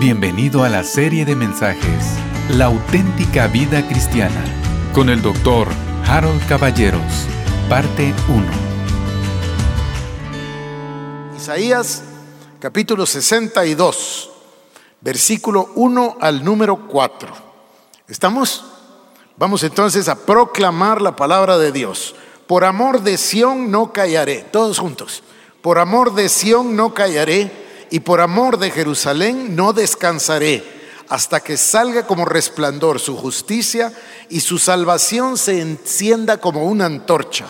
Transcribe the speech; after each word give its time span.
Bienvenido 0.00 0.64
a 0.64 0.68
la 0.68 0.82
serie 0.82 1.24
de 1.24 1.36
mensajes 1.36 2.16
La 2.48 2.64
auténtica 2.64 3.46
vida 3.46 3.86
cristiana 3.86 4.44
con 4.92 5.08
el 5.08 5.22
doctor 5.22 5.68
Harold 6.04 6.44
Caballeros, 6.48 7.28
parte 7.68 8.12
1. 8.28 8.44
Isaías 11.36 12.02
capítulo 12.58 13.06
62, 13.06 14.30
versículo 15.00 15.70
1 15.76 16.16
al 16.20 16.44
número 16.44 16.88
4. 16.88 17.32
¿Estamos? 18.08 18.64
Vamos 19.36 19.62
entonces 19.62 20.08
a 20.08 20.16
proclamar 20.16 21.00
la 21.00 21.14
palabra 21.14 21.56
de 21.56 21.70
Dios. 21.70 22.16
Por 22.48 22.64
amor 22.64 23.02
de 23.02 23.16
Sión 23.16 23.70
no 23.70 23.92
callaré, 23.92 24.44
todos 24.50 24.80
juntos. 24.80 25.22
Por 25.62 25.78
amor 25.78 26.14
de 26.14 26.28
Sión 26.28 26.74
no 26.74 26.94
callaré 26.94 27.63
y 27.90 28.00
por 28.00 28.20
amor 28.20 28.58
de 28.58 28.70
Jerusalén 28.70 29.56
no 29.56 29.72
descansaré 29.72 30.62
hasta 31.08 31.40
que 31.40 31.56
salga 31.56 32.06
como 32.06 32.24
resplandor 32.24 32.98
su 32.98 33.16
justicia 33.16 33.92
y 34.28 34.40
su 34.40 34.58
salvación 34.58 35.36
se 35.36 35.60
encienda 35.60 36.38
como 36.38 36.64
una 36.64 36.86
antorcha. 36.86 37.46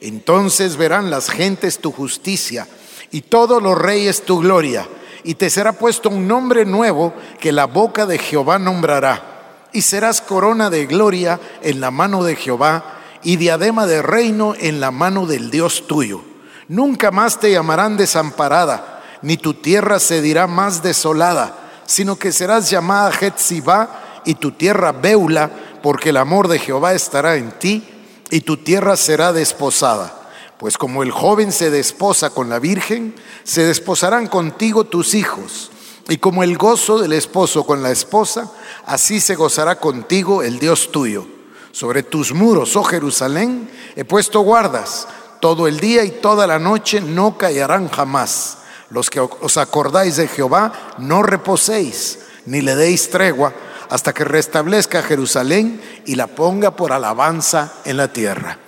Entonces 0.00 0.76
verán 0.76 1.10
las 1.10 1.30
gentes 1.30 1.78
tu 1.78 1.92
justicia 1.92 2.66
y 3.10 3.22
todos 3.22 3.62
los 3.62 3.78
reyes 3.78 4.22
tu 4.22 4.40
gloria, 4.40 4.88
y 5.22 5.34
te 5.34 5.50
será 5.50 5.72
puesto 5.74 6.08
un 6.08 6.26
nombre 6.26 6.64
nuevo 6.64 7.12
que 7.38 7.52
la 7.52 7.66
boca 7.66 8.06
de 8.06 8.18
Jehová 8.18 8.58
nombrará, 8.58 9.68
y 9.72 9.82
serás 9.82 10.20
corona 10.20 10.70
de 10.70 10.86
gloria 10.86 11.38
en 11.62 11.80
la 11.80 11.90
mano 11.90 12.24
de 12.24 12.36
Jehová 12.36 13.00
y 13.22 13.36
diadema 13.36 13.86
de 13.86 14.02
reino 14.02 14.54
en 14.58 14.80
la 14.80 14.90
mano 14.90 15.26
del 15.26 15.50
Dios 15.50 15.86
tuyo. 15.86 16.22
Nunca 16.68 17.10
más 17.10 17.38
te 17.38 17.52
llamarán 17.52 17.96
desamparada 17.96 19.01
ni 19.22 19.36
tu 19.36 19.54
tierra 19.54 20.00
se 20.00 20.20
dirá 20.20 20.46
más 20.46 20.82
desolada, 20.82 21.82
sino 21.86 22.16
que 22.16 22.32
serás 22.32 22.68
llamada 22.68 23.12
Jetzibá 23.12 24.20
y 24.24 24.34
tu 24.34 24.52
tierra 24.52 24.92
Beula, 24.92 25.50
porque 25.82 26.10
el 26.10 26.16
amor 26.16 26.48
de 26.48 26.58
Jehová 26.58 26.92
estará 26.92 27.36
en 27.36 27.52
ti 27.58 27.84
y 28.30 28.40
tu 28.40 28.56
tierra 28.56 28.96
será 28.96 29.32
desposada. 29.32 30.20
Pues 30.58 30.78
como 30.78 31.02
el 31.02 31.10
joven 31.10 31.50
se 31.50 31.70
desposa 31.70 32.30
con 32.30 32.48
la 32.48 32.58
virgen, 32.58 33.14
se 33.42 33.64
desposarán 33.64 34.28
contigo 34.28 34.84
tus 34.84 35.14
hijos. 35.14 35.70
Y 36.08 36.18
como 36.18 36.42
el 36.42 36.56
gozo 36.56 36.98
del 36.98 37.12
esposo 37.12 37.64
con 37.64 37.82
la 37.82 37.90
esposa, 37.90 38.50
así 38.86 39.20
se 39.20 39.34
gozará 39.34 39.78
contigo 39.78 40.42
el 40.42 40.58
Dios 40.58 40.90
tuyo. 40.92 41.26
Sobre 41.72 42.02
tus 42.02 42.32
muros, 42.32 42.76
oh 42.76 42.84
Jerusalén, 42.84 43.68
he 43.96 44.04
puesto 44.04 44.40
guardas. 44.40 45.08
Todo 45.40 45.66
el 45.66 45.80
día 45.80 46.04
y 46.04 46.10
toda 46.10 46.46
la 46.46 46.60
noche 46.60 47.00
no 47.00 47.36
callarán 47.38 47.88
jamás 47.88 48.58
los 48.92 49.08
que 49.08 49.20
os 49.20 49.56
acordáis 49.56 50.16
de 50.16 50.28
Jehová, 50.28 50.94
no 50.98 51.22
reposéis, 51.22 52.18
ni 52.44 52.60
le 52.60 52.76
deis 52.76 53.08
tregua, 53.08 53.54
hasta 53.88 54.12
que 54.12 54.24
restablezca 54.24 55.02
Jerusalén 55.02 55.80
y 56.06 56.14
la 56.14 56.26
ponga 56.26 56.76
por 56.76 56.92
alabanza 56.92 57.74
en 57.84 57.96
la 57.96 58.12
tierra. 58.12 58.58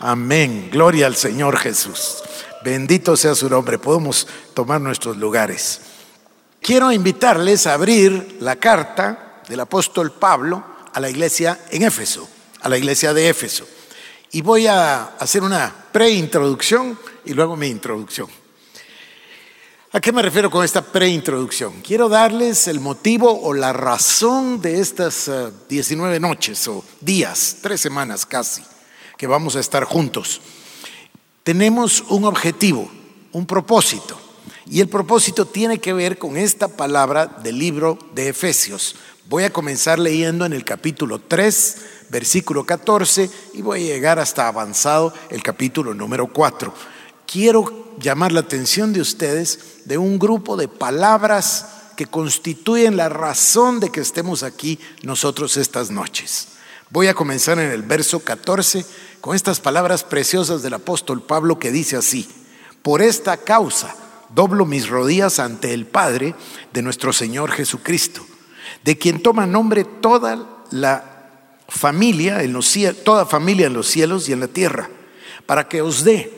Amén. 0.00 0.68
Gloria 0.72 1.06
al 1.06 1.16
Señor 1.16 1.56
Jesús. 1.58 2.22
Bendito 2.64 3.16
sea 3.16 3.34
su 3.34 3.48
nombre. 3.48 3.78
Podemos 3.78 4.26
tomar 4.54 4.80
nuestros 4.80 5.16
lugares. 5.16 5.80
Quiero 6.60 6.90
invitarles 6.90 7.66
a 7.66 7.74
abrir 7.74 8.38
la 8.40 8.56
carta 8.56 9.42
del 9.48 9.60
apóstol 9.60 10.12
Pablo 10.12 10.64
a 10.92 11.00
la 11.00 11.08
iglesia 11.08 11.58
en 11.70 11.82
Éfeso, 11.82 12.28
a 12.60 12.68
la 12.68 12.78
iglesia 12.78 13.14
de 13.14 13.28
Éfeso. 13.28 13.66
Y 14.32 14.42
voy 14.42 14.66
a 14.66 15.14
hacer 15.18 15.42
una 15.42 15.72
preintroducción 15.92 16.98
y 17.24 17.32
luego 17.32 17.56
mi 17.56 17.68
introducción. 17.68 18.28
¿A 19.90 20.02
qué 20.02 20.12
me 20.12 20.20
refiero 20.20 20.50
con 20.50 20.62
esta 20.62 20.82
preintroducción? 20.82 21.80
Quiero 21.80 22.10
darles 22.10 22.68
el 22.68 22.78
motivo 22.78 23.40
o 23.40 23.54
la 23.54 23.72
razón 23.72 24.60
de 24.60 24.80
estas 24.80 25.30
19 25.66 26.14
eh, 26.14 26.20
noches 26.20 26.68
o 26.68 26.84
días, 27.00 27.56
tres 27.62 27.80
semanas 27.80 28.26
casi, 28.26 28.62
que 29.16 29.26
vamos 29.26 29.56
a 29.56 29.60
estar 29.60 29.84
juntos. 29.84 30.42
Tenemos 31.42 32.04
un 32.10 32.26
objetivo, 32.26 32.90
un 33.32 33.46
propósito, 33.46 34.20
y 34.66 34.82
el 34.82 34.90
propósito 34.90 35.46
tiene 35.46 35.78
que 35.78 35.94
ver 35.94 36.18
con 36.18 36.36
esta 36.36 36.68
palabra 36.68 37.24
del 37.24 37.58
libro 37.58 37.98
de 38.14 38.28
Efesios. 38.28 38.94
Voy 39.26 39.44
a 39.44 39.52
comenzar 39.54 39.98
leyendo 39.98 40.44
en 40.44 40.52
el 40.52 40.66
capítulo 40.66 41.18
3, 41.18 41.76
versículo 42.10 42.66
14, 42.66 43.30
y 43.54 43.62
voy 43.62 43.84
a 43.84 43.94
llegar 43.94 44.18
hasta 44.18 44.48
avanzado 44.48 45.14
el 45.30 45.42
capítulo 45.42 45.94
número 45.94 46.26
4 46.26 46.97
quiero 47.30 47.94
llamar 48.00 48.32
la 48.32 48.40
atención 48.40 48.92
de 48.92 49.02
ustedes 49.02 49.82
de 49.84 49.98
un 49.98 50.18
grupo 50.18 50.56
de 50.56 50.66
palabras 50.66 51.66
que 51.96 52.06
constituyen 52.06 52.96
la 52.96 53.08
razón 53.08 53.80
de 53.80 53.90
que 53.90 54.00
estemos 54.00 54.42
aquí 54.42 54.78
nosotros 55.02 55.56
estas 55.56 55.90
noches. 55.90 56.48
Voy 56.90 57.08
a 57.08 57.14
comenzar 57.14 57.58
en 57.58 57.70
el 57.70 57.82
verso 57.82 58.20
14 58.20 58.86
con 59.20 59.36
estas 59.36 59.60
palabras 59.60 60.04
preciosas 60.04 60.62
del 60.62 60.74
apóstol 60.74 61.22
Pablo 61.22 61.58
que 61.58 61.70
dice 61.70 61.96
así, 61.96 62.26
por 62.82 63.02
esta 63.02 63.36
causa 63.36 63.94
doblo 64.34 64.64
mis 64.64 64.88
rodillas 64.88 65.38
ante 65.38 65.74
el 65.74 65.86
Padre 65.86 66.34
de 66.72 66.82
nuestro 66.82 67.12
Señor 67.12 67.50
Jesucristo, 67.50 68.24
de 68.84 68.96
quien 68.96 69.22
toma 69.22 69.46
nombre 69.46 69.84
toda 69.84 70.64
la 70.70 71.30
familia 71.68 72.42
en 72.42 72.54
los 72.54 72.72
toda 73.04 73.26
familia 73.26 73.66
en 73.66 73.74
los 73.74 73.88
cielos 73.88 74.28
y 74.28 74.32
en 74.32 74.40
la 74.40 74.48
tierra, 74.48 74.88
para 75.44 75.68
que 75.68 75.82
os 75.82 76.04
dé 76.04 76.37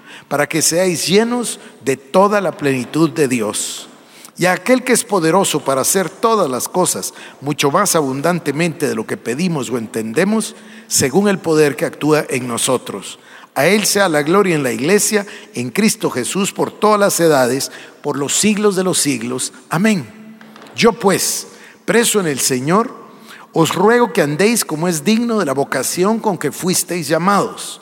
para 0.27 0.47
que 0.47 0.61
seáis 0.61 1.07
llenos 1.07 1.59
de 1.83 1.97
toda 1.97 2.41
la 2.41 2.51
plenitud 2.51 3.09
de 3.09 3.27
Dios. 3.27 3.87
Y 4.37 4.45
aquel 4.45 4.83
que 4.83 4.93
es 4.93 5.03
poderoso 5.03 5.59
para 5.63 5.81
hacer 5.81 6.09
todas 6.09 6.49
las 6.49 6.67
cosas 6.67 7.13
mucho 7.41 7.69
más 7.69 7.95
abundantemente 7.95 8.87
de 8.87 8.95
lo 8.95 9.05
que 9.05 9.17
pedimos 9.17 9.69
o 9.69 9.77
entendemos, 9.77 10.55
según 10.87 11.27
el 11.27 11.37
poder 11.37 11.75
que 11.75 11.85
actúa 11.85 12.25
en 12.29 12.47
nosotros. 12.47 13.19
A 13.53 13.67
Él 13.67 13.85
sea 13.85 14.09
la 14.09 14.23
gloria 14.23 14.55
en 14.55 14.63
la 14.63 14.71
iglesia, 14.71 15.25
en 15.53 15.69
Cristo 15.69 16.09
Jesús, 16.09 16.53
por 16.53 16.71
todas 16.71 16.99
las 16.99 17.19
edades, 17.19 17.71
por 18.01 18.17
los 18.17 18.33
siglos 18.33 18.75
de 18.75 18.83
los 18.83 18.97
siglos. 18.97 19.53
Amén. 19.69 20.37
Yo 20.75 20.93
pues, 20.93 21.47
preso 21.85 22.19
en 22.19 22.27
el 22.27 22.39
Señor, 22.39 22.95
os 23.53 23.75
ruego 23.75 24.13
que 24.13 24.21
andéis 24.21 24.63
como 24.63 24.87
es 24.87 25.03
digno 25.03 25.37
de 25.39 25.45
la 25.45 25.53
vocación 25.53 26.19
con 26.19 26.37
que 26.37 26.51
fuisteis 26.51 27.09
llamados 27.09 27.81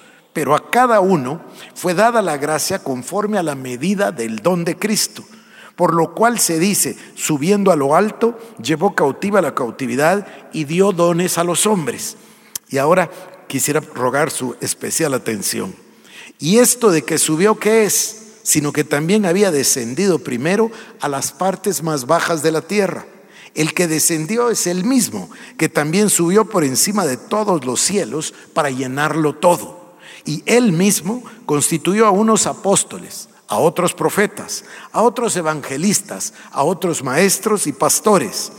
pero 0.33 0.55
a 0.55 0.69
cada 0.69 0.99
uno 0.99 1.41
fue 1.75 1.93
dada 1.93 2.21
la 2.21 2.37
gracia 2.37 2.79
conforme 2.79 3.37
a 3.37 3.43
la 3.43 3.55
medida 3.55 4.11
del 4.11 4.37
don 4.37 4.63
de 4.63 4.77
Cristo. 4.77 5.23
Por 5.75 5.93
lo 5.93 6.13
cual 6.13 6.39
se 6.39 6.59
dice, 6.59 6.97
subiendo 7.15 7.71
a 7.71 7.75
lo 7.75 7.95
alto, 7.95 8.37
llevó 8.61 8.93
cautiva 8.93 9.41
la 9.41 9.55
cautividad 9.55 10.27
y 10.53 10.65
dio 10.65 10.91
dones 10.91 11.37
a 11.37 11.43
los 11.43 11.65
hombres. 11.65 12.17
Y 12.69 12.77
ahora 12.77 13.09
quisiera 13.47 13.81
rogar 13.93 14.31
su 14.31 14.55
especial 14.61 15.13
atención. 15.13 15.75
¿Y 16.39 16.59
esto 16.59 16.91
de 16.91 17.03
que 17.03 17.17
subió 17.17 17.57
qué 17.57 17.85
es? 17.85 18.17
Sino 18.43 18.71
que 18.71 18.83
también 18.83 19.25
había 19.25 19.51
descendido 19.51 20.19
primero 20.19 20.71
a 20.99 21.07
las 21.07 21.31
partes 21.31 21.83
más 21.83 22.05
bajas 22.05 22.43
de 22.43 22.51
la 22.51 22.61
tierra. 22.61 23.05
El 23.53 23.73
que 23.73 23.87
descendió 23.87 24.49
es 24.49 24.67
el 24.67 24.85
mismo, 24.85 25.29
que 25.57 25.67
también 25.67 26.09
subió 26.09 26.45
por 26.45 26.63
encima 26.63 27.05
de 27.05 27.17
todos 27.17 27.65
los 27.65 27.81
cielos 27.81 28.33
para 28.53 28.69
llenarlo 28.69 29.33
todo. 29.35 29.80
Y 30.25 30.43
él 30.45 30.71
mismo 30.71 31.23
constituyó 31.45 32.05
a 32.05 32.11
unos 32.11 32.47
apóstoles, 32.47 33.29
a 33.47 33.57
otros 33.57 33.93
profetas, 33.93 34.63
a 34.91 35.01
otros 35.01 35.35
evangelistas, 35.35 36.33
a 36.51 36.63
otros 36.63 37.03
maestros 37.03 37.67
y 37.67 37.73
pastores, 37.73 38.51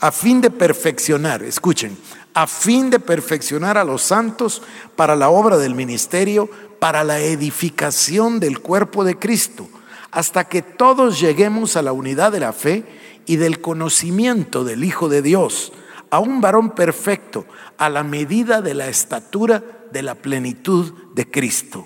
a 0.00 0.12
fin 0.12 0.40
de 0.40 0.50
perfeccionar, 0.50 1.42
escuchen, 1.42 1.98
a 2.34 2.46
fin 2.46 2.88
de 2.88 3.00
perfeccionar 3.00 3.76
a 3.76 3.84
los 3.84 4.02
santos 4.02 4.62
para 4.96 5.16
la 5.16 5.28
obra 5.28 5.58
del 5.58 5.74
ministerio, 5.74 6.48
para 6.78 7.04
la 7.04 7.18
edificación 7.18 8.38
del 8.38 8.60
cuerpo 8.60 9.04
de 9.04 9.18
Cristo, 9.18 9.68
hasta 10.12 10.44
que 10.44 10.62
todos 10.62 11.20
lleguemos 11.20 11.76
a 11.76 11.82
la 11.82 11.92
unidad 11.92 12.32
de 12.32 12.40
la 12.40 12.52
fe 12.52 12.84
y 13.26 13.36
del 13.36 13.60
conocimiento 13.60 14.64
del 14.64 14.84
Hijo 14.84 15.08
de 15.08 15.20
Dios, 15.20 15.72
a 16.10 16.20
un 16.20 16.40
varón 16.40 16.70
perfecto, 16.70 17.44
a 17.76 17.90
la 17.90 18.02
medida 18.02 18.62
de 18.62 18.74
la 18.74 18.88
estatura 18.88 19.62
de 19.92 20.02
la 20.02 20.14
plenitud 20.14 20.92
de 21.18 21.28
Cristo. 21.28 21.84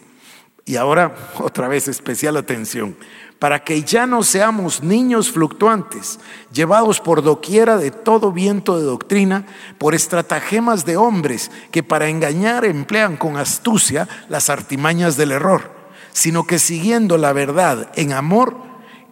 Y 0.66 0.76
ahora 0.76 1.14
otra 1.38 1.66
vez 1.66 1.88
especial 1.88 2.36
atención 2.36 2.94
para 3.38 3.64
que 3.64 3.82
ya 3.82 4.06
no 4.06 4.22
seamos 4.22 4.82
niños 4.82 5.32
fluctuantes, 5.32 6.20
llevados 6.52 7.00
por 7.00 7.22
doquiera 7.22 7.78
de 7.78 7.90
todo 7.90 8.30
viento 8.30 8.78
de 8.78 8.84
doctrina, 8.84 9.46
por 9.78 9.94
estratagemas 9.94 10.84
de 10.84 10.98
hombres 10.98 11.50
que 11.70 11.82
para 11.82 12.08
engañar 12.08 12.66
emplean 12.66 13.16
con 13.16 13.38
astucia 13.38 14.06
las 14.28 14.50
artimañas 14.50 15.16
del 15.16 15.32
error, 15.32 15.72
sino 16.12 16.46
que 16.46 16.58
siguiendo 16.58 17.16
la 17.16 17.32
verdad 17.32 17.90
en 17.96 18.12
amor, 18.12 18.54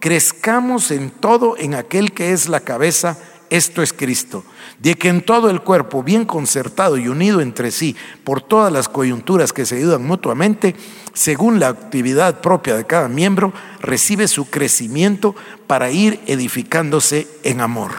crezcamos 0.00 0.90
en 0.90 1.10
todo 1.10 1.56
en 1.56 1.74
aquel 1.74 2.12
que 2.12 2.32
es 2.32 2.46
la 2.48 2.60
cabeza, 2.60 3.18
esto 3.50 3.82
es 3.82 3.92
Cristo, 3.92 4.44
de 4.78 4.94
que 4.94 5.08
en 5.08 5.22
todo 5.22 5.50
el 5.50 5.60
cuerpo, 5.60 6.02
bien 6.02 6.24
concertado 6.24 6.96
y 6.96 7.08
unido 7.08 7.40
entre 7.40 7.70
sí 7.70 7.96
por 8.24 8.40
todas 8.40 8.72
las 8.72 8.88
coyunturas 8.88 9.52
que 9.52 9.66
se 9.66 9.76
ayudan 9.76 10.06
mutuamente, 10.06 10.76
según 11.12 11.60
la 11.60 11.68
actividad 11.68 12.40
propia 12.40 12.76
de 12.76 12.86
cada 12.86 13.08
miembro, 13.08 13.52
recibe 13.80 14.28
su 14.28 14.48
crecimiento 14.48 15.34
para 15.66 15.90
ir 15.90 16.20
edificándose 16.26 17.26
en 17.42 17.60
amor. 17.60 17.90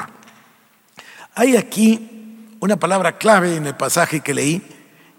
Hay 1.36 1.58
aquí 1.58 2.56
una 2.62 2.78
palabra 2.78 3.18
clave 3.18 3.56
en 3.56 3.68
el 3.68 3.76
pasaje 3.76 4.22
que 4.22 4.34
leí 4.34 4.62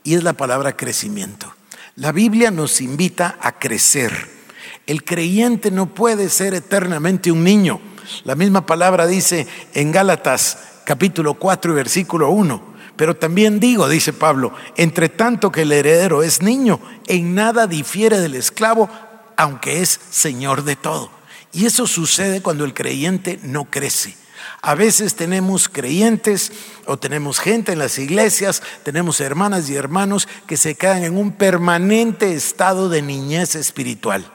y 0.03 0.15
es 0.15 0.23
la 0.23 0.33
palabra 0.33 0.77
crecimiento. 0.77 1.55
La 1.97 2.13
Biblia 2.13 2.51
nos 2.51 2.81
invita 2.81 3.37
a 3.41 3.53
crecer. 3.53 4.42
El 4.87 5.05
creyente 5.05 5.71
no 5.71 5.95
puede 5.95 6.29
ser 6.29 6.55
eternamente 6.55 7.31
un 7.31 7.45
niño 7.45 7.81
la 8.25 8.35
misma 8.35 8.67
palabra 8.67 9.07
dice 9.07 9.47
en 9.75 9.93
Gálatas 9.93 10.59
capítulo 10.85 11.35
4 11.35 11.73
y 11.73 11.75
versículo 11.75 12.31
1. 12.31 12.73
Pero 12.97 13.17
también 13.17 13.59
digo, 13.59 13.89
dice 13.89 14.13
Pablo, 14.13 14.53
entre 14.77 15.09
tanto 15.09 15.51
que 15.51 15.63
el 15.63 15.73
heredero 15.73 16.23
es 16.23 16.43
niño, 16.43 16.79
en 17.07 17.35
nada 17.35 17.67
difiere 17.67 18.21
del 18.21 18.35
esclavo, 18.35 18.89
aunque 19.37 19.81
es 19.81 19.99
señor 20.11 20.65
de 20.65 20.77
todo. 20.77 21.11
Y 21.53 21.67
eso 21.67 21.87
sucede 21.87 22.43
cuando 22.43 22.65
el 22.65 22.75
creyente 22.75 23.41
no 23.43 23.65
crece. 23.65 24.17
A 24.61 24.75
veces 24.75 25.15
tenemos 25.15 25.69
creyentes 25.69 26.53
o 26.87 26.99
tenemos 26.99 27.39
gente 27.41 27.73
en 27.73 27.79
las 27.79 27.99
iglesias, 27.99 28.63
tenemos 28.85 29.21
hermanas 29.21 29.71
y 29.71 29.75
hermanos 29.75 30.29
que 30.47 30.57
se 30.57 30.75
quedan 30.75 31.05
en 31.05 31.17
un 31.17 31.33
permanente 31.33 32.35
estado 32.35 32.89
de 32.89 33.03
niñez 33.03 33.55
espiritual. 33.55 34.31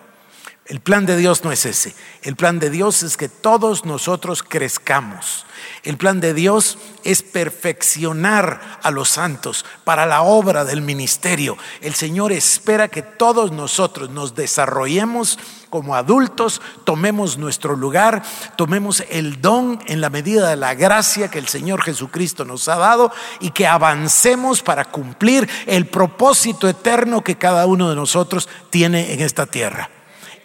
El 0.67 0.81
plan 0.81 1.05
de 1.05 1.15
Dios 1.15 1.45
no 1.45 1.53
es 1.53 1.65
ese. 1.65 1.95
El 2.23 2.35
plan 2.35 2.59
de 2.59 2.69
Dios 2.69 3.01
es 3.01 3.15
que 3.15 3.29
todos 3.29 3.85
nosotros 3.85 4.43
crezcamos. 4.43 5.45
El 5.83 5.95
plan 5.95 6.19
de 6.19 6.33
Dios 6.33 6.77
es 7.05 7.23
perfeccionar 7.23 8.79
a 8.83 8.91
los 8.91 9.07
santos 9.07 9.63
para 9.85 10.05
la 10.05 10.23
obra 10.23 10.65
del 10.65 10.81
ministerio. 10.81 11.57
El 11.79 11.95
Señor 11.95 12.33
espera 12.33 12.89
que 12.89 13.01
todos 13.01 13.53
nosotros 13.53 14.09
nos 14.09 14.35
desarrollemos 14.35 15.39
como 15.69 15.95
adultos, 15.95 16.61
tomemos 16.83 17.37
nuestro 17.37 17.77
lugar, 17.77 18.21
tomemos 18.57 19.03
el 19.09 19.39
don 19.41 19.79
en 19.87 20.01
la 20.01 20.09
medida 20.09 20.49
de 20.49 20.57
la 20.57 20.73
gracia 20.73 21.29
que 21.29 21.39
el 21.39 21.47
Señor 21.47 21.81
Jesucristo 21.81 22.43
nos 22.43 22.67
ha 22.67 22.75
dado 22.75 23.13
y 23.39 23.51
que 23.51 23.67
avancemos 23.67 24.61
para 24.61 24.83
cumplir 24.83 25.49
el 25.65 25.85
propósito 25.85 26.67
eterno 26.67 27.23
que 27.23 27.37
cada 27.37 27.65
uno 27.67 27.89
de 27.89 27.95
nosotros 27.95 28.49
tiene 28.69 29.13
en 29.13 29.21
esta 29.21 29.45
tierra. 29.45 29.91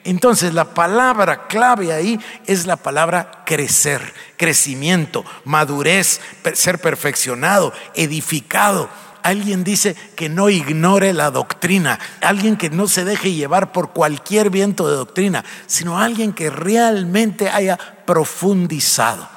Entonces 0.05 0.53
la 0.55 0.75
palabra 0.75 1.47
clave 1.47 1.93
ahí 1.93 2.19
es 2.47 2.67
la 2.67 2.77
palabra 2.77 3.45
crecer, 3.47 4.13
crecimiento, 4.37 5.25
madurez, 5.45 6.21
ser 6.55 6.81
perfeccionado, 6.81 7.73
edificado. 7.95 8.89
Alguien 9.23 9.63
dice 9.63 9.95
que 10.17 10.29
no 10.29 10.51
ignore 10.51 11.13
la 11.13 11.31
doctrina, 11.31 12.01
alguien 12.21 12.57
que 12.57 12.71
no 12.71 12.89
se 12.89 13.05
deje 13.05 13.33
llevar 13.33 13.71
por 13.71 13.93
cualquier 13.93 14.51
viento 14.51 14.89
de 14.89 14.97
doctrina, 14.97 15.45
sino 15.67 16.01
alguien 16.01 16.33
que 16.33 16.51
realmente 16.51 17.49
haya 17.49 17.79
profundizado. 18.05 19.29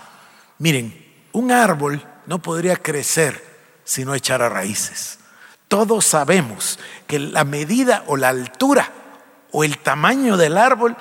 Miren, 0.58 1.06
un 1.34 1.52
árbol 1.52 2.04
no 2.26 2.42
podría 2.42 2.78
crecer 2.78 3.44
si 3.84 4.04
no 4.04 4.16
echara 4.16 4.50
raíces. 4.50 5.20
Todos 5.68 6.06
sabemos 6.06 6.80
que 7.06 7.20
la 7.20 7.44
medida 7.44 8.04
o 8.08 8.18
la 8.18 8.30
altura 8.30 8.92
o 9.58 9.64
el 9.64 9.78
tamaño 9.78 10.36
del 10.36 10.58
árbol 10.58 10.98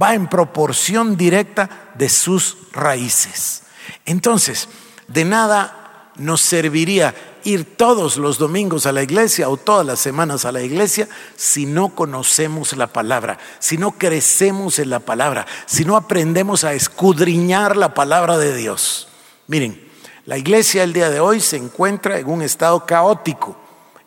va 0.00 0.14
en 0.14 0.28
proporción 0.28 1.18
directa 1.18 1.90
de 1.94 2.08
sus 2.08 2.56
raíces. 2.72 3.64
Entonces, 4.06 4.70
de 5.08 5.26
nada 5.26 6.12
nos 6.16 6.40
serviría 6.40 7.14
ir 7.44 7.76
todos 7.76 8.16
los 8.16 8.38
domingos 8.38 8.86
a 8.86 8.92
la 8.92 9.02
iglesia 9.02 9.50
o 9.50 9.58
todas 9.58 9.84
las 9.84 10.00
semanas 10.00 10.46
a 10.46 10.52
la 10.52 10.62
iglesia 10.62 11.06
si 11.36 11.66
no 11.66 11.90
conocemos 11.90 12.74
la 12.78 12.86
palabra, 12.86 13.38
si 13.58 13.76
no 13.76 13.90
crecemos 13.92 14.78
en 14.78 14.88
la 14.88 15.00
palabra, 15.00 15.46
si 15.66 15.84
no 15.84 15.94
aprendemos 15.94 16.64
a 16.64 16.72
escudriñar 16.72 17.76
la 17.76 17.92
palabra 17.92 18.38
de 18.38 18.56
Dios. 18.56 19.08
Miren, 19.48 19.86
la 20.24 20.38
iglesia 20.38 20.82
el 20.82 20.94
día 20.94 21.10
de 21.10 21.20
hoy 21.20 21.40
se 21.40 21.58
encuentra 21.58 22.18
en 22.18 22.30
un 22.30 22.40
estado 22.40 22.86
caótico 22.86 23.54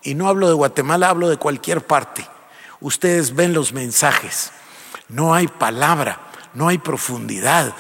y 0.01 0.15
no 0.15 0.27
hablo 0.27 0.47
de 0.47 0.55
Guatemala, 0.55 1.09
hablo 1.09 1.29
de 1.29 1.37
cualquier 1.37 1.85
parte 1.85 2.25
ustedes 2.81 3.35
ven 3.35 3.53
los 3.53 3.71
mensajes. 3.71 4.51
No 5.07 5.33
hay 5.33 5.47
palabra, 5.47 6.31
no 6.53 6.67
hay 6.67 6.77
profundidad, 6.77 7.73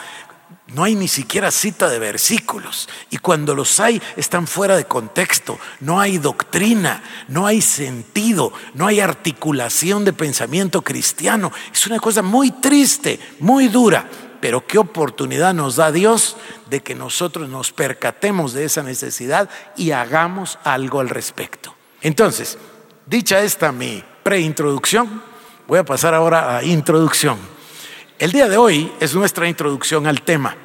no 0.73 0.85
hay 0.85 0.95
ni 0.95 1.09
siquiera 1.09 1.51
cita 1.51 1.89
de 1.89 1.99
versículos. 1.99 2.87
Y 3.09 3.17
cuando 3.17 3.53
los 3.53 3.79
hay, 3.81 4.01
están 4.15 4.47
fuera 4.47 4.77
de 4.77 4.85
contexto. 4.85 5.59
No 5.81 5.99
hay 5.99 6.17
doctrina, 6.17 7.03
no 7.27 7.45
hay 7.45 7.61
sentido, 7.61 8.53
no 8.73 8.87
hay 8.87 9.01
articulación 9.01 10.05
de 10.05 10.13
pensamiento 10.13 10.81
cristiano. 10.81 11.51
Es 11.73 11.85
una 11.87 11.99
cosa 11.99 12.21
muy 12.21 12.51
triste, 12.51 13.19
muy 13.39 13.67
dura. 13.67 14.07
Pero 14.39 14.65
qué 14.65 14.77
oportunidad 14.77 15.53
nos 15.53 15.75
da 15.75 15.91
Dios 15.91 16.37
de 16.69 16.81
que 16.81 16.95
nosotros 16.95 17.49
nos 17.49 17.71
percatemos 17.71 18.53
de 18.53 18.63
esa 18.63 18.81
necesidad 18.81 19.49
y 19.75 19.91
hagamos 19.91 20.57
algo 20.63 21.01
al 21.01 21.09
respecto. 21.09 21.75
Entonces, 22.01 22.57
dicha 23.05 23.41
esta 23.41 23.71
mi 23.71 24.03
preintroducción, 24.23 25.21
voy 25.67 25.79
a 25.79 25.85
pasar 25.85 26.13
ahora 26.13 26.57
a 26.57 26.63
introducción. 26.63 27.37
El 28.19 28.31
día 28.31 28.47
de 28.47 28.57
hoy 28.57 28.91
es 28.99 29.15
nuestra 29.15 29.47
introducción 29.47 30.05
al 30.07 30.21
tema, 30.21 30.55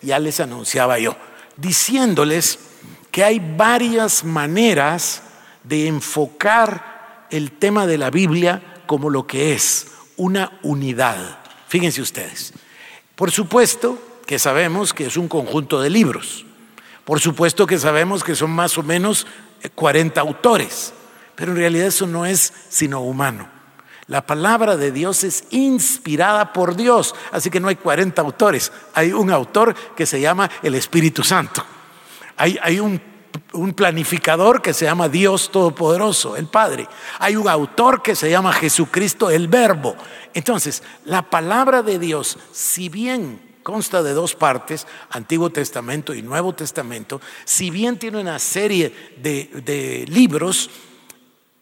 ya 0.00 0.18
les 0.18 0.40
anunciaba 0.40 0.98
yo, 0.98 1.16
diciéndoles 1.56 2.58
que 3.10 3.24
hay 3.24 3.40
varias 3.56 4.24
maneras 4.24 5.22
de 5.62 5.86
enfocar 5.86 7.26
el 7.30 7.52
tema 7.52 7.86
de 7.86 7.98
la 7.98 8.10
Biblia 8.10 8.62
como 8.86 9.10
lo 9.10 9.26
que 9.26 9.54
es 9.54 9.88
una 10.16 10.58
unidad. 10.62 11.38
Fíjense 11.68 12.00
ustedes. 12.00 12.52
Por 13.14 13.30
supuesto 13.30 13.98
que 14.26 14.38
sabemos 14.38 14.92
que 14.92 15.06
es 15.06 15.16
un 15.16 15.28
conjunto 15.28 15.80
de 15.80 15.90
libros. 15.90 16.44
Por 17.04 17.20
supuesto 17.20 17.66
que 17.66 17.78
sabemos 17.78 18.24
que 18.24 18.34
son 18.34 18.50
más 18.50 18.78
o 18.78 18.82
menos 18.82 19.26
40 19.74 20.20
autores. 20.20 20.92
Pero 21.34 21.52
en 21.52 21.58
realidad 21.58 21.86
eso 21.86 22.06
no 22.06 22.26
es 22.26 22.52
sino 22.68 23.00
humano. 23.00 23.48
La 24.06 24.26
palabra 24.26 24.76
de 24.76 24.92
Dios 24.92 25.24
es 25.24 25.44
inspirada 25.50 26.52
por 26.52 26.76
Dios, 26.76 27.14
así 27.32 27.48
que 27.48 27.58
no 27.60 27.68
hay 27.68 27.76
40 27.76 28.20
autores, 28.20 28.70
hay 28.92 29.12
un 29.12 29.30
autor 29.30 29.74
que 29.96 30.04
se 30.04 30.20
llama 30.20 30.50
el 30.62 30.74
Espíritu 30.74 31.24
Santo. 31.24 31.64
Hay, 32.36 32.58
hay 32.62 32.80
un, 32.80 33.00
un 33.52 33.72
planificador 33.72 34.60
que 34.60 34.74
se 34.74 34.84
llama 34.84 35.08
Dios 35.08 35.50
Todopoderoso, 35.50 36.36
el 36.36 36.48
Padre. 36.48 36.86
Hay 37.18 37.36
un 37.36 37.48
autor 37.48 38.02
que 38.02 38.14
se 38.14 38.28
llama 38.28 38.52
Jesucristo, 38.52 39.30
el 39.30 39.48
Verbo. 39.48 39.96
Entonces, 40.34 40.82
la 41.06 41.22
palabra 41.22 41.82
de 41.82 41.98
Dios, 41.98 42.38
si 42.52 42.90
bien 42.90 43.40
consta 43.62 44.02
de 44.02 44.12
dos 44.12 44.34
partes, 44.34 44.86
Antiguo 45.10 45.48
Testamento 45.48 46.12
y 46.12 46.20
Nuevo 46.20 46.54
Testamento, 46.54 47.22
si 47.46 47.70
bien 47.70 47.98
tiene 47.98 48.20
una 48.20 48.38
serie 48.38 48.94
de, 49.16 49.50
de 49.64 50.04
libros, 50.08 50.68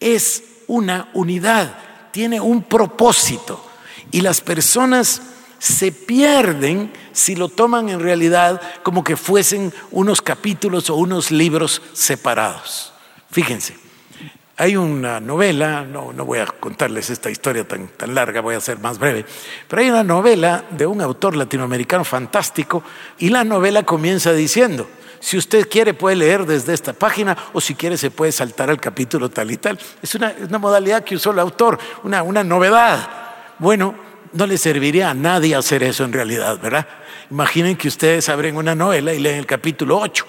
es 0.02 0.42
una 0.66 1.08
unidad, 1.14 1.76
tiene 2.10 2.40
un 2.40 2.62
propósito. 2.62 3.64
Y 4.10 4.20
las 4.20 4.40
personas 4.40 5.22
se 5.58 5.92
pierden 5.92 6.92
si 7.12 7.36
lo 7.36 7.48
toman 7.48 7.88
en 7.88 8.00
realidad 8.00 8.60
como 8.82 9.04
que 9.04 9.16
fuesen 9.16 9.72
unos 9.90 10.20
capítulos 10.20 10.90
o 10.90 10.96
unos 10.96 11.30
libros 11.30 11.80
separados. 11.92 12.92
Fíjense, 13.30 13.76
hay 14.56 14.76
una 14.76 15.20
novela, 15.20 15.84
no, 15.84 16.12
no 16.12 16.24
voy 16.24 16.40
a 16.40 16.46
contarles 16.46 17.10
esta 17.10 17.30
historia 17.30 17.66
tan, 17.66 17.88
tan 17.88 18.14
larga, 18.14 18.40
voy 18.40 18.54
a 18.54 18.60
ser 18.60 18.78
más 18.78 18.98
breve, 18.98 19.24
pero 19.68 19.82
hay 19.82 19.90
una 19.90 20.04
novela 20.04 20.64
de 20.70 20.86
un 20.86 21.00
autor 21.00 21.36
latinoamericano 21.36 22.04
fantástico 22.04 22.82
y 23.18 23.30
la 23.30 23.44
novela 23.44 23.84
comienza 23.84 24.32
diciendo, 24.32 24.88
Si 25.22 25.36
usted 25.36 25.68
quiere 25.68 25.94
puede 25.94 26.16
leer 26.16 26.44
desde 26.44 26.74
esta 26.74 26.92
página 26.92 27.38
o 27.52 27.60
si 27.60 27.76
quiere 27.76 27.96
se 27.96 28.10
puede 28.10 28.32
saltar 28.32 28.70
al 28.70 28.80
capítulo 28.80 29.28
tal 29.28 29.52
y 29.52 29.56
tal. 29.56 29.78
Es 30.02 30.16
una, 30.16 30.34
modalidad 30.58 31.04
que 31.04 31.14
usó 31.14 31.30
el 31.30 31.38
autor, 31.38 31.78
una, 32.02 32.24
una 32.24 32.42
novedad. 32.42 33.08
Bueno, 33.60 33.94
no 34.32 34.46
le 34.48 34.58
serviría 34.58 35.10
a 35.10 35.14
nadie 35.14 35.54
hacer 35.54 35.84
eso 35.84 36.02
en 36.02 36.12
realidad, 36.12 36.58
¿verdad? 36.60 36.88
Imaginen 37.30 37.76
que 37.76 37.86
ustedes 37.86 38.28
abren 38.28 38.56
una 38.56 38.74
novela 38.74 39.14
y 39.14 39.20
leen 39.20 39.38
el 39.38 39.46
capítulo 39.46 40.00
8. 40.00 40.26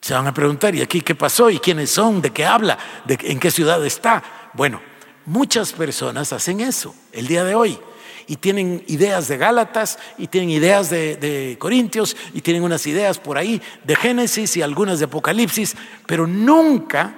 Se 0.00 0.14
van 0.14 0.26
a 0.26 0.32
preguntar, 0.32 0.74
¿y 0.74 0.80
aquí 0.80 1.02
qué 1.02 1.14
pasó? 1.14 1.50
¿Y 1.50 1.58
quiénes 1.58 1.90
son? 1.90 2.22
¿De 2.22 2.30
qué 2.30 2.46
habla? 2.46 2.78
¿De 3.04 3.18
¿En 3.20 3.38
qué 3.38 3.50
ciudad 3.50 3.84
está? 3.84 4.22
Bueno, 4.54 4.80
muchas 5.26 5.74
personas 5.74 6.32
hacen 6.32 6.60
eso 6.60 6.94
el 7.12 7.26
día 7.26 7.44
de 7.44 7.54
hoy 7.54 7.78
y 8.26 8.36
tienen 8.36 8.82
ideas 8.88 9.28
de 9.28 9.36
Gálatas 9.36 9.98
y 10.18 10.26
tienen 10.26 10.50
ideas 10.50 10.90
de, 10.90 11.56
Corintios 11.58 12.16
y 12.34 12.40
tienen 12.40 12.62
unas 12.62 12.86
ideas 12.86 13.18
por 13.18 13.38
ahí 13.38 13.62
de 13.84 13.96
Génesis 13.96 14.56
y 14.56 14.62
algunas 14.62 14.98
de 14.98 15.06
Apocalipsis, 15.06 15.76
pero 16.06 16.26
nunca 16.26 17.14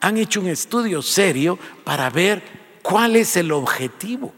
han 0.00 0.16
hecho 0.16 0.40
un 0.40 0.48
estudio 0.48 1.02
serio 1.02 1.58
para 1.84 2.10
ver 2.10 2.42
cuál 2.82 3.16
es 3.16 3.36
el 3.36 3.52
objetivo. 3.52 4.32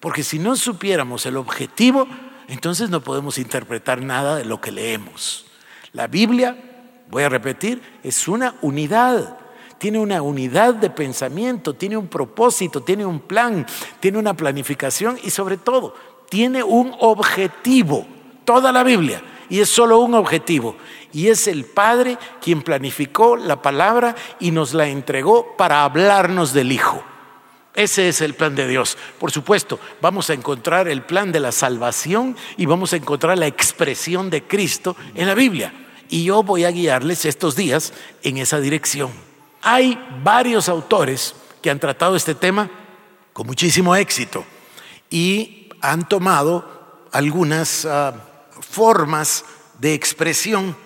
Porque 0.00 0.22
si 0.22 0.38
no 0.38 0.56
supiéramos 0.56 1.24
el 1.26 1.36
objetivo, 1.36 2.06
entonces 2.48 2.90
no 2.90 3.02
podemos 3.02 3.38
interpretar 3.38 4.02
nada 4.02 4.36
de 4.36 4.44
lo 4.44 4.60
que 4.60 4.70
leemos. 4.70 5.46
La 5.92 6.08
Biblia, 6.08 6.56
voy 7.10 7.22
a 7.22 7.28
repetir, 7.28 7.80
es 8.02 8.28
una 8.28 8.56
unidad 8.60 9.38
tiene 9.84 9.98
una 9.98 10.22
unidad 10.22 10.72
de 10.72 10.88
pensamiento, 10.88 11.74
tiene 11.74 11.98
un 11.98 12.08
propósito, 12.08 12.80
tiene 12.80 13.04
un 13.04 13.20
plan, 13.20 13.66
tiene 14.00 14.16
una 14.16 14.32
planificación 14.32 15.18
y 15.22 15.28
sobre 15.28 15.58
todo 15.58 15.94
tiene 16.30 16.62
un 16.62 16.94
objetivo. 17.00 18.06
Toda 18.46 18.72
la 18.72 18.82
Biblia. 18.82 19.22
Y 19.50 19.60
es 19.60 19.68
solo 19.68 19.98
un 19.98 20.14
objetivo. 20.14 20.74
Y 21.12 21.28
es 21.28 21.46
el 21.48 21.66
Padre 21.66 22.16
quien 22.40 22.62
planificó 22.62 23.36
la 23.36 23.60
palabra 23.60 24.14
y 24.40 24.52
nos 24.52 24.72
la 24.72 24.88
entregó 24.88 25.54
para 25.58 25.84
hablarnos 25.84 26.54
del 26.54 26.72
Hijo. 26.72 27.04
Ese 27.74 28.08
es 28.08 28.22
el 28.22 28.32
plan 28.32 28.54
de 28.54 28.66
Dios. 28.66 28.96
Por 29.18 29.32
supuesto, 29.32 29.78
vamos 30.00 30.30
a 30.30 30.32
encontrar 30.32 30.88
el 30.88 31.02
plan 31.02 31.30
de 31.30 31.40
la 31.40 31.52
salvación 31.52 32.38
y 32.56 32.64
vamos 32.64 32.94
a 32.94 32.96
encontrar 32.96 33.36
la 33.36 33.48
expresión 33.48 34.30
de 34.30 34.44
Cristo 34.44 34.96
en 35.14 35.26
la 35.26 35.34
Biblia. 35.34 35.74
Y 36.08 36.24
yo 36.24 36.42
voy 36.42 36.64
a 36.64 36.70
guiarles 36.70 37.26
estos 37.26 37.54
días 37.54 37.92
en 38.22 38.38
esa 38.38 38.60
dirección. 38.60 39.33
Hay 39.66 39.98
varios 40.22 40.68
autores 40.68 41.34
que 41.62 41.70
han 41.70 41.80
tratado 41.80 42.16
este 42.16 42.34
tema 42.34 42.70
con 43.32 43.46
muchísimo 43.46 43.96
éxito 43.96 44.44
y 45.08 45.70
han 45.80 46.06
tomado 46.06 47.08
algunas 47.12 47.86
ah, 47.86 48.12
formas 48.60 49.46
de 49.78 49.94
expresión. 49.94 50.76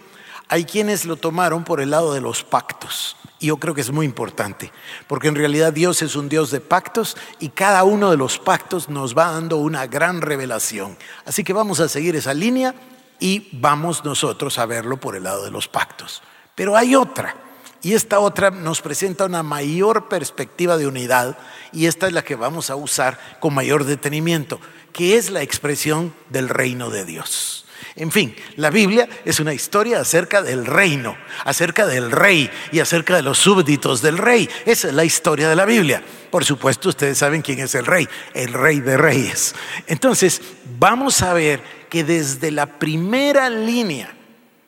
Hay 0.48 0.64
quienes 0.64 1.06
lo 1.06 1.16
tomaron 1.16 1.64
por 1.64 1.80
el 1.80 1.90
lado 1.90 2.14
de 2.14 2.20
los 2.20 2.44
pactos. 2.44 3.16
Y 3.40 3.48
yo 3.48 3.56
creo 3.56 3.74
que 3.74 3.80
es 3.80 3.90
muy 3.90 4.06
importante, 4.06 4.72
porque 5.08 5.26
en 5.26 5.34
realidad 5.34 5.72
Dios 5.72 6.00
es 6.02 6.14
un 6.14 6.28
Dios 6.28 6.52
de 6.52 6.60
pactos 6.60 7.16
y 7.40 7.48
cada 7.48 7.82
uno 7.82 8.12
de 8.12 8.16
los 8.16 8.38
pactos 8.38 8.88
nos 8.88 9.18
va 9.18 9.32
dando 9.32 9.56
una 9.56 9.88
gran 9.88 10.22
revelación. 10.22 10.96
Así 11.26 11.42
que 11.42 11.52
vamos 11.52 11.80
a 11.80 11.88
seguir 11.88 12.14
esa 12.14 12.32
línea 12.32 12.76
y 13.18 13.48
vamos 13.58 14.04
nosotros 14.04 14.56
a 14.60 14.66
verlo 14.66 14.98
por 14.98 15.16
el 15.16 15.24
lado 15.24 15.44
de 15.44 15.50
los 15.50 15.66
pactos. 15.66 16.22
Pero 16.54 16.76
hay 16.76 16.94
otra 16.94 17.47
y 17.82 17.94
esta 17.94 18.18
otra 18.18 18.50
nos 18.50 18.80
presenta 18.80 19.24
una 19.24 19.42
mayor 19.42 20.08
perspectiva 20.08 20.76
de 20.76 20.86
unidad 20.86 21.38
y 21.72 21.86
esta 21.86 22.06
es 22.06 22.12
la 22.12 22.24
que 22.24 22.34
vamos 22.34 22.70
a 22.70 22.76
usar 22.76 23.18
con 23.40 23.54
mayor 23.54 23.84
detenimiento, 23.84 24.60
que 24.92 25.16
es 25.16 25.30
la 25.30 25.42
expresión 25.42 26.14
del 26.30 26.48
reino 26.48 26.90
de 26.90 27.04
Dios. 27.04 27.64
En 27.94 28.10
fin, 28.10 28.34
la 28.56 28.70
Biblia 28.70 29.08
es 29.24 29.40
una 29.40 29.54
historia 29.54 30.00
acerca 30.00 30.42
del 30.42 30.66
reino, 30.66 31.16
acerca 31.44 31.86
del 31.86 32.10
rey 32.10 32.50
y 32.72 32.80
acerca 32.80 33.16
de 33.16 33.22
los 33.22 33.38
súbditos 33.38 34.02
del 34.02 34.18
rey. 34.18 34.48
Esa 34.66 34.88
es 34.88 34.94
la 34.94 35.04
historia 35.04 35.48
de 35.48 35.56
la 35.56 35.64
Biblia. 35.64 36.02
Por 36.30 36.44
supuesto, 36.44 36.88
ustedes 36.88 37.18
saben 37.18 37.42
quién 37.42 37.60
es 37.60 37.74
el 37.74 37.86
rey, 37.86 38.08
el 38.34 38.52
rey 38.52 38.80
de 38.80 38.96
reyes. 38.96 39.54
Entonces, 39.86 40.40
vamos 40.78 41.22
a 41.22 41.32
ver 41.32 41.60
que 41.88 42.04
desde 42.04 42.50
la 42.50 42.66
primera 42.78 43.48
línea 43.48 44.17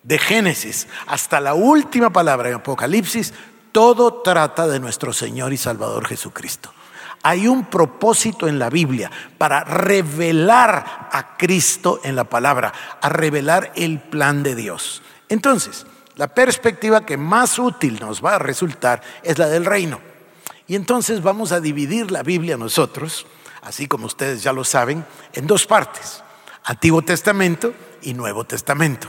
de 0.02 0.18
Génesis 0.18 0.88
hasta 1.06 1.40
la 1.40 1.54
última 1.54 2.10
palabra 2.10 2.48
en 2.48 2.56
Apocalipsis, 2.56 3.34
todo 3.72 4.22
trata 4.22 4.66
de 4.66 4.80
nuestro 4.80 5.12
Señor 5.12 5.52
y 5.52 5.56
Salvador 5.56 6.06
Jesucristo. 6.06 6.72
Hay 7.22 7.46
un 7.46 7.66
propósito 7.66 8.48
en 8.48 8.58
la 8.58 8.70
Biblia 8.70 9.10
para 9.36 9.62
revelar 9.62 11.08
a 11.12 11.36
Cristo 11.36 12.00
en 12.02 12.16
la 12.16 12.24
palabra, 12.24 12.72
a 13.00 13.08
revelar 13.10 13.72
el 13.76 14.00
plan 14.00 14.42
de 14.42 14.54
Dios. 14.54 15.02
Entonces, 15.28 15.86
la 16.16 16.28
perspectiva 16.28 17.04
que 17.04 17.18
más 17.18 17.58
útil 17.58 18.00
nos 18.00 18.24
va 18.24 18.36
a 18.36 18.38
resultar 18.38 19.02
es 19.22 19.38
la 19.38 19.48
del 19.48 19.66
reino. 19.66 20.00
Y 20.66 20.76
entonces 20.76 21.22
vamos 21.22 21.52
a 21.52 21.60
dividir 21.60 22.10
la 22.10 22.22
Biblia 22.22 22.56
nosotros, 22.56 23.26
así 23.62 23.86
como 23.86 24.06
ustedes 24.06 24.42
ya 24.42 24.52
lo 24.52 24.64
saben, 24.64 25.04
en 25.32 25.46
dos 25.46 25.66
partes, 25.66 26.22
Antiguo 26.64 27.02
Testamento 27.02 27.74
y 28.02 28.14
Nuevo 28.14 28.44
Testamento. 28.44 29.08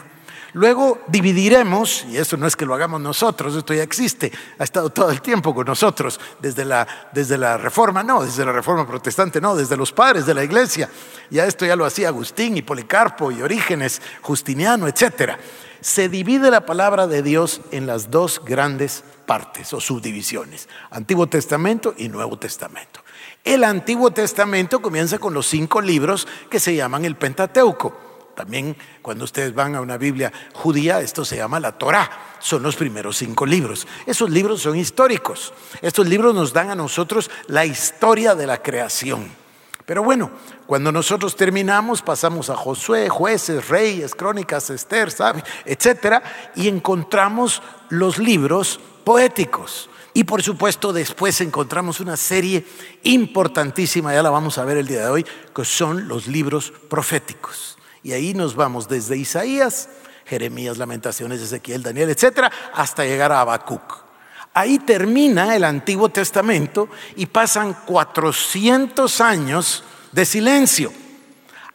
Luego 0.53 0.99
dividiremos, 1.07 2.05
y 2.09 2.17
eso 2.17 2.35
no 2.35 2.45
es 2.45 2.57
que 2.57 2.65
lo 2.65 2.73
hagamos 2.73 2.99
nosotros, 2.99 3.55
esto 3.55 3.73
ya 3.73 3.83
existe, 3.83 4.31
ha 4.59 4.63
estado 4.63 4.89
todo 4.89 5.09
el 5.09 5.21
tiempo 5.21 5.55
con 5.55 5.65
nosotros, 5.65 6.19
desde 6.39 6.65
la, 6.65 6.85
desde 7.13 7.37
la 7.37 7.57
reforma, 7.57 8.03
no, 8.03 8.23
desde 8.23 8.43
la 8.43 8.51
reforma 8.51 8.85
protestante, 8.85 9.39
no, 9.39 9.55
desde 9.55 9.77
los 9.77 9.93
padres 9.93 10.25
de 10.25 10.33
la 10.33 10.43
iglesia. 10.43 10.89
Ya 11.29 11.45
esto 11.45 11.65
ya 11.65 11.77
lo 11.77 11.85
hacía 11.85 12.09
Agustín 12.09 12.57
y 12.57 12.61
Policarpo 12.61 13.31
y 13.31 13.41
Orígenes, 13.41 14.01
Justiniano, 14.21 14.87
etc. 14.87 15.37
Se 15.79 16.09
divide 16.09 16.51
la 16.51 16.65
palabra 16.65 17.07
de 17.07 17.23
Dios 17.23 17.61
en 17.71 17.87
las 17.87 18.11
dos 18.11 18.41
grandes 18.43 19.05
partes 19.25 19.71
o 19.71 19.79
subdivisiones, 19.79 20.67
Antiguo 20.89 21.27
Testamento 21.27 21.93
y 21.97 22.09
Nuevo 22.09 22.37
Testamento. 22.37 23.01
El 23.45 23.63
Antiguo 23.63 24.11
Testamento 24.11 24.81
comienza 24.81 25.17
con 25.17 25.33
los 25.33 25.47
cinco 25.47 25.79
libros 25.79 26.27
que 26.49 26.59
se 26.59 26.75
llaman 26.75 27.05
el 27.05 27.15
Pentateuco. 27.15 28.10
También 28.35 28.75
cuando 29.01 29.25
ustedes 29.25 29.53
van 29.53 29.75
a 29.75 29.81
una 29.81 29.97
Biblia 29.97 30.31
judía, 30.53 31.01
esto 31.01 31.25
se 31.25 31.37
llama 31.37 31.59
la 31.59 31.77
Torah. 31.77 32.09
Son 32.39 32.63
los 32.63 32.75
primeros 32.75 33.17
cinco 33.17 33.45
libros. 33.45 33.87
Esos 34.05 34.29
libros 34.29 34.61
son 34.61 34.77
históricos. 34.77 35.53
Estos 35.81 36.07
libros 36.07 36.33
nos 36.33 36.53
dan 36.53 36.69
a 36.69 36.75
nosotros 36.75 37.29
la 37.47 37.65
historia 37.65 38.35
de 38.35 38.47
la 38.47 38.61
creación. 38.61 39.41
Pero 39.85 40.03
bueno, 40.03 40.31
cuando 40.67 40.91
nosotros 40.91 41.35
terminamos, 41.35 42.01
pasamos 42.01 42.49
a 42.49 42.55
Josué, 42.55 43.09
jueces, 43.09 43.67
reyes, 43.67 44.15
crónicas, 44.15 44.69
Esther, 44.69 45.11
¿sabe? 45.11 45.43
etcétera, 45.65 46.23
y 46.55 46.67
encontramos 46.67 47.61
los 47.89 48.17
libros 48.17 48.79
poéticos. 49.03 49.89
Y 50.13 50.23
por 50.25 50.43
supuesto, 50.43 50.93
después 50.93 51.39
encontramos 51.41 51.99
una 51.99 52.17
serie 52.17 52.65
importantísima, 53.03 54.13
ya 54.13 54.23
la 54.23 54.29
vamos 54.29 54.57
a 54.57 54.65
ver 54.65 54.77
el 54.77 54.87
día 54.87 55.05
de 55.05 55.09
hoy, 55.09 55.25
que 55.55 55.65
son 55.65 56.07
los 56.07 56.27
libros 56.27 56.71
proféticos. 56.89 57.70
Y 58.03 58.13
ahí 58.13 58.33
nos 58.33 58.55
vamos 58.55 58.87
desde 58.87 59.17
Isaías, 59.17 59.89
Jeremías, 60.25 60.77
Lamentaciones, 60.77 61.41
Ezequiel, 61.41 61.83
Daniel, 61.83 62.09
etcétera, 62.09 62.51
hasta 62.73 63.05
llegar 63.05 63.31
a 63.31 63.41
Habacuc. 63.41 64.05
Ahí 64.53 64.79
termina 64.79 65.55
el 65.55 65.63
Antiguo 65.63 66.09
Testamento 66.09 66.89
y 67.15 67.25
pasan 67.27 67.73
400 67.85 69.21
años 69.21 69.83
de 70.11 70.25
silencio 70.25 70.91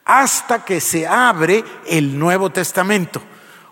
hasta 0.04 0.64
que 0.64 0.80
se 0.80 1.06
abre 1.06 1.64
el 1.87 2.18
Nuevo 2.18 2.50
Testamento. 2.50 3.21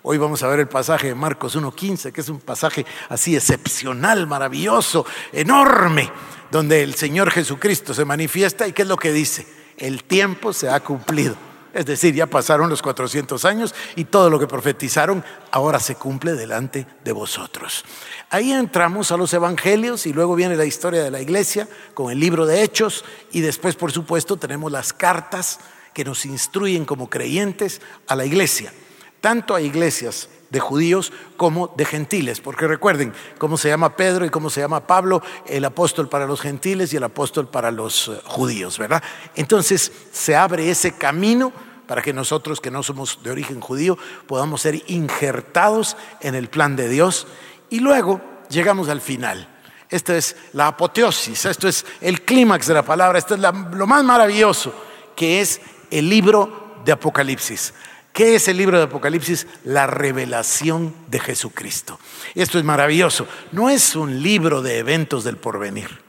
Hoy 0.03 0.19
vamos 0.19 0.43
a 0.43 0.49
ver 0.49 0.61
el 0.61 0.69
pasaje 0.69 1.09
de 1.09 1.15
Marcos 1.15 1.57
1.15, 1.57 2.13
que 2.13 2.21
es 2.21 2.29
un 2.29 2.41
pasaje 2.41 2.85
así 3.09 3.37
excepcional, 3.37 4.27
maravilloso, 4.27 5.07
enorme, 5.33 6.11
donde 6.51 6.83
el 6.83 6.95
Señor 6.95 7.31
Jesucristo 7.31 7.95
se 7.95 8.05
manifiesta 8.05 8.67
y 8.67 8.73
qué 8.73 8.83
es 8.83 8.89
lo 8.89 8.97
que 8.97 9.13
dice. 9.13 9.47
El 9.79 10.05
tiempo 10.05 10.53
se 10.53 10.69
ha 10.69 10.81
cumplido. 10.81 11.37
Es 11.75 11.87
decir, 11.87 12.15
ya 12.15 12.27
pasaron 12.27 12.71
los 12.71 12.81
400 12.83 13.45
años 13.45 13.75
y 13.97 14.05
todo 14.05 14.31
lo 14.31 14.39
que 14.39 14.47
profetizaron 14.47 15.25
ahora 15.51 15.81
se 15.81 15.97
cumple 15.97 16.35
delante 16.35 16.87
de 17.03 17.13
vosotros. 17.13 17.85
Ahí 18.31 18.53
entramos 18.53 19.11
a 19.11 19.17
los 19.17 19.35
evangelios 19.35 20.07
y 20.07 20.13
luego 20.13 20.37
viene 20.37 20.57
la 20.57 20.65
historia 20.65 21.03
de 21.03 21.11
la 21.11 21.21
iglesia 21.21 21.69
con 21.93 22.13
el 22.13 22.21
libro 22.21 22.47
de 22.47 22.63
Hechos 22.63 23.05
y 23.33 23.41
después, 23.41 23.75
por 23.75 23.91
supuesto, 23.91 24.37
tenemos 24.37 24.71
las 24.71 24.93
cartas 24.93 25.59
que 25.93 26.05
nos 26.05 26.25
instruyen 26.25 26.85
como 26.85 27.11
creyentes 27.11 27.81
a 28.07 28.15
la 28.15 28.25
iglesia, 28.25 28.73
tanto 29.21 29.55
a 29.55 29.61
iglesias 29.61 30.29
de 30.55 30.61
judíos 30.61 31.13
como 31.37 31.75
de 31.77 31.85
gentiles, 31.85 32.41
porque 32.41 32.69
recuerden 32.69 33.13
cómo 33.39 33.59
se 33.59 33.69
llama 33.69 33.97
Pedro 33.97 34.25
y 34.25 34.31
cómo 34.31 34.49
se 34.49 34.61
llama 34.61 34.87
Pablo, 34.87 35.21
el 35.47 35.65
apóstol 35.65 36.09
para 36.09 36.27
los 36.27 36.41
gentiles 36.41 36.93
y 36.93 36.97
el 36.97 37.03
apóstol 37.03 37.49
para 37.49 37.73
los 37.73 38.09
eh, 38.09 38.21
judíos, 38.25 38.79
¿verdad? 38.79 39.03
Entonces 39.35 39.91
se 40.13 40.37
abre 40.37 40.71
ese 40.71 40.93
camino 40.93 41.53
para 41.89 42.03
que 42.03 42.13
nosotros 42.13 42.61
que 42.61 42.71
no 42.71 42.85
somos 42.85 43.19
de 43.25 43.33
origen 43.33 43.61
judío 43.61 43.99
podamos 44.29 44.63
ser 44.63 44.81
injertados 44.87 45.97
en 46.21 46.37
el 46.37 46.49
plan 46.49 46.77
de 46.77 46.89
Dios 46.89 47.27
y 47.69 47.81
luego 47.81 48.21
llegamos 48.49 48.89
al 48.89 49.01
final. 49.01 49.49
Esta 49.91 50.17
es 50.17 50.37
la 50.53 50.69
apoteosis, 50.69 51.45
esto 51.47 51.67
es 51.67 51.85
el 52.01 52.23
clímax 52.23 52.69
de 52.69 52.75
la 52.75 52.85
palabra, 52.85 53.19
esto 53.19 53.35
es 53.35 53.41
lo 53.41 53.87
más 53.87 54.05
maravilloso, 54.05 54.73
que 55.17 55.41
es 55.41 55.61
el 55.91 56.09
libro 56.09 56.77
de 56.85 56.93
Apocalipsis. 56.93 57.75
¿Qué 58.15 58.37
es 58.37 58.47
el 58.47 58.59
libro 58.59 58.79
de 58.79 58.85
Apocalipsis? 58.85 59.49
La 59.65 59.89
revelación 59.89 60.95
de 61.09 61.19
Jesucristo. 61.19 61.99
Esto 62.37 62.61
es 62.61 62.65
maravilloso. 62.65 63.27
No 63.51 63.71
es 63.71 63.97
un 63.97 64.23
libro 64.23 64.63
de 64.63 64.79
eventos 64.79 65.25
del 65.25 65.37
porvenir. 65.37 66.01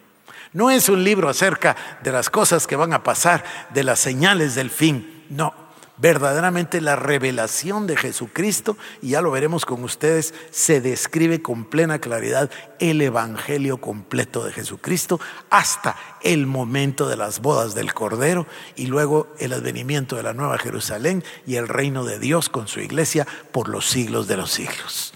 No 0.54 0.70
es 0.70 0.88
un 0.88 1.04
libro 1.04 1.30
acerca 1.30 1.76
de 2.04 2.12
las 2.12 2.30
cosas 2.30 2.68
que 2.68 2.76
van 2.76 2.94
a 2.94 3.02
pasar, 3.02 3.44
de 3.74 3.84
las 3.84 4.00
señales 4.00 4.54
del 4.54 4.70
fin. 4.70 5.24
No, 5.32 5.56
verdaderamente 5.98 6.82
la 6.82 6.96
revelación 6.96 7.88
de 7.88 7.96
Jesucristo, 7.96 8.78
y 9.02 9.10
ya 9.10 9.22
lo 9.22 9.32
veremos 9.32 9.66
con 9.66 9.84
ustedes, 9.84 10.34
se 10.52 10.82
describe 10.82 11.42
con 11.42 11.66
plena 11.66 12.00
claridad 12.00 12.50
el 12.80 13.02
Evangelio 13.02 13.78
completo 13.78 14.44
de 14.44 14.52
Jesucristo 14.52 15.20
hasta 15.50 15.96
el 16.22 16.48
momento 16.48 17.08
de 17.08 17.18
las 17.18 17.42
bodas 17.42 17.76
del 17.76 17.94
Cordero 17.94 18.46
y 18.76 18.88
luego 18.88 19.28
el 19.40 19.54
advenimiento 19.54 20.16
de 20.16 20.24
la 20.24 20.34
Nueva 20.34 20.58
Jerusalén 20.58 21.24
y 21.46 21.56
el 21.56 21.68
reino 21.68 22.04
de 22.04 22.20
Dios 22.20 22.50
con 22.50 22.68
su 22.68 22.80
iglesia 22.80 23.26
por 23.52 23.70
los 23.70 23.86
siglos 23.86 24.28
de 24.28 24.38
los 24.38 24.52
siglos. 24.52 25.14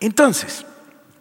Entonces, 0.00 0.64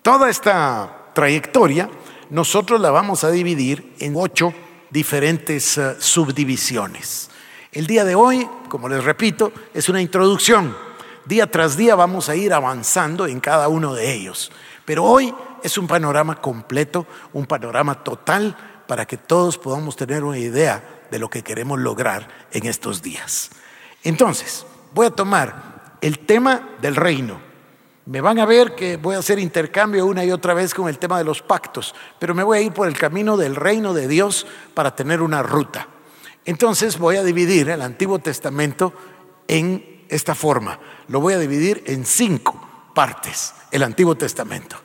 toda 0.01 0.29
esta 0.29 1.11
trayectoria 1.13 1.89
nosotros 2.29 2.79
la 2.79 2.91
vamos 2.91 3.23
a 3.23 3.31
dividir 3.31 3.95
en 3.99 4.13
ocho 4.15 4.53
diferentes 4.91 5.77
eh, 5.77 5.95
subdivisiones. 5.99 7.28
El 7.71 7.85
día 7.85 8.03
de 8.03 8.15
hoy, 8.15 8.49
como 8.67 8.89
les 8.89 9.03
repito, 9.03 9.51
es 9.75 9.89
una 9.89 10.01
introducción. 10.01 10.75
Día 11.25 11.51
tras 11.51 11.77
día 11.77 11.93
vamos 11.93 12.27
a 12.27 12.35
ir 12.35 12.51
avanzando 12.51 13.27
en 13.27 13.39
cada 13.39 13.67
uno 13.67 13.93
de 13.93 14.11
ellos. 14.11 14.51
Pero 14.85 15.03
hoy 15.03 15.31
es 15.61 15.77
un 15.77 15.85
panorama 15.85 16.41
completo, 16.41 17.05
un 17.31 17.45
panorama 17.45 18.03
total 18.03 18.57
para 18.87 19.05
que 19.05 19.17
todos 19.17 19.59
podamos 19.59 19.95
tener 19.95 20.23
una 20.23 20.39
idea 20.39 21.01
de 21.11 21.19
lo 21.19 21.29
que 21.29 21.43
queremos 21.43 21.79
lograr 21.79 22.27
en 22.51 22.65
estos 22.65 23.03
días. 23.03 23.51
Entonces, 24.03 24.65
voy 24.95 25.05
a 25.05 25.11
tomar 25.11 25.97
el 26.01 26.17
tema 26.25 26.69
del 26.81 26.95
reino. 26.95 27.39
Me 28.07 28.19
van 28.19 28.39
a 28.39 28.47
ver 28.47 28.73
que 28.73 28.97
voy 28.97 29.13
a 29.13 29.19
hacer 29.19 29.37
intercambio 29.37 30.07
una 30.07 30.25
y 30.25 30.31
otra 30.31 30.55
vez 30.55 30.73
con 30.73 30.89
el 30.89 30.97
tema 30.97 31.19
de 31.19 31.23
los 31.23 31.43
pactos, 31.43 31.93
pero 32.17 32.33
me 32.33 32.41
voy 32.41 32.57
a 32.57 32.61
ir 32.61 32.71
por 32.71 32.87
el 32.87 32.97
camino 32.97 33.37
del 33.37 33.55
reino 33.55 33.93
de 33.93 34.07
Dios 34.07 34.47
para 34.73 34.95
tener 34.95 35.21
una 35.21 35.43
ruta. 35.43 35.87
Entonces 36.45 36.97
voy 36.97 37.17
a 37.17 37.23
dividir 37.23 37.69
el 37.69 37.81
Antiguo 37.81 38.19
Testamento 38.19 38.93
en 39.47 40.05
esta 40.09 40.35
forma. 40.35 40.79
Lo 41.07 41.19
voy 41.19 41.33
a 41.33 41.39
dividir 41.39 41.83
en 41.85 42.05
cinco 42.05 42.89
partes, 42.93 43.53
el 43.71 43.83
Antiguo 43.83 44.15
Testamento. 44.15 44.77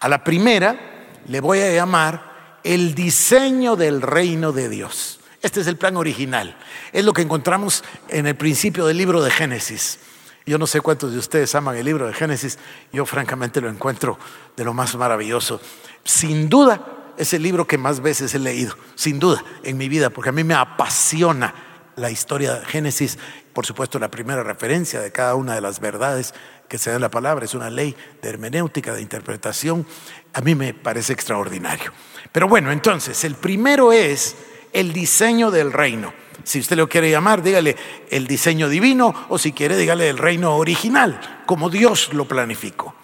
A 0.00 0.08
la 0.08 0.22
primera 0.22 1.18
le 1.26 1.40
voy 1.40 1.60
a 1.60 1.72
llamar 1.72 2.60
el 2.62 2.94
diseño 2.94 3.76
del 3.76 4.02
reino 4.02 4.52
de 4.52 4.68
Dios. 4.68 5.20
Este 5.42 5.60
es 5.60 5.66
el 5.66 5.76
plan 5.76 5.96
original. 5.96 6.56
Es 6.92 7.04
lo 7.04 7.12
que 7.12 7.22
encontramos 7.22 7.84
en 8.08 8.26
el 8.26 8.36
principio 8.36 8.86
del 8.86 8.96
libro 8.96 9.22
de 9.22 9.30
Génesis. 9.30 10.00
Yo 10.44 10.58
no 10.58 10.66
sé 10.66 10.80
cuántos 10.80 11.12
de 11.12 11.18
ustedes 11.18 11.54
aman 11.54 11.76
el 11.76 11.84
libro 11.84 12.06
de 12.06 12.14
Génesis. 12.14 12.58
Yo 12.92 13.04
francamente 13.06 13.60
lo 13.60 13.68
encuentro 13.68 14.18
de 14.56 14.64
lo 14.64 14.72
más 14.74 14.94
maravilloso. 14.96 15.60
Sin 16.04 16.48
duda, 16.48 16.84
es 17.16 17.32
el 17.32 17.42
libro 17.42 17.66
que 17.66 17.78
más 17.78 18.00
veces 18.00 18.34
he 18.34 18.38
leído, 18.38 18.76
sin 18.94 19.18
duda, 19.18 19.42
en 19.62 19.76
mi 19.76 19.88
vida, 19.88 20.10
porque 20.10 20.30
a 20.30 20.32
mí 20.32 20.44
me 20.44 20.54
apasiona 20.54 21.54
la 21.96 22.10
historia 22.10 22.54
de 22.54 22.66
Génesis. 22.66 23.18
Por 23.52 23.66
supuesto, 23.66 23.98
la 23.98 24.10
primera 24.10 24.42
referencia 24.42 25.00
de 25.00 25.12
cada 25.12 25.34
una 25.34 25.54
de 25.54 25.60
las 25.60 25.80
verdades 25.80 26.34
que 26.68 26.78
se 26.78 26.90
da 26.90 26.96
en 26.96 27.02
la 27.02 27.10
palabra 27.10 27.44
es 27.44 27.54
una 27.54 27.70
ley 27.70 27.96
de 28.22 28.28
hermenéutica, 28.28 28.92
de 28.92 29.02
interpretación. 29.02 29.86
A 30.34 30.40
mí 30.40 30.54
me 30.54 30.74
parece 30.74 31.12
extraordinario. 31.12 31.92
Pero 32.32 32.48
bueno, 32.48 32.70
entonces, 32.70 33.24
el 33.24 33.34
primero 33.34 33.92
es 33.92 34.36
el 34.72 34.92
diseño 34.92 35.50
del 35.50 35.72
reino. 35.72 36.12
Si 36.44 36.60
usted 36.60 36.76
lo 36.76 36.88
quiere 36.88 37.10
llamar, 37.10 37.42
dígale 37.42 37.76
el 38.10 38.26
diseño 38.26 38.68
divino 38.68 39.26
o 39.30 39.38
si 39.38 39.52
quiere, 39.52 39.76
dígale 39.76 40.08
el 40.08 40.18
reino 40.18 40.56
original, 40.56 41.42
como 41.46 41.70
Dios 41.70 42.12
lo 42.12 42.28
planificó. 42.28 42.94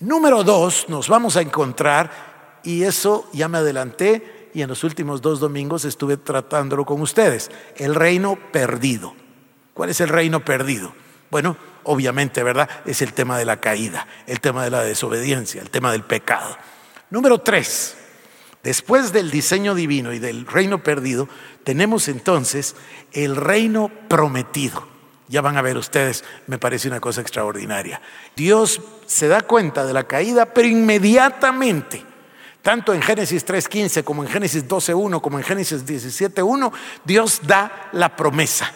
Número 0.00 0.44
dos, 0.44 0.88
nos 0.88 1.08
vamos 1.08 1.36
a 1.36 1.40
encontrar 1.40 2.37
y 2.62 2.82
eso 2.82 3.28
ya 3.32 3.48
me 3.48 3.58
adelanté 3.58 4.50
y 4.54 4.62
en 4.62 4.68
los 4.68 4.84
últimos 4.84 5.22
dos 5.22 5.40
domingos 5.40 5.84
estuve 5.84 6.16
tratándolo 6.16 6.84
con 6.84 7.00
ustedes. 7.00 7.50
El 7.76 7.94
reino 7.94 8.38
perdido. 8.52 9.14
¿Cuál 9.74 9.90
es 9.90 10.00
el 10.00 10.08
reino 10.08 10.44
perdido? 10.44 10.92
Bueno, 11.30 11.56
obviamente, 11.84 12.42
¿verdad? 12.42 12.68
Es 12.84 13.02
el 13.02 13.12
tema 13.12 13.38
de 13.38 13.44
la 13.44 13.60
caída, 13.60 14.06
el 14.26 14.40
tema 14.40 14.64
de 14.64 14.70
la 14.70 14.82
desobediencia, 14.82 15.62
el 15.62 15.70
tema 15.70 15.92
del 15.92 16.02
pecado. 16.02 16.56
Número 17.10 17.38
tres, 17.38 17.96
después 18.62 19.12
del 19.12 19.30
diseño 19.30 19.74
divino 19.74 20.12
y 20.12 20.18
del 20.18 20.46
reino 20.46 20.82
perdido, 20.82 21.28
tenemos 21.64 22.08
entonces 22.08 22.74
el 23.12 23.36
reino 23.36 23.90
prometido. 24.08 24.88
Ya 25.28 25.42
van 25.42 25.58
a 25.58 25.62
ver 25.62 25.76
ustedes, 25.76 26.24
me 26.46 26.58
parece 26.58 26.88
una 26.88 27.00
cosa 27.00 27.20
extraordinaria. 27.20 28.00
Dios 28.34 28.80
se 29.06 29.28
da 29.28 29.42
cuenta 29.42 29.84
de 29.84 29.92
la 29.92 30.04
caída, 30.04 30.46
pero 30.54 30.66
inmediatamente 30.66 32.07
tanto 32.68 32.92
en 32.92 33.00
Génesis 33.00 33.46
3.15 33.46 34.04
como 34.04 34.22
en 34.22 34.28
Génesis 34.28 34.68
12.1 34.68 35.22
como 35.22 35.38
en 35.38 35.44
Génesis 35.44 35.86
17.1, 35.86 36.70
Dios 37.02 37.40
da 37.44 37.88
la 37.92 38.14
promesa. 38.14 38.70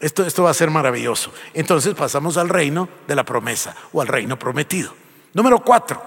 Esto, 0.00 0.26
esto 0.26 0.42
va 0.42 0.50
a 0.50 0.54
ser 0.54 0.70
maravilloso. 0.70 1.32
Entonces 1.54 1.94
pasamos 1.94 2.36
al 2.36 2.48
reino 2.48 2.88
de 3.06 3.14
la 3.14 3.24
promesa 3.24 3.76
o 3.92 4.00
al 4.00 4.08
reino 4.08 4.36
prometido. 4.40 4.92
Número 5.34 5.62
cuatro, 5.62 6.02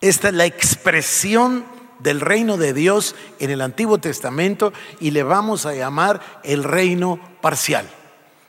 esta 0.00 0.28
es 0.28 0.34
la 0.34 0.46
expresión 0.46 1.64
del 1.98 2.20
reino 2.20 2.56
de 2.56 2.72
Dios 2.72 3.16
en 3.40 3.50
el 3.50 3.60
Antiguo 3.60 3.98
Testamento 3.98 4.72
y 5.00 5.10
le 5.10 5.24
vamos 5.24 5.66
a 5.66 5.74
llamar 5.74 6.20
el 6.44 6.62
reino 6.62 7.18
parcial. 7.40 7.90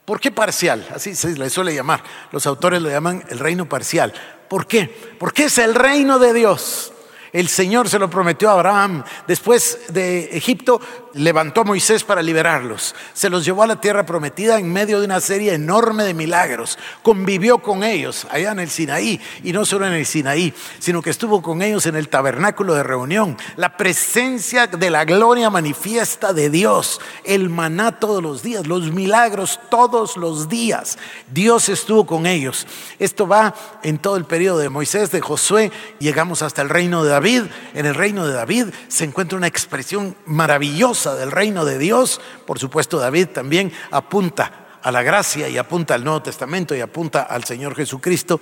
¿Por 0.05 0.19
qué 0.19 0.29
parcial? 0.29 0.87
Así 0.93 1.15
se 1.15 1.35
le 1.35 1.49
suele 1.49 1.73
llamar. 1.73 2.03
Los 2.31 2.45
autores 2.45 2.79
lo 2.79 2.91
llaman 2.91 3.23
el 3.29 3.39
reino 3.39 3.67
parcial. 3.67 4.13
¿Por 4.47 4.67
qué? 4.67 5.15
Porque 5.17 5.45
es 5.45 5.57
el 5.57 5.73
reino 5.73 6.19
de 6.19 6.33
Dios. 6.33 6.93
El 7.33 7.47
Señor 7.49 7.89
se 7.89 7.99
lo 7.99 8.09
prometió 8.09 8.49
a 8.49 8.53
Abraham. 8.53 9.03
Después 9.27 9.79
de 9.89 10.37
Egipto 10.37 10.79
levantó 11.13 11.61
a 11.61 11.65
Moisés 11.65 12.03
para 12.03 12.21
liberarlos. 12.21 12.95
Se 13.13 13.29
los 13.29 13.43
llevó 13.43 13.63
a 13.63 13.67
la 13.67 13.81
tierra 13.81 14.05
prometida 14.05 14.59
en 14.59 14.71
medio 14.71 14.99
de 14.99 15.05
una 15.05 15.19
serie 15.19 15.53
enorme 15.53 16.03
de 16.03 16.13
milagros. 16.13 16.77
Convivió 17.03 17.59
con 17.59 17.83
ellos 17.83 18.27
allá 18.29 18.51
en 18.51 18.59
el 18.59 18.69
Sinaí. 18.69 19.19
Y 19.43 19.51
no 19.51 19.65
solo 19.65 19.87
en 19.87 19.93
el 19.93 20.05
Sinaí, 20.05 20.53
sino 20.79 21.01
que 21.01 21.09
estuvo 21.09 21.41
con 21.41 21.61
ellos 21.61 21.85
en 21.85 21.95
el 21.95 22.09
tabernáculo 22.09 22.73
de 22.73 22.83
reunión. 22.83 23.37
La 23.55 23.75
presencia 23.75 24.67
de 24.67 24.89
la 24.89 25.05
gloria 25.05 25.49
manifiesta 25.49 26.33
de 26.33 26.49
Dios. 26.49 27.01
El 27.23 27.49
maná 27.49 27.99
todos 27.99 28.21
los 28.23 28.43
días. 28.43 28.67
Los 28.67 28.91
milagros 28.91 29.59
todos 29.69 30.17
los 30.17 30.49
días. 30.49 30.97
Dios 31.31 31.69
estuvo 31.69 32.05
con 32.05 32.25
ellos. 32.25 32.67
Esto 32.99 33.27
va 33.27 33.53
en 33.83 33.97
todo 33.97 34.15
el 34.17 34.25
periodo 34.25 34.59
de 34.59 34.69
Moisés, 34.69 35.11
de 35.11 35.21
Josué. 35.21 35.71
Llegamos 35.99 36.41
hasta 36.41 36.61
el 36.61 36.69
reino 36.69 37.03
de 37.03 37.16
David. 37.17 37.45
En 37.73 37.87
el 37.87 37.95
reino 37.95 38.27
de 38.27 38.33
David 38.33 38.67
se 38.87 39.03
encuentra 39.03 39.39
una 39.39 39.47
expresión 39.47 40.15
maravillosa 40.27 41.15
del 41.15 41.31
reino 41.31 41.65
de 41.65 41.79
Dios. 41.79 42.21
Por 42.45 42.59
supuesto, 42.59 42.99
David 42.99 43.29
también 43.29 43.71
apunta 43.89 44.67
a 44.83 44.91
la 44.91 45.01
gracia 45.01 45.49
y 45.49 45.57
apunta 45.57 45.95
al 45.95 46.03
Nuevo 46.03 46.21
Testamento 46.21 46.75
y 46.75 46.81
apunta 46.81 47.23
al 47.23 47.43
Señor 47.43 47.75
Jesucristo. 47.75 48.39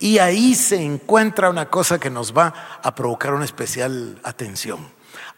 Y 0.00 0.18
ahí 0.18 0.56
se 0.56 0.82
encuentra 0.82 1.50
una 1.50 1.70
cosa 1.70 2.00
que 2.00 2.10
nos 2.10 2.36
va 2.36 2.80
a 2.82 2.94
provocar 2.96 3.32
una 3.32 3.44
especial 3.44 4.18
atención. 4.24 4.88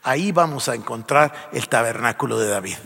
Ahí 0.01 0.31
vamos 0.31 0.67
a 0.67 0.73
encontrar 0.73 1.49
el 1.53 1.69
tabernáculo 1.69 2.39
de 2.39 2.49
David. 2.49 2.77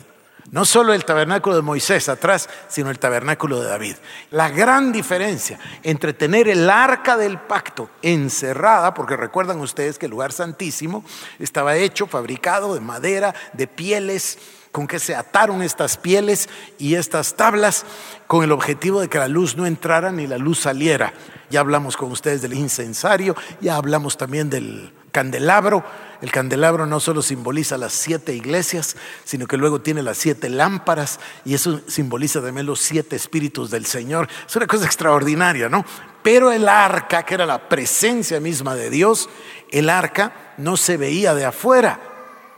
No 0.54 0.66
solo 0.66 0.94
el 0.94 1.04
tabernáculo 1.04 1.56
de 1.56 1.64
Moisés 1.64 2.10
atrás, 2.10 2.48
sino 2.68 2.92
el 2.92 3.00
tabernáculo 3.00 3.60
de 3.60 3.70
David. 3.70 3.96
La 4.30 4.50
gran 4.50 4.92
diferencia 4.92 5.58
entre 5.82 6.14
tener 6.14 6.48
el 6.48 6.70
arca 6.70 7.18
del 7.18 7.40
pacto 7.40 7.90
encerrada, 8.04 8.94
porque 8.94 9.18
recuerdan 9.18 9.60
ustedes 9.62 9.98
que 9.98 10.06
el 10.06 10.12
lugar 10.12 10.32
santísimo 10.32 11.04
estaba 11.40 11.76
hecho, 11.76 12.06
fabricado 12.06 12.76
de 12.76 12.82
madera, 12.82 13.34
de 13.54 13.66
pieles, 13.66 14.38
con 14.72 14.86
que 14.86 15.00
se 15.00 15.16
ataron 15.16 15.64
estas 15.64 15.98
pieles 15.98 16.48
y 16.78 16.94
estas 16.94 17.34
tablas 17.34 17.84
con 18.28 18.44
el 18.44 18.52
objetivo 18.52 19.02
de 19.02 19.08
que 19.08 19.18
la 19.18 19.28
luz 19.28 19.58
no 19.58 19.66
entrara 19.66 20.12
ni 20.12 20.28
la 20.28 20.38
luz 20.38 20.60
saliera. 20.60 21.14
Ya 21.50 21.62
hablamos 21.62 21.98
con 21.98 22.12
ustedes 22.12 22.44
del 22.44 22.54
incensario, 22.54 23.36
ya 23.60 23.76
hablamos 23.76 24.18
también 24.18 24.52
del 24.52 24.94
candelabro. 25.12 25.84
El 26.24 26.32
candelabro 26.32 26.86
no 26.86 27.02
solo 27.02 27.22
simboliza 27.22 27.78
las 27.78 27.92
siete 27.92 28.34
iglesias, 28.34 28.96
sino 29.26 29.46
que 29.46 29.58
luego 29.58 29.82
tiene 29.82 30.02
las 30.02 30.18
siete 30.18 30.50
lámparas 30.50 31.20
y 31.44 31.54
eso 31.54 31.82
simboliza 31.86 32.42
también 32.42 32.66
los 32.66 32.80
siete 32.80 33.18
espíritus 33.18 33.70
del 33.70 33.86
Señor. 33.86 34.30
Es 34.48 34.56
una 34.56 34.66
cosa 34.66 34.86
extraordinaria, 34.86 35.68
¿no? 35.68 35.84
Pero 36.24 36.54
el 36.54 36.70
arca, 36.70 37.24
que 37.24 37.34
era 37.34 37.46
la 37.46 37.68
presencia 37.68 38.40
misma 38.40 38.74
de 38.74 38.90
Dios, 38.90 39.30
el 39.70 39.90
arca 39.90 40.54
no 40.58 40.78
se 40.78 40.96
veía 40.96 41.34
de 41.34 41.44
afuera, 41.44 42.00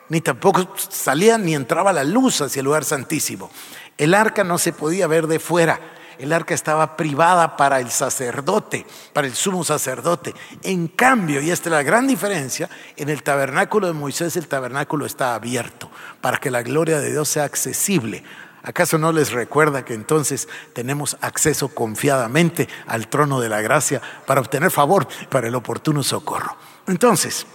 ni 0.09 0.21
tampoco 0.21 0.75
salía 0.77 1.39
ni 1.39 1.55
entraba 1.55 1.91
la 1.91 2.03
luz 2.03 2.41
hacia 2.41 2.59
el 2.59 2.65
lugar 2.65 2.85
santísimo. 2.85 3.49
El 3.97 4.13
arca 4.13 4.43
no 4.43 4.59
se 4.59 4.73
podía 4.73 5.07
ver 5.07 5.25
de 5.25 5.39
fuera 5.39 5.94
el 6.19 6.33
arca 6.33 6.53
estaba 6.53 6.97
privada 6.97 7.57
para 7.57 7.79
el 7.79 7.91
sacerdote, 7.91 8.85
para 9.13 9.27
el 9.27 9.35
sumo 9.35 9.63
sacerdote. 9.63 10.33
En 10.63 10.87
cambio, 10.87 11.41
y 11.41 11.51
esta 11.51 11.69
es 11.69 11.73
la 11.73 11.83
gran 11.83 12.07
diferencia, 12.07 12.69
en 12.97 13.09
el 13.09 13.23
tabernáculo 13.23 13.87
de 13.87 13.93
Moisés 13.93 14.35
el 14.35 14.47
tabernáculo 14.47 15.05
está 15.05 15.35
abierto 15.35 15.89
para 16.21 16.37
que 16.37 16.51
la 16.51 16.63
gloria 16.63 16.99
de 16.99 17.11
Dios 17.11 17.29
sea 17.29 17.43
accesible 17.43 18.23
¿Acaso 18.65 18.97
no 18.97 19.11
les 19.11 19.31
recuerda 19.31 19.85
que 19.85 19.93
entonces 19.93 20.47
tenemos 20.73 21.17
acceso 21.21 21.67
confiadamente 21.67 22.67
al 22.87 23.07
trono 23.09 23.39
de 23.39 23.47
la 23.47 23.61
gracia 23.61 24.01
para 24.25 24.41
obtener 24.41 24.71
favor 24.71 25.07
para 25.29 25.47
el 25.47 25.53
oportuno 25.53 26.01
socorro? 26.01 26.57
Entonces, 26.87 27.45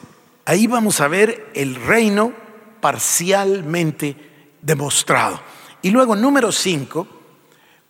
ahí 0.45 0.69
vamos 0.69 1.01
a 1.01 1.09
ver 1.09 1.51
el 1.55 1.75
reino 1.75 2.33
parcialmente 2.81 4.55
demostrado. 4.63 5.41
Y 5.83 5.91
luego, 5.91 6.15
número 6.15 6.53
cinco, 6.53 7.09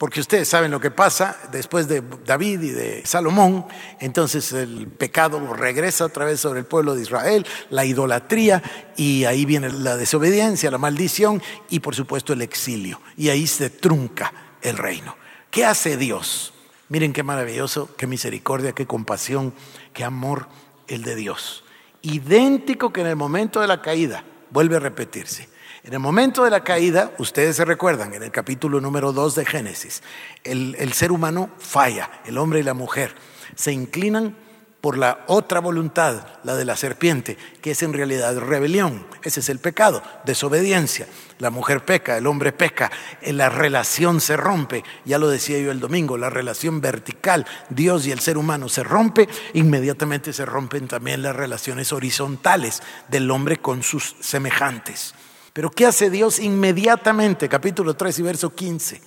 porque 0.00 0.20
ustedes 0.20 0.48
saben 0.48 0.70
lo 0.70 0.80
que 0.80 0.90
pasa 0.90 1.38
después 1.52 1.86
de 1.86 2.02
David 2.24 2.62
y 2.62 2.70
de 2.70 3.04
Salomón, 3.04 3.66
entonces 3.98 4.50
el 4.54 4.86
pecado 4.86 5.52
regresa 5.52 6.06
otra 6.06 6.24
vez 6.24 6.40
sobre 6.40 6.60
el 6.60 6.64
pueblo 6.64 6.94
de 6.94 7.02
Israel, 7.02 7.46
la 7.68 7.84
idolatría, 7.84 8.62
y 8.96 9.26
ahí 9.26 9.44
viene 9.44 9.68
la 9.68 9.98
desobediencia, 9.98 10.70
la 10.70 10.78
maldición 10.78 11.42
y 11.68 11.80
por 11.80 11.94
supuesto 11.94 12.32
el 12.32 12.40
exilio. 12.40 12.98
Y 13.18 13.28
ahí 13.28 13.46
se 13.46 13.68
trunca 13.68 14.32
el 14.62 14.78
reino. 14.78 15.16
¿Qué 15.50 15.66
hace 15.66 15.98
Dios? 15.98 16.54
Miren 16.88 17.12
qué 17.12 17.22
maravilloso, 17.22 17.94
qué 17.98 18.06
misericordia, 18.06 18.72
qué 18.72 18.86
compasión, 18.86 19.52
qué 19.92 20.02
amor 20.02 20.48
el 20.88 21.02
de 21.02 21.14
Dios. 21.14 21.62
Idéntico 22.00 22.90
que 22.90 23.02
en 23.02 23.08
el 23.08 23.16
momento 23.16 23.60
de 23.60 23.66
la 23.66 23.82
caída, 23.82 24.24
vuelve 24.48 24.76
a 24.76 24.80
repetirse. 24.80 25.50
En 25.82 25.94
el 25.94 25.98
momento 25.98 26.44
de 26.44 26.50
la 26.50 26.62
caída, 26.62 27.12
ustedes 27.18 27.56
se 27.56 27.64
recuerdan, 27.64 28.12
en 28.12 28.22
el 28.22 28.30
capítulo 28.30 28.82
número 28.82 29.12
2 29.12 29.34
de 29.34 29.46
Génesis, 29.46 30.02
el, 30.44 30.76
el, 30.78 30.92
ser 30.92 31.10
humano 31.10 31.48
falla, 31.58 32.10
el 32.26 32.36
hombre 32.36 32.60
y 32.60 32.62
la 32.62 32.74
mujer, 32.74 33.14
se 33.54 33.72
inclinan 33.72 34.36
por 34.82 34.98
la 34.98 35.24
otra 35.26 35.60
voluntad, 35.60 36.26
la 36.44 36.54
de 36.54 36.66
la 36.66 36.76
serpiente, 36.76 37.38
que 37.62 37.70
es 37.70 37.82
en 37.82 37.94
realidad 37.94 38.38
rebelión. 38.38 39.06
Ese 39.22 39.40
es 39.40 39.48
el 39.48 39.58
pecado, 39.58 40.02
desobediencia. 40.24 41.06
La 41.38 41.48
mujer 41.48 41.84
peca, 41.84 42.18
el 42.18 42.26
hombre 42.26 42.52
peca, 42.52 42.90
la 43.22 43.48
relación 43.48 44.20
se 44.20 44.36
rompe. 44.36 44.84
Ya 45.06 45.18
lo 45.18 45.28
decía 45.28 45.58
yo 45.60 45.70
el 45.70 45.80
domingo, 45.80 46.18
la 46.18 46.30
relación 46.30 46.82
vertical, 46.82 47.46
Dios 47.70 48.06
y 48.06 48.12
el 48.12 48.20
ser 48.20 48.36
humano 48.36 48.68
se 48.68 48.82
rompe, 48.82 49.28
inmediatamente 49.54 50.32
se 50.34 50.44
rompen 50.44 50.88
también 50.88 51.22
las 51.22 51.36
relaciones 51.36 51.92
horizontales 51.92 52.82
del 53.08 53.30
hombre 53.30 53.58
con 53.58 53.82
sus 53.82 54.16
semejantes. 54.20 55.14
Pero 55.52 55.70
¿qué 55.70 55.86
hace 55.86 56.10
Dios 56.10 56.38
inmediatamente? 56.38 57.48
Capítulo 57.48 57.94
3 57.94 58.18
y 58.18 58.22
verso 58.22 58.54
15. 58.54 59.00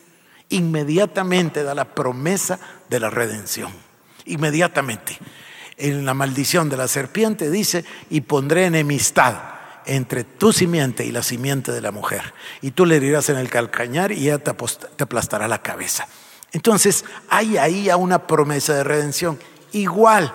Inmediatamente 0.50 1.64
da 1.64 1.74
la 1.74 1.96
promesa 1.96 2.60
de 2.90 3.00
la 3.00 3.10
redención. 3.10 3.72
Inmediatamente. 4.26 5.18
En 5.78 6.06
la 6.06 6.14
maldición 6.14 6.70
de 6.70 6.78
la 6.78 6.88
serpiente 6.88 7.50
dice, 7.50 7.86
y 8.10 8.22
pondré 8.22 8.66
enemistad 8.66 9.36
entre 9.86 10.24
tu 10.24 10.54
simiente 10.54 11.06
y 11.06 11.12
la 11.12 11.24
simiente 11.24 11.72
de 11.72 11.82
la 11.82 11.92
mujer. 11.92 12.34
Y 12.62 12.72
tú 12.72 12.86
le 12.86 12.98
herirás 12.98 13.30
en 13.30 13.38
el 13.38 13.50
calcañar 13.50 14.12
y 14.12 14.30
ella 14.30 14.40
te 14.40 14.52
aplastará 15.04 15.48
la 15.48 15.62
cabeza. 15.62 16.08
Entonces 16.52 17.04
hay 17.30 17.58
ahí 17.58 17.90
una 17.98 18.28
promesa 18.28 18.74
de 18.76 18.84
redención. 18.84 19.40
Igual, 19.72 20.34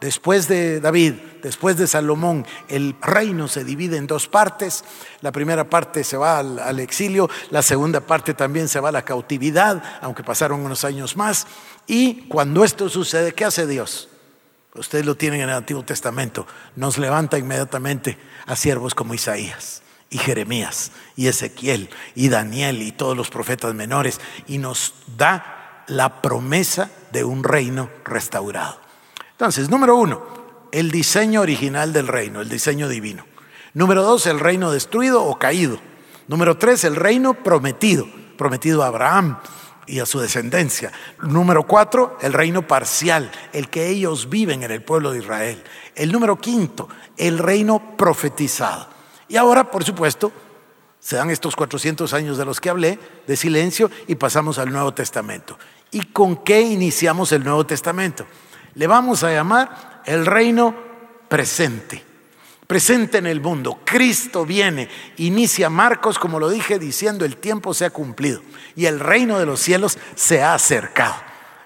después 0.00 0.48
de 0.48 0.80
David, 0.80 1.14
después 1.42 1.76
de 1.76 1.86
Salomón, 1.86 2.46
el 2.68 2.96
reino 3.00 3.48
se 3.48 3.64
divide 3.64 3.96
en 3.96 4.06
dos 4.06 4.28
partes. 4.28 4.84
La 5.20 5.32
primera 5.32 5.68
parte 5.68 6.04
se 6.04 6.16
va 6.16 6.38
al, 6.38 6.80
exilio, 6.80 7.28
la 7.50 7.62
segunda 7.62 8.00
parte 8.00 8.34
también 8.34 8.68
se 8.68 8.80
va 8.80 8.90
a 8.90 8.92
la 8.92 9.04
cautividad, 9.04 9.82
aunque 10.02 10.22
pasaron 10.22 10.60
unos 10.60 10.84
años 10.84 11.16
más. 11.16 11.46
Y 11.86 12.28
cuando 12.28 12.64
esto 12.64 12.88
sucede, 12.88 13.32
¿qué 13.32 13.44
hace 13.44 13.66
Dios? 13.66 14.08
Ustedes 14.74 15.06
lo 15.06 15.16
tienen 15.16 15.40
en 15.40 15.48
el 15.48 15.54
Antiguo 15.54 15.84
Testamento. 15.84 16.46
Nos 16.74 16.98
levanta 16.98 17.38
inmediatamente 17.38 18.18
a 18.46 18.56
siervos 18.56 18.94
como 18.94 19.14
Isaías 19.14 19.82
y 20.10 20.18
Jeremías 20.18 20.92
y 21.16 21.28
Ezequiel 21.28 21.90
y 22.14 22.28
Daniel 22.28 22.82
y 22.82 22.92
todos 22.92 23.16
los 23.16 23.30
profetas 23.30 23.74
menores 23.74 24.20
y 24.46 24.58
nos 24.58 24.94
da 25.16 25.84
la 25.88 26.20
promesa 26.20 26.90
de 27.12 27.24
un 27.24 27.42
reino 27.42 27.88
restaurado. 28.04 28.85
Entonces, 29.36 29.68
número 29.68 29.96
uno, 29.96 30.22
el 30.72 30.90
diseño 30.90 31.42
original 31.42 31.92
del 31.92 32.08
reino, 32.08 32.40
el 32.40 32.48
diseño 32.48 32.88
divino. 32.88 33.26
Número 33.74 34.02
dos, 34.02 34.26
el 34.26 34.40
reino 34.40 34.70
destruido 34.70 35.22
o 35.24 35.38
caído. 35.38 35.78
Número 36.26 36.56
tres, 36.56 36.84
el 36.84 36.96
reino 36.96 37.34
prometido, 37.34 38.08
prometido 38.38 38.82
a 38.82 38.86
Abraham, 38.86 39.38
y 39.86 40.00
a 40.00 40.06
su 40.06 40.18
descendencia. 40.18 40.92
Número 41.20 41.66
cuatro, 41.66 42.16
el 42.20 42.32
reino 42.32 42.66
parcial, 42.66 43.30
el 43.52 43.68
que 43.68 43.88
ellos 43.88 44.28
viven 44.28 44.62
en 44.62 44.70
el 44.70 44.82
pueblo 44.82 45.12
de 45.12 45.18
Israel. 45.18 45.62
El 45.94 46.12
número 46.12 46.36
quinto, 46.38 46.88
el 47.16 47.38
reino 47.38 47.96
profetizado. 47.96 48.88
Y 49.28 49.36
ahora, 49.36 49.70
por 49.70 49.84
supuesto, 49.84 50.32
se 50.98 51.16
dan 51.16 51.30
estos 51.30 51.54
400 51.54 52.12
años 52.14 52.36
de 52.38 52.44
los 52.44 52.60
que 52.60 52.70
hablé, 52.70 52.98
de 53.26 53.36
silencio, 53.36 53.90
y 54.08 54.16
pasamos 54.16 54.58
al 54.58 54.72
Nuevo 54.72 54.92
Testamento. 54.92 55.58
¿Y 55.92 56.00
con 56.06 56.36
qué 56.36 56.62
iniciamos 56.62 57.30
el 57.32 57.44
Nuevo 57.44 57.64
Testamento? 57.64 58.26
Le 58.76 58.86
vamos 58.86 59.24
a 59.24 59.32
llamar 59.32 60.02
el 60.06 60.24
reino 60.24 60.74
presente 61.28 62.06
presente 62.66 63.18
en 63.18 63.26
el 63.26 63.40
mundo. 63.40 63.80
Cristo 63.84 64.44
viene, 64.44 64.88
inicia 65.18 65.70
Marcos, 65.70 66.18
como 66.18 66.40
lo 66.40 66.48
dije, 66.48 66.78
diciendo 66.78 67.24
el 67.24 67.36
tiempo 67.36 67.74
se 67.74 67.84
ha 67.84 67.90
cumplido 67.90 68.42
y 68.74 68.86
el 68.86 69.00
reino 69.00 69.38
de 69.38 69.46
los 69.46 69.60
cielos 69.60 69.98
se 70.14 70.42
ha 70.42 70.54
acercado. 70.54 71.14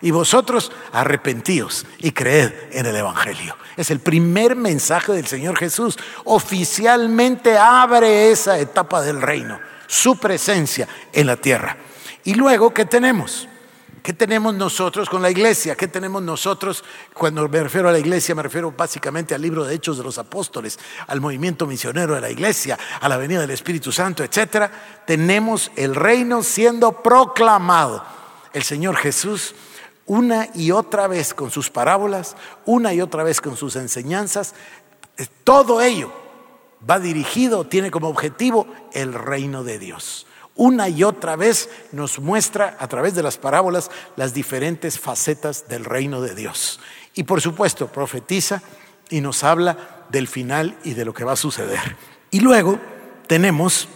Y 0.03 0.13
vosotros 0.13 0.73
arrepentíos 0.93 1.85
y 1.99 2.13
creed 2.13 2.53
en 2.73 2.87
el 2.87 2.97
Evangelio. 2.97 3.57
Es 3.77 3.91
el 3.91 4.01
primer 4.01 4.57
mensaje 4.57 5.13
del 5.13 5.27
Señor 5.27 5.59
Jesús. 5.59 5.99
Oficialmente 6.25 7.59
abre 7.59 8.31
esa 8.31 8.59
etapa 8.59 9.03
del 9.03 9.21
reino, 9.21 9.59
su 9.87 10.19
presencia 10.19 10.89
en 11.13 11.27
la 11.27 11.37
tierra. 11.37 11.77
Y 12.25 12.33
luego, 12.33 12.73
¿qué 12.73 12.87
tenemos? 12.87 13.47
¿Qué 14.03 14.13
tenemos 14.13 14.55
nosotros 14.55 15.09
con 15.11 15.21
la 15.21 15.31
iglesia? 15.31 15.77
¿Qué 15.77 15.89
tenemos 15.89 16.23
nosotros? 16.23 16.85
Cuando 17.13 17.47
me 17.49 17.63
refiero 17.63 17.89
a 17.89 17.93
la 17.93 17.99
iglesia, 17.99 18.35
me 18.35 18.43
refiero 18.43 18.73
básicamente 18.73 19.35
al 19.35 19.43
libro 19.43 19.65
de 19.65 19.75
Hechos 19.75 19.99
de 19.99 20.05
los 20.05 20.17
Apóstoles, 20.17 20.79
al 21.07 21.21
movimiento 21.21 21.67
misionero 21.67 22.15
de 22.15 22.21
la 22.21 22.31
iglesia, 22.31 22.79
a 23.01 23.09
la 23.09 23.17
venida 23.17 23.41
del 23.41 23.51
Espíritu 23.51 23.93
Santo, 23.93 24.25
etc. 24.25 24.71
Tenemos 25.07 25.71
el 25.77 25.95
reino 25.95 26.43
siendo 26.43 27.03
proclamado. 27.03 28.03
El 28.53 28.63
Señor 28.63 28.97
Jesús, 28.97 29.55
una 30.07 30.49
y 30.55 30.71
otra 30.71 31.07
vez 31.07 31.35
con 31.35 31.51
sus 31.51 31.71
parábolas, 31.71 32.37
una 32.65 32.95
y 32.95 33.01
otra 33.01 33.23
vez 33.23 33.41
con 33.41 33.57
sus 33.57 33.77
enseñanzas, 33.77 34.55
eh, 35.19 35.27
todo 35.45 35.81
ello 35.83 36.13
va 36.89 36.99
dirigido, 36.99 37.67
tiene 37.67 37.91
como 37.91 38.09
objetivo 38.09 38.67
el 38.93 39.13
reino 39.13 39.63
de 39.63 39.79
Dios 39.79 40.27
una 40.61 40.91
y 40.91 41.05
otra 41.05 41.37
vez 41.37 41.71
nos 41.91 42.19
muestra 42.19 42.77
a 42.79 42.87
través 42.87 43.15
de 43.15 43.23
las 43.23 43.39
parábolas 43.39 43.91
las 44.17 44.35
diferentes 44.35 44.99
facetas 44.99 45.69
del 45.69 45.87
reino 45.87 46.21
de 46.21 46.35
Dios. 46.35 46.81
Y 47.15 47.23
por 47.23 47.41
supuesto, 47.41 47.87
profetiza 47.87 48.61
y 49.09 49.23
nos 49.23 49.43
habla 49.43 50.05
del 50.11 50.29
final 50.29 50.77
y 50.85 50.93
de 50.93 51.07
lo 51.07 51.15
que 51.15 51.25
va 51.25 51.33
a 51.33 51.37
suceder. 51.37 51.97
Y 52.31 52.41
luego 52.41 52.79
tenemos 53.27 53.89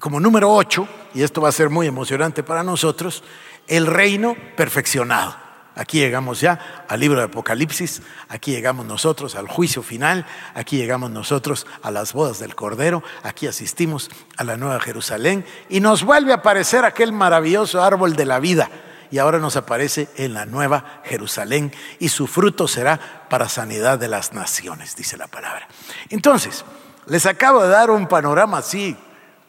como 0.00 0.18
número 0.18 0.52
ocho, 0.52 0.88
y 1.14 1.22
esto 1.22 1.40
va 1.40 1.50
a 1.50 1.52
ser 1.52 1.70
muy 1.70 1.86
emocionante 1.86 2.42
para 2.42 2.64
nosotros, 2.64 3.22
el 3.68 3.86
reino 3.86 4.34
perfeccionado. 4.56 5.36
Aquí 5.74 6.00
llegamos 6.00 6.40
ya 6.40 6.84
al 6.86 7.00
libro 7.00 7.18
de 7.18 7.24
Apocalipsis, 7.24 8.02
aquí 8.28 8.50
llegamos 8.50 8.84
nosotros 8.84 9.34
al 9.36 9.48
juicio 9.48 9.82
final, 9.82 10.26
aquí 10.54 10.76
llegamos 10.76 11.10
nosotros 11.10 11.66
a 11.82 11.90
las 11.90 12.12
bodas 12.12 12.38
del 12.38 12.54
Cordero, 12.54 13.02
aquí 13.22 13.46
asistimos 13.46 14.10
a 14.36 14.44
la 14.44 14.58
Nueva 14.58 14.80
Jerusalén 14.80 15.46
y 15.70 15.80
nos 15.80 16.04
vuelve 16.04 16.32
a 16.32 16.36
aparecer 16.36 16.84
aquel 16.84 17.12
maravilloso 17.12 17.82
árbol 17.82 18.16
de 18.16 18.26
la 18.26 18.38
vida 18.38 18.68
y 19.10 19.18
ahora 19.18 19.38
nos 19.38 19.56
aparece 19.56 20.08
en 20.16 20.34
la 20.34 20.44
Nueva 20.44 21.02
Jerusalén 21.04 21.72
y 21.98 22.10
su 22.10 22.26
fruto 22.26 22.68
será 22.68 23.26
para 23.30 23.48
sanidad 23.48 23.98
de 23.98 24.08
las 24.08 24.34
naciones, 24.34 24.94
dice 24.94 25.16
la 25.16 25.26
palabra. 25.26 25.68
Entonces, 26.10 26.64
les 27.06 27.24
acabo 27.26 27.62
de 27.62 27.68
dar 27.68 27.90
un 27.90 28.08
panorama 28.08 28.58
así 28.58 28.96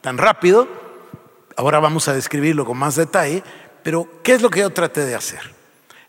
tan 0.00 0.16
rápido, 0.16 0.68
ahora 1.56 1.80
vamos 1.80 2.08
a 2.08 2.14
describirlo 2.14 2.64
con 2.64 2.78
más 2.78 2.96
detalle, 2.96 3.42
pero 3.82 4.08
¿qué 4.22 4.32
es 4.32 4.42
lo 4.42 4.48
que 4.48 4.60
yo 4.60 4.70
traté 4.70 5.04
de 5.04 5.14
hacer? 5.14 5.53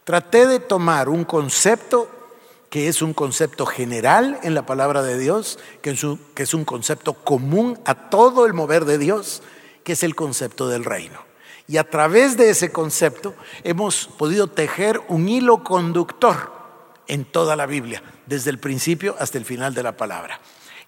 Traté 0.05 0.45
de 0.45 0.59
tomar 0.59 1.09
un 1.09 1.25
concepto 1.25 2.07
que 2.69 2.87
es 2.87 3.01
un 3.01 3.13
concepto 3.13 3.65
general 3.65 4.39
en 4.43 4.53
la 4.53 4.65
palabra 4.65 5.01
de 5.01 5.17
Dios, 5.17 5.57
que 5.81 5.89
es, 5.89 6.03
un, 6.53 6.65
concepto 6.65 7.13
común 7.13 7.79
a 7.85 8.09
todo 8.09 8.45
el 8.45 8.53
mover 8.53 8.85
de 8.85 8.99
Dios, 8.99 9.41
que 9.83 9.93
es 9.93 10.03
el 10.03 10.13
concepto 10.13 10.67
del 10.67 10.85
reino. 10.85 11.19
Y 11.67 11.77
a 11.77 11.89
través 11.89 12.37
de 12.37 12.51
ese 12.51 12.71
concepto 12.71 13.33
hemos 13.63 14.05
podido 14.05 14.47
tejer 14.47 15.01
un 15.07 15.27
hilo 15.27 15.63
conductor 15.63 16.51
en 17.07 17.25
toda 17.25 17.55
la 17.55 17.65
Biblia, 17.65 18.03
desde 18.27 18.51
el 18.51 18.59
principio 18.59 19.15
hasta 19.19 19.39
el 19.39 19.45
final 19.45 19.73
de 19.73 19.81
la 19.81 19.97
palabra. 19.97 20.39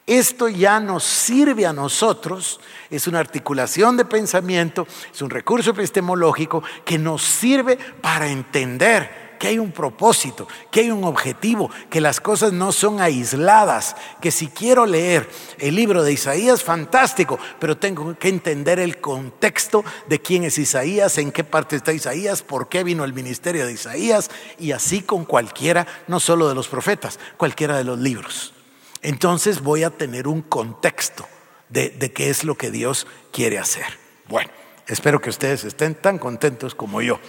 Esto 0.08 0.48
ya 0.48 0.80
nos 0.80 1.04
sirve 1.04 1.66
a 1.66 1.74
nosotros, 1.74 2.62
es 2.90 3.08
una 3.08 3.20
articulación 3.20 3.98
de 3.98 4.06
pensamiento, 4.06 4.88
es 5.14 5.22
un 5.22 5.30
recurso 5.30 5.72
epistemológico 5.72 6.64
que 6.86 6.98
nos 6.98 7.22
sirve 7.22 7.78
para 8.02 8.30
entender 8.30 9.28
que 9.38 9.50
hay 9.50 9.60
un 9.60 9.74
propósito, 9.74 10.48
que 10.72 10.80
hay 10.80 10.92
un 10.92 11.04
objetivo, 11.04 11.70
que 11.90 12.00
las 12.00 12.22
cosas 12.22 12.54
no 12.54 12.72
son 12.72 13.02
aisladas, 13.02 13.98
que 14.22 14.32
si 14.32 14.48
quiero 14.48 14.86
leer 14.86 15.30
el 15.60 15.76
libro 15.76 16.02
de 16.04 16.14
Isaías, 16.14 16.64
fantástico, 16.64 17.38
pero 17.60 17.76
tengo 17.76 18.18
que 18.18 18.30
entender 18.30 18.80
el 18.80 19.02
contexto 19.02 19.84
de 20.08 20.22
quién 20.22 20.46
es 20.46 20.58
Isaías, 20.58 21.18
en 21.18 21.34
qué 21.34 21.44
parte 21.44 21.76
está 21.76 21.92
Isaías, 21.92 22.44
por 22.44 22.70
qué 22.70 22.86
vino 22.86 23.04
el 23.04 23.14
ministerio 23.14 23.66
de 23.66 23.74
Isaías, 23.74 24.32
y 24.58 24.72
así 24.72 25.02
con 25.02 25.26
cualquiera, 25.26 25.86
no 26.08 26.22
solo 26.22 26.48
de 26.48 26.56
los 26.56 26.70
profetas, 26.70 27.20
cualquiera 27.36 27.78
de 27.78 27.84
los 27.84 28.00
libros. 28.00 28.54
Entonces 29.02 29.62
voy 29.62 29.84
a 29.84 29.90
tener 29.90 30.28
un 30.28 30.42
contexto 30.42 31.28
de, 31.70 31.90
de 31.90 32.12
qué 32.12 32.30
es 32.30 32.44
lo 32.44 32.56
que 32.56 32.72
Dios 32.72 33.08
quiere 33.32 33.60
hacer. 33.60 33.86
Bueno, 34.28 34.50
espero 34.88 35.22
que 35.22 35.30
ustedes 35.30 35.64
estén 35.64 35.96
tan 35.96 36.18
contentos 36.18 36.76
como 36.76 37.02
yo. 37.02 37.20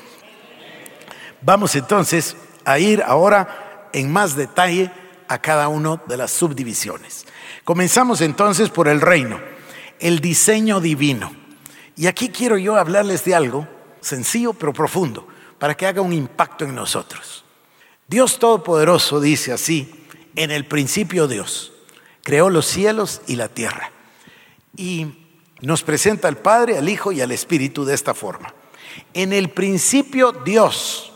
Vamos 1.42 1.74
entonces 1.76 2.36
a 2.64 2.78
ir 2.78 3.02
ahora 3.02 3.88
en 3.92 4.12
más 4.12 4.36
detalle 4.36 4.90
a 5.28 5.38
cada 5.38 5.68
una 5.68 6.02
de 6.06 6.16
las 6.16 6.30
subdivisiones. 6.30 7.26
Comenzamos 7.64 8.20
entonces 8.20 8.70
por 8.70 8.88
el 8.88 9.00
reino, 9.00 9.40
el 10.00 10.20
diseño 10.20 10.80
divino. 10.80 11.32
Y 11.96 12.06
aquí 12.06 12.30
quiero 12.30 12.56
yo 12.58 12.76
hablarles 12.76 13.24
de 13.24 13.34
algo 13.34 13.68
sencillo 14.00 14.52
pero 14.52 14.72
profundo, 14.72 15.26
para 15.58 15.76
que 15.76 15.86
haga 15.86 16.00
un 16.00 16.12
impacto 16.12 16.64
en 16.64 16.74
nosotros. 16.74 17.44
Dios 18.06 18.38
Todopoderoso 18.38 19.20
dice 19.20 19.52
así, 19.52 19.97
en 20.38 20.52
el 20.52 20.66
principio 20.66 21.26
Dios 21.26 21.72
creó 22.22 22.48
los 22.48 22.66
cielos 22.66 23.22
y 23.26 23.34
la 23.34 23.48
tierra. 23.48 23.90
Y 24.76 25.26
nos 25.60 25.82
presenta 25.82 26.28
al 26.28 26.36
Padre, 26.36 26.78
al 26.78 26.88
Hijo 26.88 27.10
y 27.10 27.20
al 27.20 27.32
Espíritu 27.32 27.84
de 27.84 27.94
esta 27.94 28.14
forma. 28.14 28.54
En 29.14 29.32
el 29.32 29.50
principio 29.50 30.30
Dios 30.30 31.12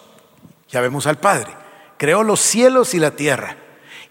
ya 0.68 0.80
vemos 0.80 1.06
al 1.06 1.20
Padre. 1.20 1.52
Creó 1.98 2.24
los 2.24 2.40
cielos 2.40 2.94
y 2.94 2.98
la 2.98 3.12
tierra. 3.12 3.56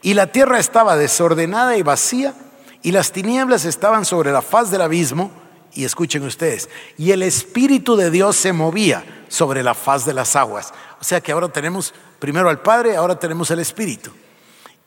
Y 0.01 0.13
la 0.13 0.27
tierra 0.27 0.59
estaba 0.59 0.95
desordenada 0.95 1.75
y 1.75 1.83
vacía, 1.83 2.33
y 2.81 2.91
las 2.91 3.11
tinieblas 3.11 3.65
estaban 3.65 4.05
sobre 4.05 4.31
la 4.31 4.41
faz 4.41 4.71
del 4.71 4.81
abismo. 4.81 5.31
Y 5.73 5.83
escuchen 5.83 6.23
ustedes, 6.23 6.69
y 6.97 7.11
el 7.11 7.23
Espíritu 7.23 7.95
de 7.95 8.11
Dios 8.11 8.35
se 8.35 8.51
movía 8.53 9.25
sobre 9.27 9.63
la 9.63 9.73
faz 9.73 10.05
de 10.05 10.13
las 10.13 10.35
aguas. 10.35 10.73
O 10.99 11.03
sea 11.03 11.21
que 11.21 11.31
ahora 11.31 11.49
tenemos 11.49 11.93
primero 12.19 12.49
al 12.49 12.61
Padre, 12.61 12.95
ahora 12.95 13.17
tenemos 13.17 13.51
el 13.51 13.59
Espíritu. 13.59 14.11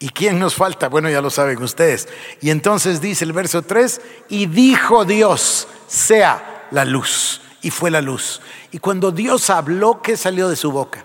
¿Y 0.04 0.10
quién 0.10 0.38
nos 0.38 0.54
falta? 0.54 0.90
Bueno, 0.90 1.08
ya 1.08 1.22
lo 1.22 1.30
saben 1.30 1.62
ustedes. 1.62 2.08
Y 2.42 2.50
entonces 2.50 3.00
dice 3.00 3.24
el 3.24 3.32
verso 3.32 3.62
3, 3.62 4.00
y 4.28 4.44
dijo 4.44 5.06
Dios, 5.06 5.66
sea 5.86 6.66
la 6.70 6.84
luz. 6.84 7.40
Y 7.62 7.70
fue 7.70 7.90
la 7.90 8.02
luz. 8.02 8.42
Y 8.70 8.80
cuando 8.80 9.12
Dios 9.12 9.48
habló, 9.48 10.02
¿qué 10.02 10.18
salió 10.18 10.50
de 10.50 10.56
su 10.56 10.70
boca? 10.70 11.04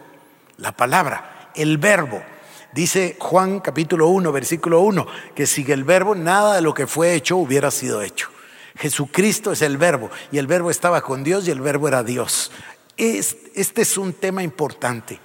la 0.59 0.71
palabra, 0.71 1.51
el 1.55 1.77
verbo. 1.77 2.21
Dice 2.73 3.17
Juan 3.19 3.59
capítulo 3.59 4.07
1, 4.09 4.31
versículo 4.31 4.81
1, 4.81 5.07
que 5.33 5.47
sin 5.47 5.71
el 5.71 5.83
verbo 5.83 6.13
nada 6.13 6.55
de 6.55 6.61
lo 6.61 6.73
que 6.73 6.85
fue 6.85 7.15
hecho 7.15 7.37
hubiera 7.37 7.71
sido 7.71 8.01
hecho. 8.01 8.29
Jesucristo 8.77 9.51
es 9.51 9.61
el 9.61 9.77
verbo 9.77 10.09
y 10.31 10.37
el 10.37 10.47
verbo 10.47 10.69
estaba 10.69 11.01
con 11.01 11.23
Dios 11.23 11.47
y 11.47 11.51
el 11.51 11.61
verbo 11.61 11.87
era 11.87 12.03
Dios. 12.03 12.51
Este 12.97 13.81
es 13.81 13.97
un 13.97 14.13
tema 14.13 14.43
importante. 14.43 15.19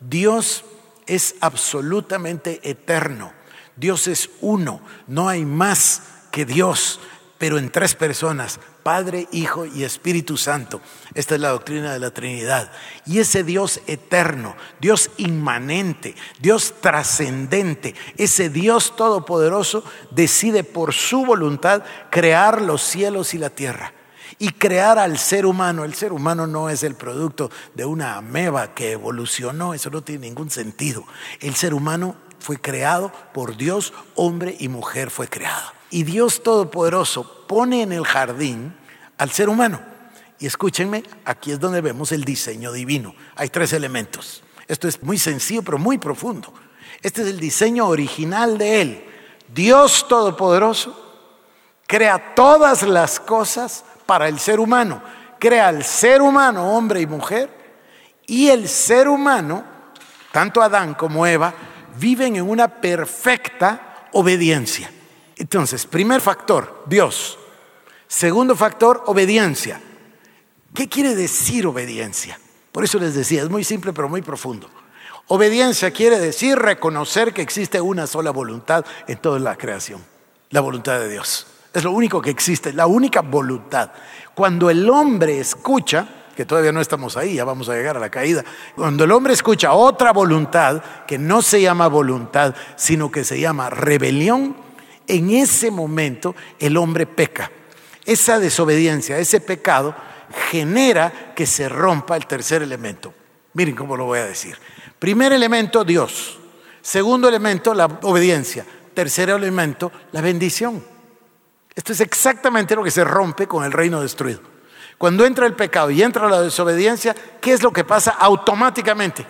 Dios 0.00 0.64
es 1.06 1.36
absolutamente 1.40 2.60
eterno. 2.68 3.32
Dios 3.76 4.06
es 4.08 4.30
uno, 4.40 4.80
no 5.06 5.28
hay 5.28 5.44
más 5.44 6.02
que 6.30 6.44
Dios 6.44 7.00
pero 7.38 7.58
en 7.58 7.70
tres 7.70 7.94
personas, 7.94 8.58
Padre, 8.82 9.28
Hijo 9.32 9.66
y 9.66 9.84
Espíritu 9.84 10.36
Santo. 10.36 10.80
Esta 11.14 11.34
es 11.34 11.40
la 11.40 11.50
doctrina 11.50 11.92
de 11.92 11.98
la 11.98 12.10
Trinidad. 12.10 12.70
Y 13.04 13.18
ese 13.18 13.44
Dios 13.44 13.80
eterno, 13.86 14.56
Dios 14.80 15.10
inmanente, 15.18 16.14
Dios 16.40 16.74
trascendente, 16.80 17.94
ese 18.16 18.48
Dios 18.48 18.96
todopoderoso 18.96 19.84
decide 20.12 20.64
por 20.64 20.94
su 20.94 21.26
voluntad 21.26 21.82
crear 22.10 22.62
los 22.62 22.82
cielos 22.82 23.34
y 23.34 23.38
la 23.38 23.50
tierra. 23.50 23.92
Y 24.38 24.50
crear 24.50 24.98
al 24.98 25.18
ser 25.18 25.46
humano. 25.46 25.84
El 25.84 25.94
ser 25.94 26.12
humano 26.12 26.46
no 26.46 26.68
es 26.68 26.82
el 26.82 26.94
producto 26.94 27.50
de 27.74 27.84
una 27.84 28.16
ameba 28.16 28.74
que 28.74 28.92
evolucionó, 28.92 29.74
eso 29.74 29.90
no 29.90 30.02
tiene 30.02 30.26
ningún 30.26 30.50
sentido. 30.50 31.04
El 31.40 31.54
ser 31.54 31.74
humano 31.74 32.16
fue 32.38 32.58
creado 32.58 33.12
por 33.32 33.56
Dios, 33.56 33.92
hombre 34.14 34.56
y 34.58 34.68
mujer 34.68 35.10
fue 35.10 35.28
creado. 35.28 35.72
Y 35.90 36.04
Dios 36.04 36.42
Todopoderoso 36.42 37.46
pone 37.46 37.82
en 37.82 37.92
el 37.92 38.04
jardín 38.04 38.74
al 39.18 39.30
ser 39.30 39.48
humano. 39.48 39.80
Y 40.38 40.46
escúchenme, 40.46 41.02
aquí 41.24 41.52
es 41.52 41.60
donde 41.60 41.80
vemos 41.80 42.12
el 42.12 42.24
diseño 42.24 42.72
divino. 42.72 43.14
Hay 43.36 43.48
tres 43.48 43.72
elementos. 43.72 44.42
Esto 44.68 44.88
es 44.88 45.02
muy 45.02 45.18
sencillo, 45.18 45.62
pero 45.62 45.78
muy 45.78 45.98
profundo. 45.98 46.52
Este 47.02 47.22
es 47.22 47.28
el 47.28 47.40
diseño 47.40 47.86
original 47.86 48.58
de 48.58 48.80
Él. 48.82 49.04
Dios 49.54 50.06
Todopoderoso 50.08 51.06
crea 51.86 52.34
todas 52.34 52.82
las 52.82 53.20
cosas 53.20 53.84
para 54.06 54.28
el 54.28 54.38
ser 54.38 54.60
humano. 54.60 55.02
Crea 55.38 55.68
al 55.68 55.84
ser 55.84 56.22
humano, 56.22 56.72
hombre 56.72 57.00
y 57.00 57.06
mujer, 57.06 57.50
y 58.26 58.48
el 58.48 58.68
ser 58.68 59.08
humano, 59.08 59.64
tanto 60.32 60.62
Adán 60.62 60.94
como 60.94 61.26
Eva, 61.26 61.52
viven 61.98 62.36
en 62.36 62.48
una 62.48 62.68
perfecta 62.68 64.08
obediencia. 64.12 64.90
Entonces, 65.36 65.84
primer 65.86 66.20
factor, 66.20 66.84
Dios. 66.86 67.38
Segundo 68.08 68.56
factor, 68.56 69.02
obediencia. 69.06 69.80
¿Qué 70.74 70.88
quiere 70.88 71.14
decir 71.14 71.66
obediencia? 71.66 72.38
Por 72.72 72.84
eso 72.84 72.98
les 72.98 73.14
decía, 73.14 73.42
es 73.42 73.48
muy 73.48 73.64
simple 73.64 73.92
pero 73.92 74.08
muy 74.08 74.22
profundo. 74.22 74.68
Obediencia 75.28 75.90
quiere 75.90 76.18
decir 76.18 76.56
reconocer 76.56 77.32
que 77.34 77.42
existe 77.42 77.80
una 77.80 78.06
sola 78.06 78.30
voluntad 78.30 78.84
en 79.08 79.18
toda 79.18 79.38
la 79.38 79.56
creación, 79.56 80.04
la 80.50 80.60
voluntad 80.60 81.00
de 81.00 81.08
Dios. 81.08 81.46
Es 81.76 81.84
lo 81.84 81.92
único 81.92 82.22
que 82.22 82.30
existe, 82.30 82.72
la 82.72 82.86
única 82.86 83.20
voluntad. 83.20 83.90
Cuando 84.34 84.70
el 84.70 84.88
hombre 84.88 85.38
escucha, 85.38 86.08
que 86.34 86.46
todavía 86.46 86.72
no 86.72 86.80
estamos 86.80 87.18
ahí, 87.18 87.34
ya 87.34 87.44
vamos 87.44 87.68
a 87.68 87.74
llegar 87.74 87.98
a 87.98 88.00
la 88.00 88.08
caída, 88.08 88.42
cuando 88.74 89.04
el 89.04 89.12
hombre 89.12 89.34
escucha 89.34 89.74
otra 89.74 90.14
voluntad 90.14 90.82
que 91.06 91.18
no 91.18 91.42
se 91.42 91.60
llama 91.60 91.88
voluntad, 91.88 92.54
sino 92.76 93.10
que 93.10 93.24
se 93.24 93.38
llama 93.38 93.68
rebelión, 93.68 94.56
en 95.06 95.28
ese 95.28 95.70
momento 95.70 96.34
el 96.58 96.78
hombre 96.78 97.04
peca. 97.04 97.50
Esa 98.06 98.38
desobediencia, 98.38 99.18
ese 99.18 99.42
pecado, 99.42 99.94
genera 100.50 101.34
que 101.36 101.44
se 101.44 101.68
rompa 101.68 102.16
el 102.16 102.26
tercer 102.26 102.62
elemento. 102.62 103.12
Miren 103.52 103.76
cómo 103.76 103.98
lo 103.98 104.06
voy 104.06 104.20
a 104.20 104.24
decir. 104.24 104.56
Primer 104.98 105.30
elemento, 105.34 105.84
Dios. 105.84 106.38
Segundo 106.80 107.28
elemento, 107.28 107.74
la 107.74 107.84
obediencia. 107.84 108.64
Tercer 108.94 109.28
elemento, 109.28 109.92
la 110.12 110.22
bendición. 110.22 110.95
Esto 111.76 111.92
es 111.92 112.00
exactamente 112.00 112.74
lo 112.74 112.82
que 112.82 112.90
se 112.90 113.04
rompe 113.04 113.46
con 113.46 113.62
el 113.62 113.70
reino 113.70 114.00
destruido. 114.00 114.40
Cuando 114.98 115.26
entra 115.26 115.46
el 115.46 115.54
pecado 115.54 115.90
y 115.90 116.02
entra 116.02 116.28
la 116.28 116.40
desobediencia, 116.40 117.14
¿qué 117.40 117.52
es 117.52 117.62
lo 117.62 117.70
que 117.70 117.84
pasa 117.84 118.12
automáticamente? 118.12 119.26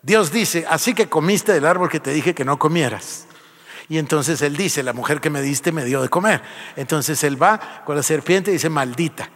Dios 0.00 0.30
dice, 0.30 0.64
así 0.70 0.94
que 0.94 1.08
comiste 1.08 1.52
del 1.52 1.66
árbol 1.66 1.90
que 1.90 2.00
te 2.00 2.12
dije 2.12 2.34
que 2.34 2.44
no 2.44 2.58
comieras. 2.58 3.26
Y 3.88 3.98
entonces 3.98 4.40
él 4.42 4.56
dice, 4.56 4.84
la 4.84 4.92
mujer 4.92 5.20
que 5.20 5.30
me 5.30 5.42
diste 5.42 5.72
me 5.72 5.84
dio 5.84 6.00
de 6.00 6.08
comer. 6.08 6.42
Entonces 6.76 7.22
él 7.24 7.40
va 7.42 7.82
con 7.84 7.96
la 7.96 8.04
serpiente 8.04 8.50
y 8.50 8.54
dice, 8.54 8.70
maldita. 8.70 9.28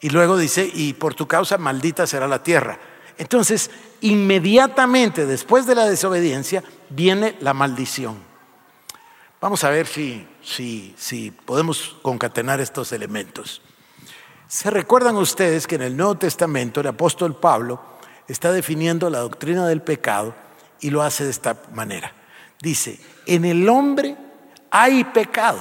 Y 0.00 0.10
luego 0.10 0.36
dice, 0.36 0.68
y 0.72 0.94
por 0.94 1.14
tu 1.14 1.28
causa 1.28 1.56
maldita 1.56 2.06
será 2.06 2.26
la 2.26 2.42
tierra. 2.42 2.78
Entonces, 3.18 3.70
inmediatamente 4.00 5.26
después 5.26 5.66
de 5.66 5.74
la 5.76 5.84
desobediencia 5.84 6.64
viene 6.88 7.36
la 7.40 7.54
maldición. 7.54 8.18
Vamos 9.40 9.62
a 9.62 9.70
ver 9.70 9.86
si, 9.86 10.26
si, 10.42 11.32
podemos 11.44 11.96
concatenar 12.02 12.60
estos 12.60 12.92
elementos. 12.92 13.62
¿Se 14.48 14.70
recuerdan 14.70 15.16
ustedes 15.16 15.66
que 15.66 15.76
en 15.76 15.82
el 15.82 15.96
Nuevo 15.96 16.16
Testamento 16.16 16.80
el 16.80 16.88
apóstol 16.88 17.36
Pablo 17.36 17.80
está 18.26 18.52
definiendo 18.52 19.08
la 19.10 19.20
doctrina 19.20 19.66
del 19.66 19.82
pecado 19.82 20.34
y 20.80 20.90
lo 20.90 21.02
hace 21.02 21.24
de 21.24 21.30
esta 21.30 21.56
manera? 21.72 22.12
Dice, 22.60 23.00
en 23.26 23.44
el 23.44 23.68
hombre 23.68 24.16
hay 24.70 25.04
pecado, 25.04 25.60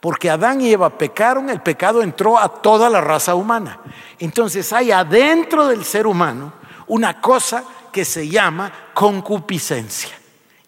porque 0.00 0.30
Adán 0.30 0.60
y 0.60 0.72
Eva 0.72 0.96
pecaron, 0.96 1.50
el 1.50 1.60
pecado 1.60 2.02
entró 2.02 2.38
a 2.38 2.48
toda 2.48 2.88
la 2.88 3.00
raza 3.00 3.34
humana. 3.34 3.80
Entonces 4.18 4.72
hay 4.72 4.92
adentro 4.92 5.66
del 5.68 5.84
ser 5.84 6.06
humano 6.06 6.52
una 6.86 7.20
cosa 7.20 7.64
que 7.92 8.04
se 8.04 8.28
llama 8.28 8.72
concupiscencia, 8.94 10.16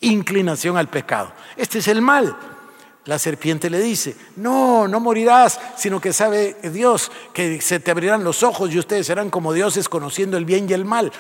inclinación 0.01 0.77
al 0.77 0.89
pecado. 0.89 1.33
Este 1.57 1.79
es 1.79 1.89
el 1.89 2.03
mal. 2.03 2.37
La 3.09 3.19
serpiente 3.19 3.71
le 3.71 3.81
dice, 3.81 4.15
no, 4.37 4.87
no 4.87 5.01
morirás, 5.01 5.59
sino 5.79 5.99
que 5.99 6.13
sabe 6.13 6.59
Dios 6.63 7.11
que 7.33 7.59
se 7.63 7.81
te 7.81 7.91
abrirán 7.91 8.23
los 8.23 8.43
ojos 8.43 8.71
y 8.71 8.79
ustedes 8.79 9.07
serán 9.07 9.31
como 9.31 9.55
dioses 9.55 9.89
conociendo 9.89 10.37
el 10.37 10.45
bien 10.45 10.69
y 10.69 10.75
el 10.75 10.85
mal. 10.85 11.11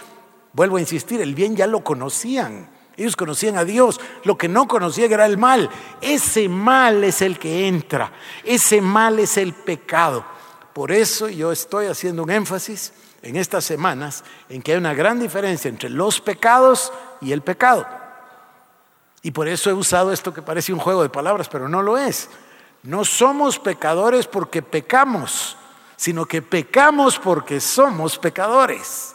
Vuelvo 0.52 0.76
a 0.76 0.80
insistir, 0.80 1.22
el 1.22 1.34
bien 1.34 1.56
ya 1.56 1.66
lo 1.66 1.82
conocían. 1.82 2.68
Ellos 2.94 3.16
conocían 3.16 3.56
a 3.56 3.64
Dios, 3.64 4.02
lo 4.24 4.36
que 4.36 4.48
no 4.48 4.68
conocían 4.68 5.10
era 5.10 5.24
el 5.24 5.38
mal. 5.38 5.70
Ese 6.02 6.46
mal 6.50 7.02
es 7.04 7.22
el 7.22 7.38
que 7.38 7.66
entra, 7.66 8.12
ese 8.44 8.82
mal 8.82 9.18
es 9.18 9.38
el 9.38 9.54
pecado. 9.54 10.26
Por 10.74 10.92
eso 10.92 11.30
yo 11.30 11.52
estoy 11.52 11.86
haciendo 11.86 12.22
un 12.22 12.30
énfasis 12.30 12.92
en 13.22 13.36
estas 13.36 13.64
semanas 13.64 14.24
en 14.50 14.60
que 14.60 14.72
hay 14.72 14.78
una 14.78 14.92
gran 14.92 15.18
diferencia 15.18 15.70
entre 15.70 15.88
los 15.88 16.20
pecados 16.20 16.92
y 17.22 17.32
el 17.32 17.40
pecado. 17.40 17.97
Y 19.28 19.30
por 19.30 19.46
eso 19.46 19.68
he 19.68 19.74
usado 19.74 20.10
esto 20.10 20.32
que 20.32 20.40
parece 20.40 20.72
un 20.72 20.78
juego 20.78 21.02
de 21.02 21.10
palabras, 21.10 21.50
pero 21.50 21.68
no 21.68 21.82
lo 21.82 21.98
es. 21.98 22.30
No 22.82 23.04
somos 23.04 23.58
pecadores 23.58 24.26
porque 24.26 24.62
pecamos, 24.62 25.54
sino 25.96 26.24
que 26.24 26.40
pecamos 26.40 27.18
porque 27.18 27.60
somos 27.60 28.18
pecadores. 28.18 29.14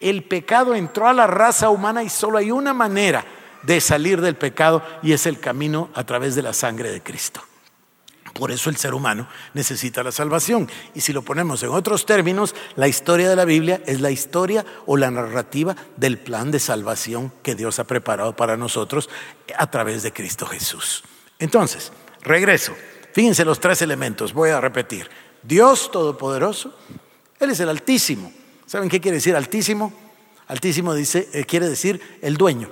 El 0.00 0.24
pecado 0.24 0.74
entró 0.74 1.08
a 1.08 1.14
la 1.14 1.26
raza 1.26 1.70
humana 1.70 2.02
y 2.02 2.10
solo 2.10 2.36
hay 2.36 2.50
una 2.50 2.74
manera 2.74 3.24
de 3.62 3.80
salir 3.80 4.20
del 4.20 4.36
pecado 4.36 4.82
y 5.02 5.14
es 5.14 5.24
el 5.24 5.40
camino 5.40 5.88
a 5.94 6.04
través 6.04 6.34
de 6.34 6.42
la 6.42 6.52
sangre 6.52 6.90
de 6.90 7.02
Cristo. 7.02 7.40
Por 8.34 8.50
eso 8.50 8.68
el 8.68 8.76
ser 8.76 8.94
humano 8.94 9.28
necesita 9.54 10.02
la 10.02 10.10
salvación. 10.10 10.68
Y 10.92 11.00
si 11.00 11.12
lo 11.12 11.22
ponemos 11.22 11.62
en 11.62 11.68
otros 11.70 12.04
términos, 12.04 12.54
la 12.74 12.88
historia 12.88 13.30
de 13.30 13.36
la 13.36 13.44
Biblia 13.44 13.80
es 13.86 14.00
la 14.00 14.10
historia 14.10 14.66
o 14.86 14.96
la 14.96 15.10
narrativa 15.10 15.76
del 15.96 16.18
plan 16.18 16.50
de 16.50 16.58
salvación 16.58 17.32
que 17.44 17.54
Dios 17.54 17.78
ha 17.78 17.84
preparado 17.84 18.34
para 18.34 18.56
nosotros 18.56 19.08
a 19.56 19.70
través 19.70 20.02
de 20.02 20.12
Cristo 20.12 20.46
Jesús. 20.46 21.04
Entonces, 21.38 21.92
regreso. 22.22 22.74
Fíjense 23.12 23.44
los 23.44 23.60
tres 23.60 23.80
elementos, 23.82 24.32
voy 24.32 24.50
a 24.50 24.60
repetir. 24.60 25.08
Dios 25.44 25.92
Todopoderoso, 25.92 26.76
Él 27.38 27.50
es 27.50 27.60
el 27.60 27.68
Altísimo. 27.68 28.32
¿Saben 28.66 28.88
qué 28.88 29.00
quiere 29.00 29.18
decir 29.18 29.36
Altísimo? 29.36 29.92
Altísimo 30.48 30.92
dice, 30.92 31.28
eh, 31.32 31.44
quiere 31.44 31.68
decir 31.68 32.18
el 32.20 32.36
dueño, 32.36 32.68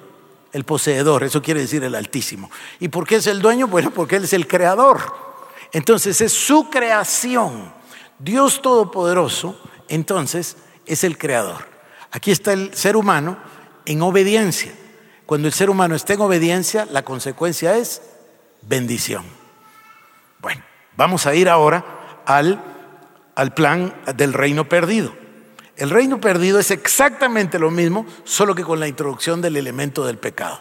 el 0.53 0.65
poseedor, 0.65 1.23
eso 1.23 1.41
quiere 1.41 1.61
decir 1.61 1.85
el 1.85 1.95
Altísimo. 1.95 2.51
¿Y 2.81 2.89
por 2.89 3.07
qué 3.07 3.17
es 3.17 3.29
el 3.29 3.41
dueño? 3.41 3.69
Bueno, 3.69 3.93
porque 3.93 4.17
Él 4.17 4.25
es 4.25 4.33
el 4.33 4.49
creador. 4.49 5.32
Entonces 5.73 6.21
es 6.21 6.33
su 6.33 6.71
creación. 6.71 7.73
Dios 8.19 8.63
Todopoderoso, 8.63 9.59
entonces, 9.89 10.57
es 10.87 11.05
el 11.05 11.19
creador. 11.19 11.69
Aquí 12.11 12.31
está 12.31 12.53
el 12.53 12.75
ser 12.75 12.97
humano 12.97 13.39
en 13.85 14.03
obediencia. 14.03 14.73
Cuando 15.27 15.49
el 15.49 15.55
ser 15.55 15.71
humano 15.71 15.95
está 15.95 16.15
en 16.15 16.21
obediencia, 16.21 16.87
la 16.91 17.03
consecuencia 17.03 17.77
es 17.77 18.03
bendición. 18.63 19.25
Bueno, 20.41 20.63
vamos 20.97 21.27
a 21.27 21.35
ir 21.35 21.49
ahora 21.49 22.23
al, 22.27 22.63
al 23.35 23.55
plan 23.55 23.95
del 24.17 24.33
reino 24.33 24.69
perdido. 24.69 25.13
El 25.77 25.91
reino 25.91 26.21
perdido 26.21 26.59
es 26.59 26.71
exactamente 26.71 27.59
lo 27.59 27.71
mismo, 27.71 28.07
solo 28.25 28.55
que 28.55 28.65
con 28.65 28.79
la 28.79 28.89
introducción 28.89 29.41
del 29.41 29.57
elemento 29.57 30.05
del 30.05 30.19
pecado. 30.19 30.61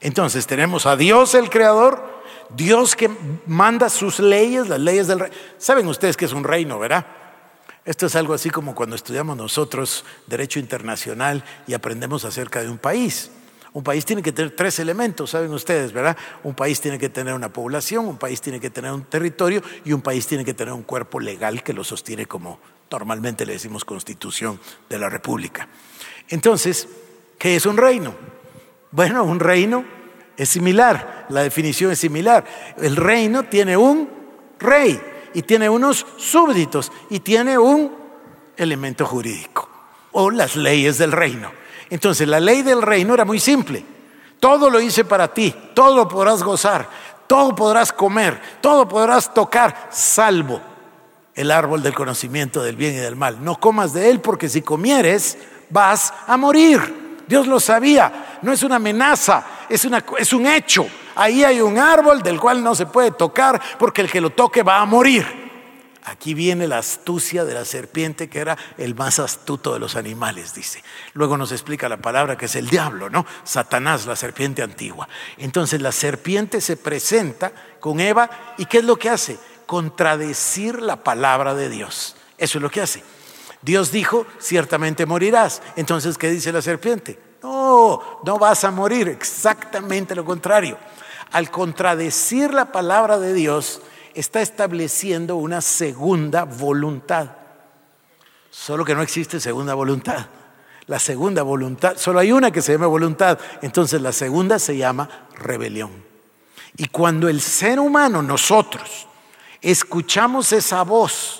Entonces 0.00 0.46
tenemos 0.46 0.86
a 0.86 0.96
Dios 0.96 1.34
el 1.34 1.50
creador, 1.50 2.19
Dios 2.50 2.96
que 2.96 3.10
manda 3.46 3.88
sus 3.88 4.20
leyes, 4.20 4.68
las 4.68 4.80
leyes 4.80 5.06
del 5.06 5.20
reino. 5.20 5.36
Saben 5.58 5.86
ustedes 5.86 6.16
que 6.16 6.24
es 6.24 6.32
un 6.32 6.44
reino, 6.44 6.78
¿verdad? 6.78 7.06
Esto 7.84 8.06
es 8.06 8.16
algo 8.16 8.34
así 8.34 8.50
como 8.50 8.74
cuando 8.74 8.96
estudiamos 8.96 9.36
nosotros 9.36 10.04
derecho 10.26 10.58
internacional 10.58 11.42
y 11.66 11.74
aprendemos 11.74 12.24
acerca 12.24 12.62
de 12.62 12.68
un 12.68 12.78
país. 12.78 13.30
Un 13.72 13.84
país 13.84 14.04
tiene 14.04 14.22
que 14.22 14.32
tener 14.32 14.54
tres 14.56 14.80
elementos, 14.80 15.30
saben 15.30 15.52
ustedes, 15.52 15.92
¿verdad? 15.92 16.16
Un 16.42 16.54
país 16.54 16.80
tiene 16.80 16.98
que 16.98 17.08
tener 17.08 17.34
una 17.34 17.52
población, 17.52 18.06
un 18.06 18.18
país 18.18 18.40
tiene 18.40 18.58
que 18.58 18.68
tener 18.68 18.92
un 18.92 19.04
territorio 19.04 19.62
y 19.84 19.92
un 19.92 20.02
país 20.02 20.26
tiene 20.26 20.44
que 20.44 20.54
tener 20.54 20.74
un 20.74 20.82
cuerpo 20.82 21.20
legal 21.20 21.62
que 21.62 21.72
lo 21.72 21.84
sostiene 21.84 22.26
como 22.26 22.58
normalmente 22.90 23.46
le 23.46 23.52
decimos 23.52 23.84
constitución 23.84 24.58
de 24.88 24.98
la 24.98 25.08
República. 25.08 25.68
Entonces, 26.28 26.88
¿qué 27.38 27.54
es 27.54 27.64
un 27.64 27.76
reino? 27.76 28.14
Bueno, 28.90 29.22
un 29.22 29.38
reino 29.38 29.84
es 30.40 30.48
similar, 30.48 31.26
la 31.28 31.42
definición 31.42 31.92
es 31.92 31.98
similar. 31.98 32.42
El 32.78 32.96
reino 32.96 33.42
tiene 33.42 33.76
un 33.76 34.08
rey 34.58 34.98
y 35.34 35.42
tiene 35.42 35.68
unos 35.68 36.06
súbditos 36.16 36.90
y 37.10 37.20
tiene 37.20 37.58
un 37.58 37.94
elemento 38.56 39.04
jurídico 39.04 39.68
o 40.12 40.30
las 40.30 40.56
leyes 40.56 40.96
del 40.96 41.12
reino. 41.12 41.52
Entonces 41.90 42.26
la 42.26 42.40
ley 42.40 42.62
del 42.62 42.80
reino 42.80 43.12
era 43.12 43.26
muy 43.26 43.38
simple. 43.38 43.84
Todo 44.38 44.70
lo 44.70 44.80
hice 44.80 45.04
para 45.04 45.28
ti, 45.28 45.54
todo 45.74 45.94
lo 45.94 46.08
podrás 46.08 46.42
gozar, 46.42 46.88
todo 47.26 47.54
podrás 47.54 47.92
comer, 47.92 48.40
todo 48.62 48.88
podrás 48.88 49.34
tocar, 49.34 49.88
salvo 49.90 50.62
el 51.34 51.50
árbol 51.50 51.82
del 51.82 51.92
conocimiento 51.92 52.62
del 52.62 52.76
bien 52.76 52.94
y 52.94 52.98
del 52.98 53.14
mal. 53.14 53.44
No 53.44 53.60
comas 53.60 53.92
de 53.92 54.08
él 54.08 54.22
porque 54.22 54.48
si 54.48 54.62
comieres 54.62 55.36
vas 55.68 56.14
a 56.26 56.38
morir. 56.38 56.99
Dios 57.30 57.46
lo 57.46 57.60
sabía, 57.60 58.38
no 58.42 58.52
es 58.52 58.64
una 58.64 58.76
amenaza, 58.76 59.44
es, 59.68 59.86
es 60.18 60.32
un 60.32 60.46
hecho. 60.48 60.84
Ahí 61.14 61.44
hay 61.44 61.60
un 61.60 61.78
árbol 61.78 62.24
del 62.24 62.40
cual 62.40 62.60
no 62.60 62.74
se 62.74 62.86
puede 62.86 63.12
tocar 63.12 63.62
porque 63.78 64.00
el 64.00 64.10
que 64.10 64.20
lo 64.20 64.30
toque 64.30 64.64
va 64.64 64.80
a 64.80 64.84
morir. 64.84 65.24
Aquí 66.06 66.34
viene 66.34 66.66
la 66.66 66.78
astucia 66.78 67.44
de 67.44 67.54
la 67.54 67.64
serpiente 67.64 68.28
que 68.28 68.40
era 68.40 68.58
el 68.78 68.96
más 68.96 69.20
astuto 69.20 69.72
de 69.72 69.78
los 69.78 69.94
animales, 69.94 70.54
dice. 70.54 70.82
Luego 71.12 71.36
nos 71.36 71.52
explica 71.52 71.88
la 71.88 71.98
palabra 71.98 72.36
que 72.36 72.46
es 72.46 72.56
el 72.56 72.68
diablo, 72.68 73.08
¿no? 73.08 73.24
Satanás, 73.44 74.06
la 74.06 74.16
serpiente 74.16 74.62
antigua. 74.62 75.08
Entonces 75.38 75.80
la 75.80 75.92
serpiente 75.92 76.60
se 76.60 76.76
presenta 76.76 77.52
con 77.78 78.00
Eva 78.00 78.28
y 78.58 78.66
¿qué 78.66 78.78
es 78.78 78.84
lo 78.84 78.96
que 78.96 79.08
hace? 79.08 79.38
Contradecir 79.66 80.82
la 80.82 80.96
palabra 81.04 81.54
de 81.54 81.68
Dios. 81.68 82.16
Eso 82.38 82.58
es 82.58 82.62
lo 82.62 82.70
que 82.70 82.80
hace. 82.80 83.04
Dios 83.62 83.92
dijo, 83.92 84.26
ciertamente 84.38 85.06
morirás. 85.06 85.62
Entonces, 85.76 86.16
¿qué 86.16 86.30
dice 86.30 86.52
la 86.52 86.62
serpiente? 86.62 87.18
No, 87.42 88.20
no 88.24 88.38
vas 88.38 88.64
a 88.64 88.70
morir, 88.70 89.08
exactamente 89.08 90.14
lo 90.14 90.24
contrario. 90.24 90.78
Al 91.32 91.50
contradecir 91.50 92.52
la 92.52 92.72
palabra 92.72 93.18
de 93.18 93.34
Dios, 93.34 93.82
está 94.14 94.40
estableciendo 94.40 95.36
una 95.36 95.60
segunda 95.60 96.44
voluntad. 96.44 97.30
Solo 98.50 98.84
que 98.84 98.94
no 98.94 99.02
existe 99.02 99.40
segunda 99.40 99.74
voluntad. 99.74 100.26
La 100.86 100.98
segunda 100.98 101.42
voluntad, 101.44 101.96
solo 101.96 102.18
hay 102.18 102.32
una 102.32 102.50
que 102.50 102.62
se 102.62 102.72
llama 102.72 102.88
voluntad, 102.88 103.38
entonces 103.62 104.02
la 104.02 104.10
segunda 104.10 104.58
se 104.58 104.76
llama 104.76 105.28
rebelión. 105.36 106.04
Y 106.76 106.88
cuando 106.88 107.28
el 107.28 107.40
ser 107.40 107.78
humano, 107.78 108.22
nosotros, 108.22 109.06
escuchamos 109.60 110.52
esa 110.52 110.82
voz, 110.82 111.39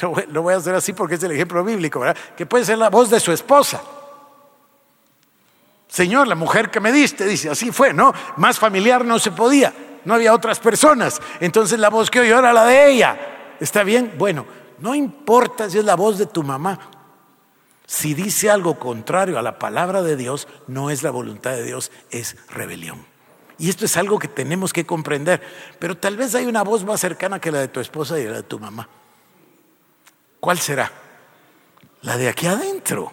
lo 0.30 0.42
voy 0.42 0.54
a 0.54 0.56
hacer 0.56 0.74
así 0.74 0.92
porque 0.92 1.14
es 1.16 1.22
el 1.22 1.32
ejemplo 1.32 1.62
bíblico, 1.64 2.00
¿verdad? 2.00 2.16
Que 2.36 2.46
puede 2.46 2.64
ser 2.64 2.78
la 2.78 2.90
voz 2.90 3.10
de 3.10 3.20
su 3.20 3.32
esposa. 3.32 3.80
Señor, 5.88 6.28
la 6.28 6.34
mujer 6.34 6.70
que 6.70 6.80
me 6.80 6.92
diste, 6.92 7.24
dice, 7.24 7.48
así 7.48 7.70
fue, 7.70 7.92
¿no? 7.92 8.12
Más 8.36 8.58
familiar 8.58 9.04
no 9.04 9.18
se 9.18 9.30
podía, 9.30 9.72
no 10.04 10.14
había 10.14 10.34
otras 10.34 10.58
personas. 10.58 11.20
Entonces 11.40 11.78
la 11.78 11.90
voz 11.90 12.10
que 12.10 12.20
oyó 12.20 12.38
era 12.38 12.52
la 12.52 12.64
de 12.64 12.90
ella. 12.90 13.54
¿Está 13.60 13.82
bien? 13.82 14.14
Bueno, 14.18 14.46
no 14.78 14.94
importa 14.94 15.70
si 15.70 15.78
es 15.78 15.84
la 15.84 15.94
voz 15.94 16.18
de 16.18 16.26
tu 16.26 16.42
mamá. 16.42 16.78
Si 17.86 18.14
dice 18.14 18.50
algo 18.50 18.78
contrario 18.78 19.38
a 19.38 19.42
la 19.42 19.58
palabra 19.58 20.02
de 20.02 20.16
Dios, 20.16 20.48
no 20.66 20.90
es 20.90 21.02
la 21.04 21.12
voluntad 21.12 21.52
de 21.52 21.62
Dios, 21.62 21.92
es 22.10 22.36
rebelión. 22.48 23.06
Y 23.58 23.70
esto 23.70 23.84
es 23.84 23.96
algo 23.96 24.18
que 24.18 24.28
tenemos 24.28 24.72
que 24.72 24.84
comprender. 24.84 25.40
Pero 25.78 25.96
tal 25.96 26.16
vez 26.16 26.34
hay 26.34 26.46
una 26.46 26.62
voz 26.62 26.84
más 26.84 27.00
cercana 27.00 27.40
que 27.40 27.52
la 27.52 27.60
de 27.60 27.68
tu 27.68 27.80
esposa 27.80 28.18
y 28.18 28.24
la 28.24 28.32
de 28.32 28.42
tu 28.42 28.58
mamá. 28.58 28.88
¿Cuál 30.46 30.60
será? 30.60 30.92
La 32.02 32.16
de 32.16 32.28
aquí 32.28 32.46
adentro. 32.46 33.10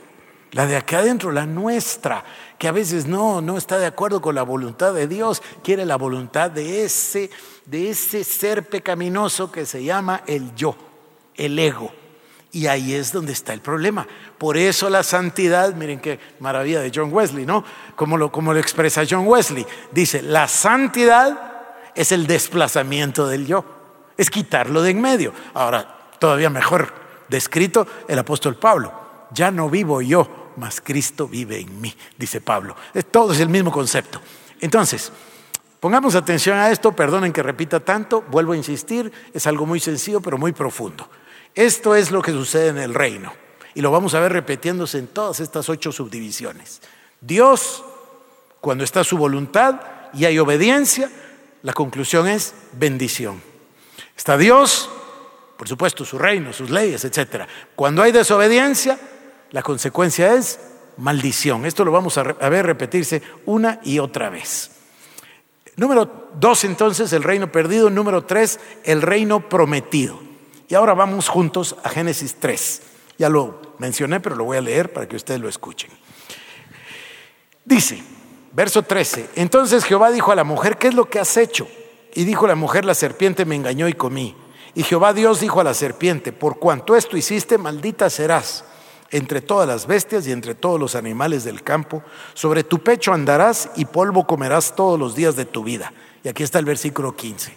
La 0.51 0.67
de 0.67 0.75
aquí 0.75 0.93
adentro, 0.93 1.31
la 1.31 1.47
nuestra, 1.47 2.23
que 2.59 2.67
a 2.67 2.71
veces 2.71 3.07
no, 3.07 3.41
no 3.41 3.57
está 3.57 3.79
de 3.79 3.87
acuerdo 3.87 4.21
con 4.21 4.35
la 4.35 4.43
voluntad 4.43 4.93
de 4.93 5.07
Dios, 5.07 5.41
quiere 5.63 5.83
la 5.83 5.95
voluntad 5.95 6.51
de 6.51 6.85
ese, 6.85 7.31
de 7.65 7.89
ese 7.89 8.23
ser 8.23 8.69
pecaminoso 8.69 9.51
que 9.51 9.65
se 9.65 9.83
llama 9.83 10.21
el 10.27 10.53
yo, 10.53 10.75
el 11.33 11.57
ego. 11.57 11.91
Y 12.51 12.67
ahí 12.67 12.93
es 12.93 13.11
donde 13.11 13.33
está 13.33 13.51
el 13.53 13.61
problema. 13.61 14.07
Por 14.37 14.55
eso 14.55 14.87
la 14.91 15.01
santidad, 15.01 15.73
miren 15.73 16.01
qué 16.01 16.19
maravilla 16.39 16.81
de 16.81 16.91
John 16.93 17.11
Wesley, 17.11 17.47
¿no? 17.47 17.65
Como 17.95 18.15
lo, 18.15 18.31
como 18.31 18.53
lo 18.53 18.59
expresa 18.59 19.07
John 19.09 19.25
Wesley. 19.25 19.65
Dice, 19.91 20.21
la 20.21 20.47
santidad 20.47 21.63
es 21.95 22.11
el 22.11 22.27
desplazamiento 22.27 23.27
del 23.27 23.47
yo, 23.47 23.65
es 24.17 24.29
quitarlo 24.29 24.83
de 24.83 24.91
en 24.91 25.01
medio. 25.01 25.33
Ahora, 25.55 26.11
todavía 26.19 26.51
mejor, 26.51 27.01
descrito 27.27 27.87
el 28.07 28.19
apóstol 28.19 28.55
Pablo. 28.55 28.91
Ya 29.31 29.51
no 29.51 29.69
vivo 29.69 30.01
yo, 30.01 30.51
mas 30.57 30.81
Cristo 30.81 31.27
vive 31.27 31.59
en 31.59 31.81
mí, 31.81 31.95
dice 32.17 32.41
Pablo. 32.41 32.75
Todo 33.11 33.33
es 33.33 33.39
el 33.39 33.49
mismo 33.49 33.71
concepto. 33.71 34.21
Entonces, 34.59 35.11
pongamos 35.79 36.15
atención 36.15 36.57
a 36.57 36.71
esto, 36.71 36.95
perdonen 36.95 37.33
que 37.33 37.43
repita 37.43 37.79
tanto, 37.79 38.21
vuelvo 38.29 38.53
a 38.53 38.57
insistir, 38.57 39.11
es 39.33 39.47
algo 39.47 39.65
muy 39.65 39.79
sencillo 39.79 40.21
pero 40.21 40.37
muy 40.37 40.51
profundo. 40.51 41.09
Esto 41.55 41.95
es 41.95 42.11
lo 42.11 42.21
que 42.21 42.31
sucede 42.31 42.69
en 42.69 42.77
el 42.77 42.93
reino 42.93 43.33
y 43.75 43.81
lo 43.81 43.91
vamos 43.91 44.13
a 44.13 44.19
ver 44.19 44.33
repitiéndose 44.33 44.99
en 44.99 45.07
todas 45.07 45.39
estas 45.39 45.69
ocho 45.69 45.91
subdivisiones. 45.91 46.81
Dios, 47.21 47.83
cuando 48.61 48.83
está 48.83 49.03
su 49.03 49.17
voluntad 49.17 49.81
y 50.13 50.25
hay 50.25 50.39
obediencia, 50.39 51.09
la 51.61 51.73
conclusión 51.73 52.27
es 52.27 52.53
bendición. 52.73 53.41
Está 54.15 54.37
Dios, 54.37 54.89
por 55.63 55.69
supuesto, 55.69 56.03
su 56.03 56.17
reino, 56.17 56.51
sus 56.51 56.69
leyes, 56.69 57.05
etc. 57.05 57.43
Cuando 57.73 58.03
hay 58.03 58.11
desobediencia, 58.11 58.99
la 59.51 59.63
consecuencia 59.63 60.33
es 60.33 60.59
maldición. 60.97 61.65
Esto 61.65 61.85
lo 61.85 61.91
vamos 61.93 62.17
a 62.17 62.23
ver 62.23 62.65
repetirse 62.65 63.21
una 63.45 63.79
y 63.81 63.99
otra 63.99 64.29
vez. 64.29 64.71
Número 65.77 66.31
dos, 66.37 66.65
entonces, 66.65 67.13
el 67.13 67.23
reino 67.23 67.49
perdido. 67.49 67.89
Número 67.89 68.25
tres, 68.25 68.59
el 68.83 69.01
reino 69.01 69.47
prometido. 69.47 70.19
Y 70.67 70.75
ahora 70.75 70.95
vamos 70.95 71.29
juntos 71.29 71.77
a 71.81 71.87
Génesis 71.87 72.35
3. 72.41 72.81
Ya 73.17 73.29
lo 73.29 73.61
mencioné, 73.77 74.19
pero 74.19 74.35
lo 74.35 74.43
voy 74.43 74.57
a 74.57 74.61
leer 74.61 74.91
para 74.91 75.07
que 75.07 75.15
ustedes 75.15 75.39
lo 75.39 75.47
escuchen. 75.47 75.91
Dice, 77.63 78.03
verso 78.51 78.83
13, 78.83 79.29
entonces 79.35 79.85
Jehová 79.85 80.11
dijo 80.11 80.33
a 80.33 80.35
la 80.35 80.43
mujer, 80.43 80.77
¿qué 80.77 80.89
es 80.89 80.93
lo 80.93 81.09
que 81.09 81.21
has 81.21 81.37
hecho? 81.37 81.69
Y 82.13 82.25
dijo 82.25 82.47
la 82.47 82.55
mujer, 82.55 82.83
la 82.83 82.95
serpiente 82.95 83.45
me 83.45 83.55
engañó 83.55 83.87
y 83.87 83.93
comí. 83.93 84.35
Y 84.75 84.83
Jehová 84.83 85.13
Dios 85.13 85.39
dijo 85.39 85.61
a 85.61 85.63
la 85.63 85.73
serpiente, 85.73 86.31
por 86.31 86.57
cuanto 86.59 86.95
esto 86.95 87.15
hiciste, 87.15 87.57
maldita 87.57 88.09
serás 88.09 88.65
entre 89.11 89.41
todas 89.41 89.67
las 89.67 89.85
bestias 89.85 90.25
y 90.25 90.31
entre 90.31 90.55
todos 90.55 90.79
los 90.79 90.95
animales 90.95 91.43
del 91.43 91.61
campo. 91.61 92.01
Sobre 92.33 92.63
tu 92.63 92.79
pecho 92.79 93.13
andarás 93.13 93.69
y 93.75 93.85
polvo 93.85 94.25
comerás 94.25 94.75
todos 94.75 94.97
los 94.97 95.15
días 95.15 95.35
de 95.35 95.45
tu 95.45 95.63
vida. 95.63 95.93
Y 96.23 96.29
aquí 96.29 96.41
está 96.41 96.57
el 96.57 96.65
versículo 96.65 97.15
15. 97.15 97.55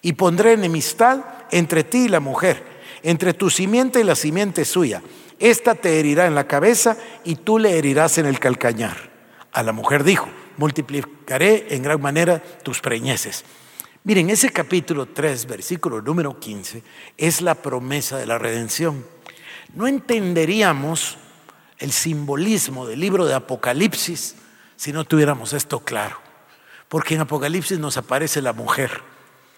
Y 0.00 0.14
pondré 0.14 0.54
enemistad 0.54 1.20
entre 1.50 1.84
ti 1.84 2.04
y 2.04 2.08
la 2.08 2.20
mujer, 2.20 2.62
entre 3.02 3.34
tu 3.34 3.50
simiente 3.50 4.00
y 4.00 4.04
la 4.04 4.14
simiente 4.14 4.64
suya. 4.64 5.02
Esta 5.38 5.74
te 5.74 6.00
herirá 6.00 6.26
en 6.26 6.34
la 6.34 6.46
cabeza 6.46 6.96
y 7.24 7.36
tú 7.36 7.58
le 7.58 7.76
herirás 7.76 8.16
en 8.16 8.24
el 8.24 8.38
calcañar. 8.38 9.10
A 9.52 9.62
la 9.62 9.72
mujer 9.72 10.02
dijo, 10.02 10.28
multiplicaré 10.56 11.74
en 11.74 11.82
gran 11.82 12.00
manera 12.00 12.42
tus 12.62 12.80
preñeces. 12.80 13.44
Miren, 14.06 14.30
ese 14.30 14.50
capítulo 14.50 15.06
3, 15.06 15.46
versículo 15.46 16.00
número 16.00 16.38
15, 16.38 16.80
es 17.16 17.40
la 17.40 17.56
promesa 17.56 18.16
de 18.16 18.26
la 18.26 18.38
redención. 18.38 19.04
No 19.74 19.88
entenderíamos 19.88 21.18
el 21.78 21.90
simbolismo 21.90 22.86
del 22.86 23.00
libro 23.00 23.26
de 23.26 23.34
Apocalipsis 23.34 24.36
si 24.76 24.92
no 24.92 25.02
tuviéramos 25.02 25.52
esto 25.54 25.80
claro. 25.80 26.20
Porque 26.88 27.16
en 27.16 27.22
Apocalipsis 27.22 27.80
nos 27.80 27.96
aparece 27.96 28.40
la 28.42 28.52
mujer 28.52 29.02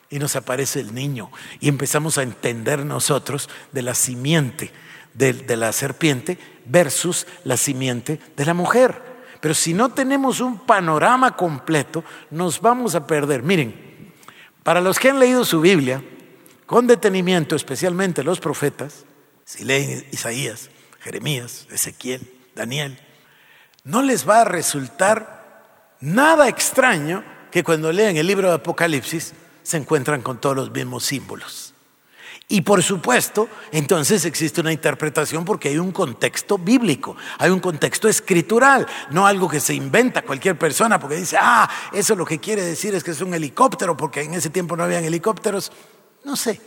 y 0.08 0.18
nos 0.18 0.34
aparece 0.34 0.80
el 0.80 0.94
niño 0.94 1.30
y 1.60 1.68
empezamos 1.68 2.16
a 2.16 2.22
entender 2.22 2.86
nosotros 2.86 3.50
de 3.72 3.82
la 3.82 3.94
simiente 3.94 4.72
de, 5.12 5.34
de, 5.34 5.56
la 5.58 5.72
serpiente 5.72 6.38
versus 6.64 7.26
la 7.44 7.58
simiente 7.58 8.18
de 8.34 8.46
la 8.46 8.54
mujer. 8.54 9.02
Pero 9.42 9.52
si 9.52 9.74
no 9.74 9.90
tenemos 9.90 10.40
un 10.40 10.60
panorama 10.60 11.36
completo, 11.36 12.02
nos 12.30 12.62
vamos 12.62 12.94
a 12.94 13.06
perder. 13.06 13.42
Miren, 13.42 13.87
para 14.62 14.80
los 14.80 14.98
que 14.98 15.10
han 15.10 15.18
leído 15.18 15.44
su 15.44 15.60
Biblia 15.60 16.02
con 16.66 16.86
detenimiento, 16.86 17.56
especialmente 17.56 18.22
los 18.22 18.40
profetas, 18.40 19.04
si 19.44 19.64
leen 19.64 20.06
Isaías, 20.12 20.70
Jeremías, 21.00 21.66
Ezequiel, 21.70 22.30
Daniel, 22.54 22.98
no 23.84 24.02
les 24.02 24.28
va 24.28 24.42
a 24.42 24.44
resultar 24.44 25.96
nada 26.00 26.48
extraño 26.48 27.24
que 27.50 27.64
cuando 27.64 27.90
lean 27.92 28.16
el 28.16 28.26
libro 28.26 28.48
de 28.48 28.56
Apocalipsis 28.56 29.32
se 29.62 29.76
encuentran 29.76 30.20
con 30.20 30.40
todos 30.40 30.56
los 30.56 30.70
mismos 30.70 31.04
símbolos. 31.04 31.74
Y 32.50 32.62
por 32.62 32.82
supuesto, 32.82 33.46
entonces 33.72 34.24
existe 34.24 34.62
una 34.62 34.72
interpretación 34.72 35.44
porque 35.44 35.68
hay 35.68 35.76
un 35.76 35.92
contexto 35.92 36.56
bíblico, 36.56 37.14
hay 37.36 37.50
un 37.50 37.60
contexto 37.60 38.08
escritural, 38.08 38.86
no 39.10 39.26
algo 39.26 39.50
que 39.50 39.60
se 39.60 39.74
inventa 39.74 40.22
cualquier 40.22 40.56
persona 40.56 40.98
porque 40.98 41.16
dice, 41.16 41.36
ah, 41.38 41.68
eso 41.92 42.16
lo 42.16 42.24
que 42.24 42.38
quiere 42.38 42.62
decir 42.62 42.94
es 42.94 43.04
que 43.04 43.10
es 43.10 43.20
un 43.20 43.34
helicóptero 43.34 43.98
porque 43.98 44.22
en 44.22 44.32
ese 44.32 44.48
tiempo 44.48 44.76
no 44.76 44.84
habían 44.84 45.04
helicópteros. 45.04 45.70
No 46.24 46.36
sé, 46.36 46.58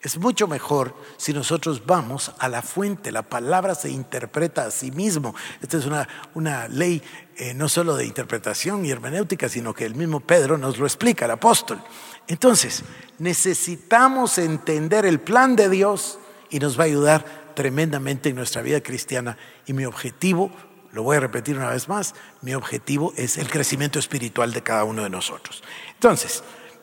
es 0.00 0.16
mucho 0.16 0.48
mejor 0.48 0.94
si 1.18 1.34
nosotros 1.34 1.84
vamos 1.84 2.32
a 2.38 2.48
la 2.48 2.62
fuente, 2.62 3.12
la 3.12 3.20
palabra 3.20 3.74
se 3.74 3.90
interpreta 3.90 4.64
a 4.64 4.70
sí 4.70 4.90
mismo. 4.90 5.34
Esta 5.60 5.76
es 5.76 5.84
una, 5.84 6.08
una 6.32 6.66
ley 6.68 7.02
eh, 7.36 7.52
no 7.52 7.68
solo 7.68 7.94
de 7.94 8.06
interpretación 8.06 8.86
y 8.86 8.90
hermenéutica, 8.90 9.50
sino 9.50 9.74
que 9.74 9.84
el 9.84 9.94
mismo 9.94 10.20
Pedro 10.20 10.56
nos 10.56 10.78
lo 10.78 10.86
explica, 10.86 11.26
el 11.26 11.32
apóstol. 11.32 11.82
Entonces, 12.28 12.84
necesitamos 13.18 14.38
entender 14.38 15.06
el 15.06 15.20
plan 15.20 15.56
de 15.56 15.68
Dios 15.68 16.18
y 16.48 16.58
nos 16.58 16.78
va 16.78 16.84
a 16.84 16.86
ayudar 16.86 17.52
tremendamente 17.54 18.28
en 18.28 18.36
nuestra 18.36 18.62
vida 18.62 18.80
cristiana. 18.80 19.36
Y 19.66 19.72
mi 19.72 19.84
objetivo, 19.84 20.50
lo 20.92 21.02
voy 21.02 21.16
a 21.16 21.20
repetir 21.20 21.56
una 21.56 21.70
vez 21.70 21.88
más, 21.88 22.14
mi 22.42 22.54
objetivo 22.54 23.12
es 23.16 23.36
el 23.36 23.50
crecimiento 23.50 23.98
espiritual 23.98 24.52
de 24.52 24.62
cada 24.62 24.84
uno 24.84 25.02
de 25.02 25.10
nosotros. 25.10 25.62
Entonces, 25.94 26.42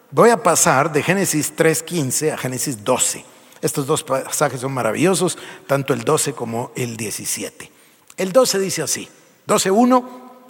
Voy 0.09 0.29
a 0.29 0.41
pasar 0.41 0.93
de 0.93 1.03
Génesis 1.03 1.53
3.15 1.53 2.31
a 2.31 2.37
Génesis 2.37 2.81
12. 2.83 3.25
Estos 3.61 3.85
dos 3.85 4.03
pasajes 4.03 4.61
son 4.61 4.71
maravillosos, 4.71 5.37
tanto 5.67 5.93
el 5.93 6.05
12 6.05 6.31
como 6.31 6.71
el 6.75 6.95
17. 6.95 7.69
El 8.15 8.31
12 8.31 8.59
dice 8.59 8.81
así, 8.83 9.09
12.1 9.47 10.05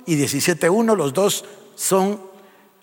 y 0.06 0.16
17.1, 0.16 0.96
los 0.96 1.12
dos 1.12 1.44
son 1.76 2.22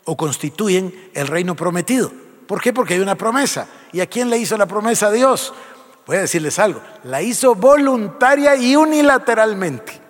o 0.05 0.15
constituyen 0.15 1.09
el 1.13 1.27
reino 1.27 1.55
prometido. 1.55 2.11
¿Por 2.47 2.61
qué? 2.61 2.71
Porque 2.71 2.93
hay 2.93 2.99
una 2.99 3.15
promesa. 3.15 3.67
¿Y 3.91 4.01
a 4.01 4.07
quién 4.07 4.29
le 4.29 4.37
hizo 4.37 4.57
la 4.57 4.67
promesa 4.67 5.07
a 5.07 5.11
Dios? 5.11 5.53
Voy 6.05 6.17
a 6.17 6.21
decirles 6.21 6.59
algo, 6.59 6.81
la 7.03 7.21
hizo 7.21 7.55
voluntaria 7.55 8.55
y 8.55 8.75
unilateralmente. 8.75 10.05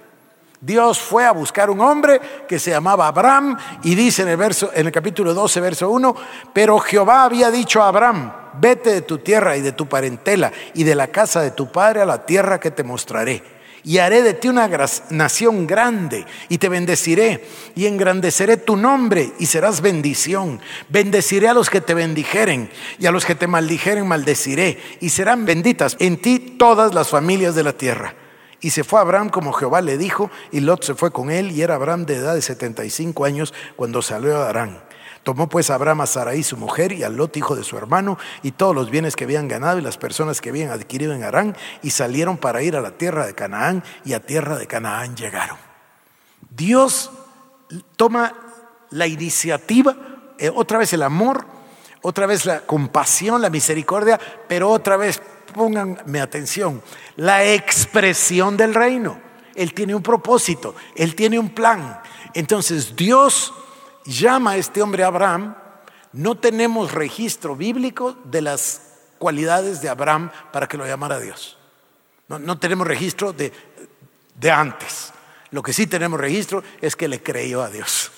Dios 0.59 0.99
fue 0.99 1.25
a 1.25 1.31
buscar 1.31 1.69
un 1.69 1.79
hombre 1.79 2.19
que 2.47 2.59
se 2.59 2.71
llamaba 2.71 3.07
Abraham 3.07 3.57
y 3.83 3.95
dice 3.95 4.23
en 4.23 4.29
el, 4.29 4.37
verso, 4.37 4.71
en 4.73 4.87
el 4.87 4.91
capítulo 4.91 5.33
12, 5.33 5.61
verso 5.61 5.89
1, 5.89 6.15
pero 6.53 6.79
Jehová 6.79 7.23
había 7.23 7.51
dicho 7.51 7.81
a 7.81 7.87
Abraham, 7.87 8.33
vete 8.59 8.91
de 8.91 9.01
tu 9.01 9.19
tierra 9.19 9.55
y 9.55 9.61
de 9.61 9.73
tu 9.73 9.87
parentela 9.87 10.51
y 10.73 10.83
de 10.83 10.95
la 10.95 11.07
casa 11.07 11.41
de 11.41 11.51
tu 11.51 11.71
padre 11.71 12.01
a 12.01 12.05
la 12.05 12.25
tierra 12.25 12.59
que 12.59 12.71
te 12.71 12.83
mostraré. 12.83 13.54
Y 13.85 13.99
haré 13.99 14.23
de 14.23 14.33
ti 14.33 14.47
una 14.47 14.67
nación 15.11 15.67
grande 15.67 16.25
y 16.49 16.57
te 16.57 16.69
bendeciré 16.69 17.45
y 17.75 17.85
engrandeceré 17.85 18.57
tu 18.57 18.75
nombre 18.75 19.31
y 19.37 19.45
serás 19.45 19.79
bendición. 19.79 20.59
Bendeciré 20.89 21.47
a 21.47 21.53
los 21.53 21.69
que 21.69 21.81
te 21.81 21.93
bendijeren 21.93 22.71
y 22.97 23.05
a 23.05 23.11
los 23.11 23.25
que 23.25 23.35
te 23.35 23.45
maldijeren 23.45 24.07
maldeciré 24.07 24.79
y 24.99 25.09
serán 25.09 25.45
benditas 25.45 25.95
en 25.99 26.17
ti 26.17 26.39
todas 26.39 26.95
las 26.95 27.09
familias 27.09 27.53
de 27.53 27.63
la 27.63 27.73
tierra. 27.73 28.15
Y 28.59 28.71
se 28.71 28.83
fue 28.83 28.99
Abraham 28.99 29.29
como 29.29 29.53
Jehová 29.53 29.81
le 29.81 29.95
dijo, 29.95 30.31
y 30.51 30.61
Lot 30.61 30.83
se 30.83 30.95
fue 30.95 31.11
con 31.11 31.29
él, 31.29 31.51
y 31.51 31.61
era 31.61 31.75
Abraham 31.75 32.07
de 32.07 32.15
edad 32.15 32.33
de 32.33 32.41
75 32.41 33.23
años 33.25 33.53
cuando 33.75 34.01
salió 34.01 34.37
a 34.37 34.49
Arán. 34.49 34.84
Tomó 35.25 35.49
pues 35.49 35.71
Abraham 35.71 36.01
a 36.01 36.05
Sarai 36.05 36.43
su 36.43 36.55
mujer 36.55 36.91
y 36.91 37.01
a 37.01 37.09
Lot 37.09 37.35
hijo 37.35 37.55
de 37.55 37.63
su 37.63 37.75
hermano 37.79 38.19
y 38.43 38.51
todos 38.51 38.75
los 38.75 38.91
bienes 38.91 39.15
que 39.15 39.23
habían 39.23 39.47
ganado 39.47 39.79
y 39.79 39.81
las 39.81 39.97
personas 39.97 40.39
que 40.39 40.49
habían 40.49 40.69
adquirido 40.69 41.13
en 41.13 41.23
Arán 41.23 41.57
y 41.81 41.89
salieron 41.89 42.37
para 42.37 42.61
ir 42.61 42.75
a 42.75 42.81
la 42.81 42.91
tierra 42.91 43.25
de 43.25 43.33
Canaán 43.33 43.83
y 44.03 44.13
a 44.13 44.19
tierra 44.19 44.55
de 44.55 44.67
Canaán 44.67 45.15
llegaron. 45.15 45.57
Dios 46.55 47.09
toma 47.95 48.35
la 48.91 49.07
iniciativa, 49.07 49.95
eh, 50.37 50.51
otra 50.53 50.77
vez 50.77 50.93
el 50.93 51.01
amor, 51.01 51.43
otra 52.03 52.27
vez 52.27 52.45
la 52.45 52.59
compasión, 52.59 53.41
la 53.41 53.49
misericordia, 53.49 54.19
pero 54.47 54.69
otra 54.69 54.95
vez 54.95 55.19
pónganme 55.55 56.21
atención, 56.21 56.83
la 57.15 57.43
expresión 57.51 58.57
del 58.57 58.75
reino. 58.75 59.19
Él 59.55 59.73
tiene 59.73 59.95
un 59.95 60.03
propósito, 60.03 60.75
Él 60.95 61.15
tiene 61.15 61.39
un 61.39 61.49
plan. 61.49 61.99
Entonces 62.35 62.95
Dios 62.95 63.51
llama 64.05 64.51
a 64.51 64.57
este 64.57 64.81
hombre 64.81 65.03
Abraham. 65.03 65.55
No 66.13 66.35
tenemos 66.35 66.93
registro 66.93 67.55
bíblico 67.55 68.17
de 68.25 68.41
las 68.41 68.81
cualidades 69.17 69.81
de 69.81 69.89
Abraham 69.89 70.31
para 70.51 70.67
que 70.67 70.77
lo 70.77 70.85
llamara 70.85 71.19
Dios. 71.19 71.57
No, 72.27 72.57
tenemos 72.57 72.87
registro 72.87 73.33
de, 73.33 73.51
de 74.35 74.51
antes. 74.51 75.11
Lo 75.51 75.61
que 75.61 75.73
sí 75.73 75.87
tenemos 75.87 76.19
registro 76.19 76.63
es 76.81 76.95
que 76.95 77.07
le 77.07 77.21
creyó 77.21 77.61
a 77.61 77.69
Dios. 77.69 78.11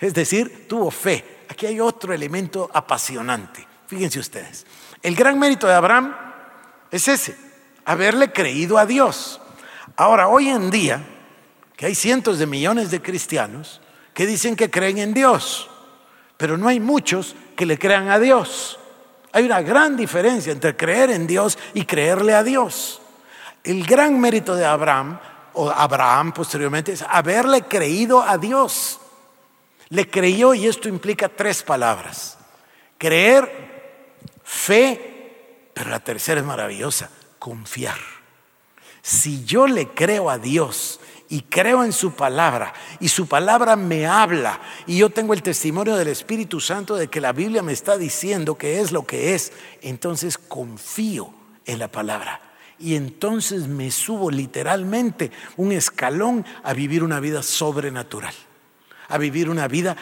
Es 0.00 0.14
decir, 0.14 0.66
tuvo 0.68 0.90
fe. 0.90 1.44
Aquí 1.48 1.66
hay 1.66 1.80
otro 1.80 2.12
elemento 2.12 2.70
apasionante. 2.72 3.66
Fíjense 3.86 4.18
ustedes. 4.18 4.66
El 5.02 5.14
gran 5.14 5.38
mérito 5.38 5.66
de 5.66 5.74
Abraham 5.74 6.14
es 6.90 7.08
ese, 7.08 7.36
haberle 7.84 8.32
creído 8.32 8.78
a 8.78 8.86
Dios. 8.86 9.40
Ahora, 9.96 10.28
hoy 10.28 10.48
en 10.48 10.70
día, 10.70 11.02
que 11.76 11.86
hay 11.86 11.94
cientos 11.94 12.38
de 12.38 12.46
millones 12.46 12.90
de 12.90 13.02
cristianos 13.02 13.80
que 14.14 14.26
dicen 14.26 14.56
que 14.56 14.70
creen 14.70 14.98
en 14.98 15.12
Dios, 15.12 15.68
pero 16.36 16.56
no 16.56 16.68
hay 16.68 16.80
muchos 16.80 17.34
que 17.56 17.66
le 17.66 17.78
crean 17.78 18.08
a 18.08 18.18
Dios. 18.18 18.78
Hay 19.32 19.44
una 19.44 19.60
gran 19.62 19.96
diferencia 19.96 20.52
entre 20.52 20.76
creer 20.76 21.10
en 21.10 21.26
Dios 21.26 21.58
y 21.74 21.84
creerle 21.84 22.34
a 22.34 22.42
Dios. 22.42 23.02
El 23.64 23.84
gran 23.84 24.18
mérito 24.20 24.54
de 24.54 24.64
Abraham, 24.64 25.18
o 25.54 25.68
Abraham 25.70 26.32
posteriormente, 26.32 26.92
es 26.92 27.02
haberle 27.02 27.62
creído 27.62 28.22
a 28.22 28.38
Dios. 28.38 29.00
Le 29.88 30.08
creyó 30.08 30.54
y 30.54 30.66
esto 30.66 30.88
implica 30.88 31.28
tres 31.28 31.62
palabras. 31.62 32.38
Creer, 32.96 34.22
fe 34.44 35.14
pero 35.74 35.90
la 35.90 36.00
tercera 36.00 36.40
es 36.40 36.46
maravillosa, 36.46 37.10
confiar. 37.38 37.98
Si 39.02 39.44
yo 39.44 39.66
le 39.66 39.88
creo 39.88 40.30
a 40.30 40.38
Dios 40.38 41.00
y 41.34 41.40
creo 41.40 41.82
en 41.82 41.92
su 41.92 42.12
palabra 42.12 42.72
y 43.00 43.08
su 43.08 43.26
palabra 43.26 43.74
me 43.74 44.06
habla 44.06 44.60
y 44.86 44.98
yo 44.98 45.10
tengo 45.10 45.34
el 45.34 45.42
testimonio 45.42 45.96
del 45.96 46.06
Espíritu 46.06 46.60
Santo 46.60 46.94
de 46.94 47.08
que 47.08 47.20
la 47.20 47.32
Biblia 47.32 47.60
me 47.60 47.72
está 47.72 47.98
diciendo 47.98 48.54
que 48.54 48.78
es 48.78 48.92
lo 48.92 49.04
que 49.04 49.34
es, 49.34 49.52
entonces 49.82 50.38
confío 50.38 51.34
en 51.64 51.80
la 51.80 51.88
palabra. 51.88 52.40
Y 52.78 52.94
entonces 52.94 53.66
me 53.66 53.90
subo 53.90 54.30
literalmente 54.30 55.32
un 55.56 55.72
escalón 55.72 56.46
a 56.62 56.72
vivir 56.72 57.02
una 57.02 57.18
vida 57.18 57.42
sobrenatural, 57.42 58.34
a 59.08 59.18
vivir 59.18 59.50
una 59.50 59.66
vida, 59.66 59.96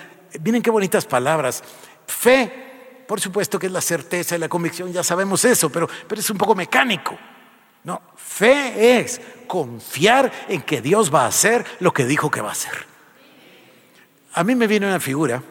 miren 0.44 0.60
qué 0.60 0.70
bonitas 0.70 1.06
palabras, 1.06 1.64
fe 2.06 3.04
por 3.08 3.22
supuesto 3.22 3.58
que 3.58 3.68
es 3.68 3.72
la 3.72 3.80
certeza 3.80 4.36
y 4.36 4.38
la 4.38 4.50
convicción, 4.50 4.92
ya 4.92 5.02
sabemos 5.02 5.46
eso, 5.46 5.70
pero, 5.70 5.88
pero 6.06 6.20
es 6.20 6.28
un 6.28 6.36
poco 6.36 6.54
mecánico. 6.54 7.16
No, 7.84 8.00
fe 8.16 9.00
es 9.00 9.18
confiar 9.46 10.32
en 10.48 10.62
que 10.62 10.80
Dios 10.80 11.12
va 11.12 11.24
a 11.24 11.28
hacer 11.28 11.64
lo 11.80 11.92
que 11.92 12.06
dijo 12.06 12.30
que 12.30 12.40
va 12.40 12.50
a 12.50 12.52
hacer. 12.52 12.86
A 14.34 14.44
mí 14.44 14.54
me 14.54 14.66
viene 14.66 14.86
una 14.86 15.00
figura, 15.00 15.42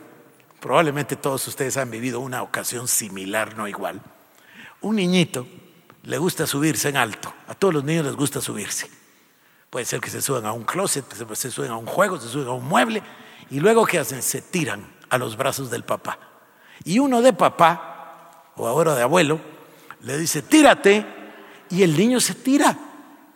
probablemente 0.60 1.16
todos 1.16 1.48
ustedes 1.48 1.78
han 1.78 1.92
vivido 1.92 2.20
una 2.20 2.42
ocasión 2.42 2.88
similar, 2.88 3.56
no 3.56 3.68
igual. 3.68 4.02
Un 4.82 4.96
niñito 4.96 5.48
le 6.04 6.18
gusta 6.18 6.48
subirse 6.48 6.90
en 6.90 6.98
alto, 6.98 7.34
a 7.48 7.54
todos 7.54 7.74
los 7.74 7.84
niños 7.84 8.06
les 8.06 8.16
gusta 8.16 8.42
subirse. 8.42 8.90
Puede 9.70 9.86
ser 9.86 10.02
que 10.02 10.10
se 10.10 10.22
suban 10.22 10.46
a 10.46 10.52
un 10.52 10.64
closet, 10.64 11.06
se 11.34 11.52
suben 11.52 11.72
a 11.72 11.78
un 11.78 11.86
juego, 11.86 12.20
se 12.20 12.28
suben 12.28 12.48
a 12.48 12.52
un 12.52 12.66
mueble 12.66 13.04
y 13.50 13.60
luego 13.60 13.86
¿qué 13.86 14.00
hacen? 14.00 14.22
Se 14.22 14.42
tiran 14.42 14.86
a 15.10 15.18
los 15.18 15.38
brazos 15.38 15.70
del 15.70 15.84
papá. 15.84 16.18
Y 16.84 17.00
uno 17.00 17.22
de 17.22 17.34
papá, 17.34 18.52
o 18.56 18.68
ahora 18.68 18.96
de 18.96 19.04
abuelo, 19.04 19.40
le 20.02 20.18
dice, 20.18 20.42
tírate, 20.42 21.06
y 21.70 21.84
el 21.84 21.96
niño 21.96 22.20
se 22.20 22.34
tira 22.34 22.78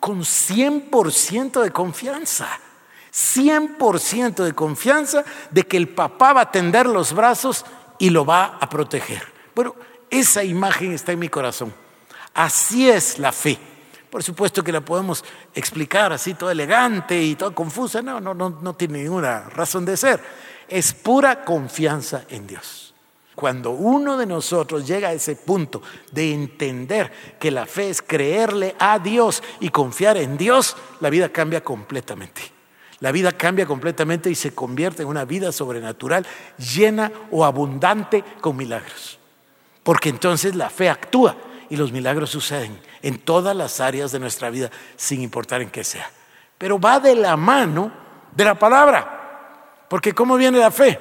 con 0.05 0.21
100% 0.21 1.63
de 1.63 1.71
confianza. 1.71 2.47
100% 3.11 4.43
de 4.43 4.53
confianza 4.53 5.25
de 5.49 5.63
que 5.63 5.77
el 5.77 5.89
papá 5.89 6.31
va 6.31 6.41
a 6.41 6.51
tender 6.51 6.85
los 6.85 7.11
brazos 7.11 7.65
y 7.97 8.11
lo 8.11 8.23
va 8.23 8.59
a 8.61 8.69
proteger. 8.69 9.23
Bueno, 9.55 9.75
esa 10.11 10.43
imagen 10.43 10.91
está 10.91 11.11
en 11.11 11.17
mi 11.17 11.27
corazón. 11.27 11.73
Así 12.35 12.87
es 12.87 13.17
la 13.17 13.31
fe. 13.31 13.57
Por 14.11 14.21
supuesto 14.21 14.63
que 14.63 14.71
la 14.71 14.81
podemos 14.81 15.25
explicar 15.55 16.13
así, 16.13 16.35
toda 16.35 16.51
elegante 16.51 17.19
y 17.19 17.33
toda 17.35 17.55
confusa. 17.55 18.03
No, 18.03 18.21
no, 18.21 18.35
no, 18.35 18.51
no 18.61 18.75
tiene 18.75 19.01
ninguna 19.01 19.49
razón 19.49 19.85
de 19.85 19.97
ser. 19.97 20.21
Es 20.67 20.93
pura 20.93 21.43
confianza 21.43 22.25
en 22.29 22.45
Dios. 22.45 22.93
Cuando 23.36 23.71
uno 23.71 24.17
de 24.17 24.25
nosotros 24.25 24.88
llega 24.88 25.09
a 25.09 25.13
ese 25.13 25.36
punto 25.36 25.81
de 26.11 26.33
entender 26.33 27.11
que 27.38 27.51
la 27.51 27.65
fe 27.65 27.89
es 27.89 28.01
creerle 28.01 28.75
a 28.79 28.97
Dios 28.97 29.43
y 29.59 29.69
confiar 29.69 30.15
en 30.15 30.38
Dios, 30.38 30.77
la 31.01 31.09
vida 31.09 31.27
cambia 31.27 31.61
completamente. 31.61 32.41
La 33.01 33.11
vida 33.11 33.33
cambia 33.33 33.65
completamente 33.65 34.31
y 34.31 34.36
se 34.36 34.55
convierte 34.55 35.03
en 35.03 35.09
una 35.09 35.25
vida 35.25 35.51
sobrenatural 35.51 36.25
llena 36.57 37.11
o 37.29 37.43
abundante 37.43 38.23
con 38.39 38.55
milagros. 38.55 39.19
Porque 39.83 40.07
entonces 40.07 40.55
la 40.55 40.69
fe 40.69 40.89
actúa 40.89 41.36
y 41.69 41.75
los 41.75 41.91
milagros 41.91 42.29
suceden 42.29 42.79
en 43.01 43.19
todas 43.19 43.53
las 43.53 43.81
áreas 43.81 44.13
de 44.13 44.19
nuestra 44.19 44.49
vida, 44.49 44.71
sin 44.95 45.21
importar 45.21 45.61
en 45.61 45.69
qué 45.69 45.83
sea. 45.83 46.09
Pero 46.57 46.79
va 46.79 47.01
de 47.01 47.15
la 47.15 47.36
mano 47.36 47.91
de 48.33 48.45
la 48.45 48.55
palabra. 48.55 49.83
Porque 49.89 50.13
¿cómo 50.13 50.38
viene 50.38 50.57
la 50.57 50.71
fe? 50.71 50.97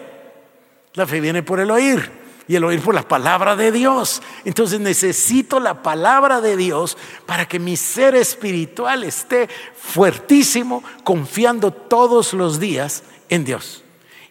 La 0.94 1.06
fe 1.06 1.20
viene 1.20 1.44
por 1.44 1.60
el 1.60 1.70
oír 1.70 2.23
y 2.46 2.56
el 2.56 2.64
oír 2.64 2.80
por 2.80 2.94
la 2.94 3.06
palabra 3.06 3.56
de 3.56 3.72
Dios. 3.72 4.22
Entonces 4.44 4.80
necesito 4.80 5.60
la 5.60 5.82
palabra 5.82 6.40
de 6.40 6.56
Dios 6.56 6.96
para 7.26 7.46
que 7.46 7.58
mi 7.58 7.76
ser 7.76 8.14
espiritual 8.14 9.04
esté 9.04 9.48
fuertísimo, 9.76 10.82
confiando 11.04 11.70
todos 11.70 12.32
los 12.34 12.60
días 12.60 13.02
en 13.28 13.44
Dios. 13.44 13.82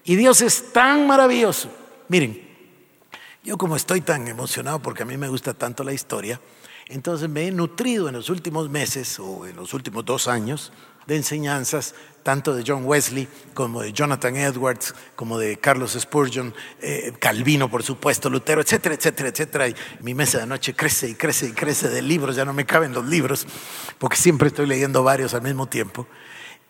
Y 0.06 0.16
Dios 0.16 0.42
es 0.42 0.74
tan 0.74 1.08
maravilloso. 1.08 1.70
Miren, 2.08 2.42
yo 3.44 3.58
como 3.58 3.76
estoy 3.76 4.02
tan 4.02 4.28
emocionado 4.28 4.80
porque 4.80 5.04
a 5.04 5.06
mí 5.06 5.18
me 5.18 5.28
gusta 5.28 5.54
tanto 5.54 5.84
la 5.84 5.94
historia, 5.94 6.40
entonces 6.88 7.30
me 7.30 7.48
he 7.48 7.52
nutrido 7.52 8.10
en 8.10 8.16
los 8.16 8.30
últimos 8.30 8.70
meses 8.70 9.20
o 9.20 9.46
en 9.48 9.56
los 9.56 9.74
últimos 9.74 10.06
dos 10.06 10.28
años 10.28 10.72
de 11.08 11.16
enseñanzas 11.16 11.96
tanto 12.24 12.56
de 12.56 12.64
John 12.66 12.86
Wesley 12.86 13.28
como 13.54 13.82
de 13.82 13.94
Jonathan 13.94 14.36
Edwards, 14.36 14.96
como 15.16 15.38
de 15.38 15.58
Carlos 15.58 15.96
Spurgeon, 16.00 16.54
eh, 16.82 17.14
Calvino, 17.20 17.70
por 17.70 17.84
supuesto, 17.84 18.30
Lutero, 18.30 18.62
etcétera, 18.62 18.96
etcétera, 18.96 19.30
etcétera. 19.30 19.68
Y 19.68 19.76
mi 20.00 20.14
mesa 20.14 20.40
de 20.40 20.48
noche 20.48 20.74
crece 20.74 21.10
y 21.10 21.16
crece 21.16 21.48
y 21.48 21.52
crece 21.52 21.90
de 21.90 22.02
libros, 22.02 22.36
ya 22.36 22.46
no 22.46 22.54
me 22.54 22.66
caben 22.66 22.94
los 22.94 23.06
libros, 23.06 23.46
porque 24.00 24.18
siempre 24.18 24.48
estoy 24.48 24.66
leyendo 24.66 25.04
varios 25.04 25.34
al 25.34 25.42
mismo 25.42 25.68
tiempo. 25.68 26.08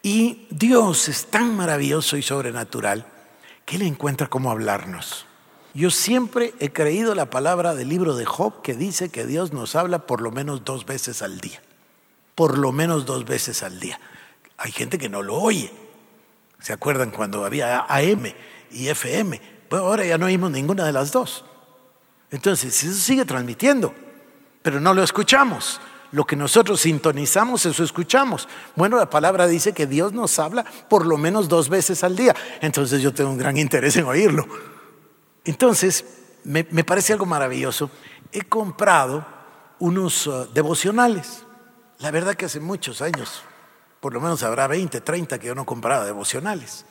Y 0.01 0.47
Dios 0.49 1.07
es 1.07 1.27
tan 1.27 1.55
maravilloso 1.55 2.17
y 2.17 2.23
sobrenatural 2.23 3.05
que 3.65 3.77
Él 3.77 3.83
encuentra 3.83 4.27
cómo 4.27 4.51
hablarnos. 4.51 5.25
Yo 5.73 5.89
siempre 5.89 6.53
he 6.59 6.71
creído 6.71 7.15
la 7.15 7.29
palabra 7.29 7.73
del 7.73 7.89
libro 7.89 8.15
de 8.15 8.25
Job 8.25 8.61
que 8.61 8.75
dice 8.75 9.09
que 9.09 9.25
Dios 9.25 9.53
nos 9.53 9.75
habla 9.75 10.05
por 10.05 10.21
lo 10.21 10.29
menos 10.29 10.65
dos 10.65 10.85
veces 10.85 11.21
al 11.21 11.39
día. 11.39 11.61
Por 12.35 12.57
lo 12.57 12.71
menos 12.71 13.05
dos 13.05 13.25
veces 13.25 13.63
al 13.63 13.79
día. 13.79 13.99
Hay 14.57 14.71
gente 14.71 14.97
que 14.97 15.09
no 15.09 15.21
lo 15.21 15.35
oye. 15.35 15.71
¿Se 16.59 16.73
acuerdan 16.73 17.11
cuando 17.11 17.45
había 17.45 17.81
AM 17.81 18.33
y 18.71 18.87
FM? 18.87 19.41
Pues 19.69 19.81
ahora 19.81 20.05
ya 20.05 20.17
no 20.17 20.27
oímos 20.27 20.51
ninguna 20.51 20.85
de 20.85 20.93
las 20.93 21.11
dos. 21.11 21.45
Entonces, 22.31 22.83
eso 22.83 22.93
sigue 22.93 23.25
transmitiendo, 23.25 23.93
pero 24.61 24.79
no 24.79 24.93
lo 24.93 25.03
escuchamos. 25.03 25.79
Lo 26.13 26.25
que 26.25 26.35
nosotros 26.35 26.81
sintonizamos, 26.81 27.65
eso 27.65 27.83
escuchamos. 27.83 28.47
Bueno, 28.75 28.97
la 28.97 29.09
palabra 29.09 29.47
dice 29.47 29.73
que 29.73 29.87
Dios 29.87 30.13
nos 30.13 30.37
habla 30.37 30.63
por 30.87 31.07
lo 31.07 31.17
menos 31.17 31.49
dos 31.49 31.69
veces 31.69 32.03
al 32.03 32.15
día. 32.15 32.35
Entonces 32.61 33.01
yo 33.01 33.13
tengo 33.13 33.31
un 33.31 33.37
gran 33.37 33.57
interés 33.57 33.95
en 33.97 34.05
oírlo. 34.05 34.47
Entonces, 35.43 36.05
me, 36.43 36.63
parece 36.63 37.13
algo 37.13 37.25
maravilloso. 37.25 37.89
He 38.31 38.43
comprado 38.43 39.25
unos 39.79 40.27
uh, 40.27 40.47
devocionales. 40.53 41.43
La 41.99 42.11
verdad 42.11 42.35
que 42.35 42.45
hace 42.45 42.59
muchos 42.59 43.01
años, 43.01 43.43
por 44.03 44.13
lo 44.13 44.19
menos 44.19 44.43
habrá 44.43 44.67
20, 44.67 44.99
30 44.99 45.39
que 45.39 45.47
yo 45.47 45.55
no 45.55 45.65
compraba 45.65 46.03
devocionales. 46.03 46.83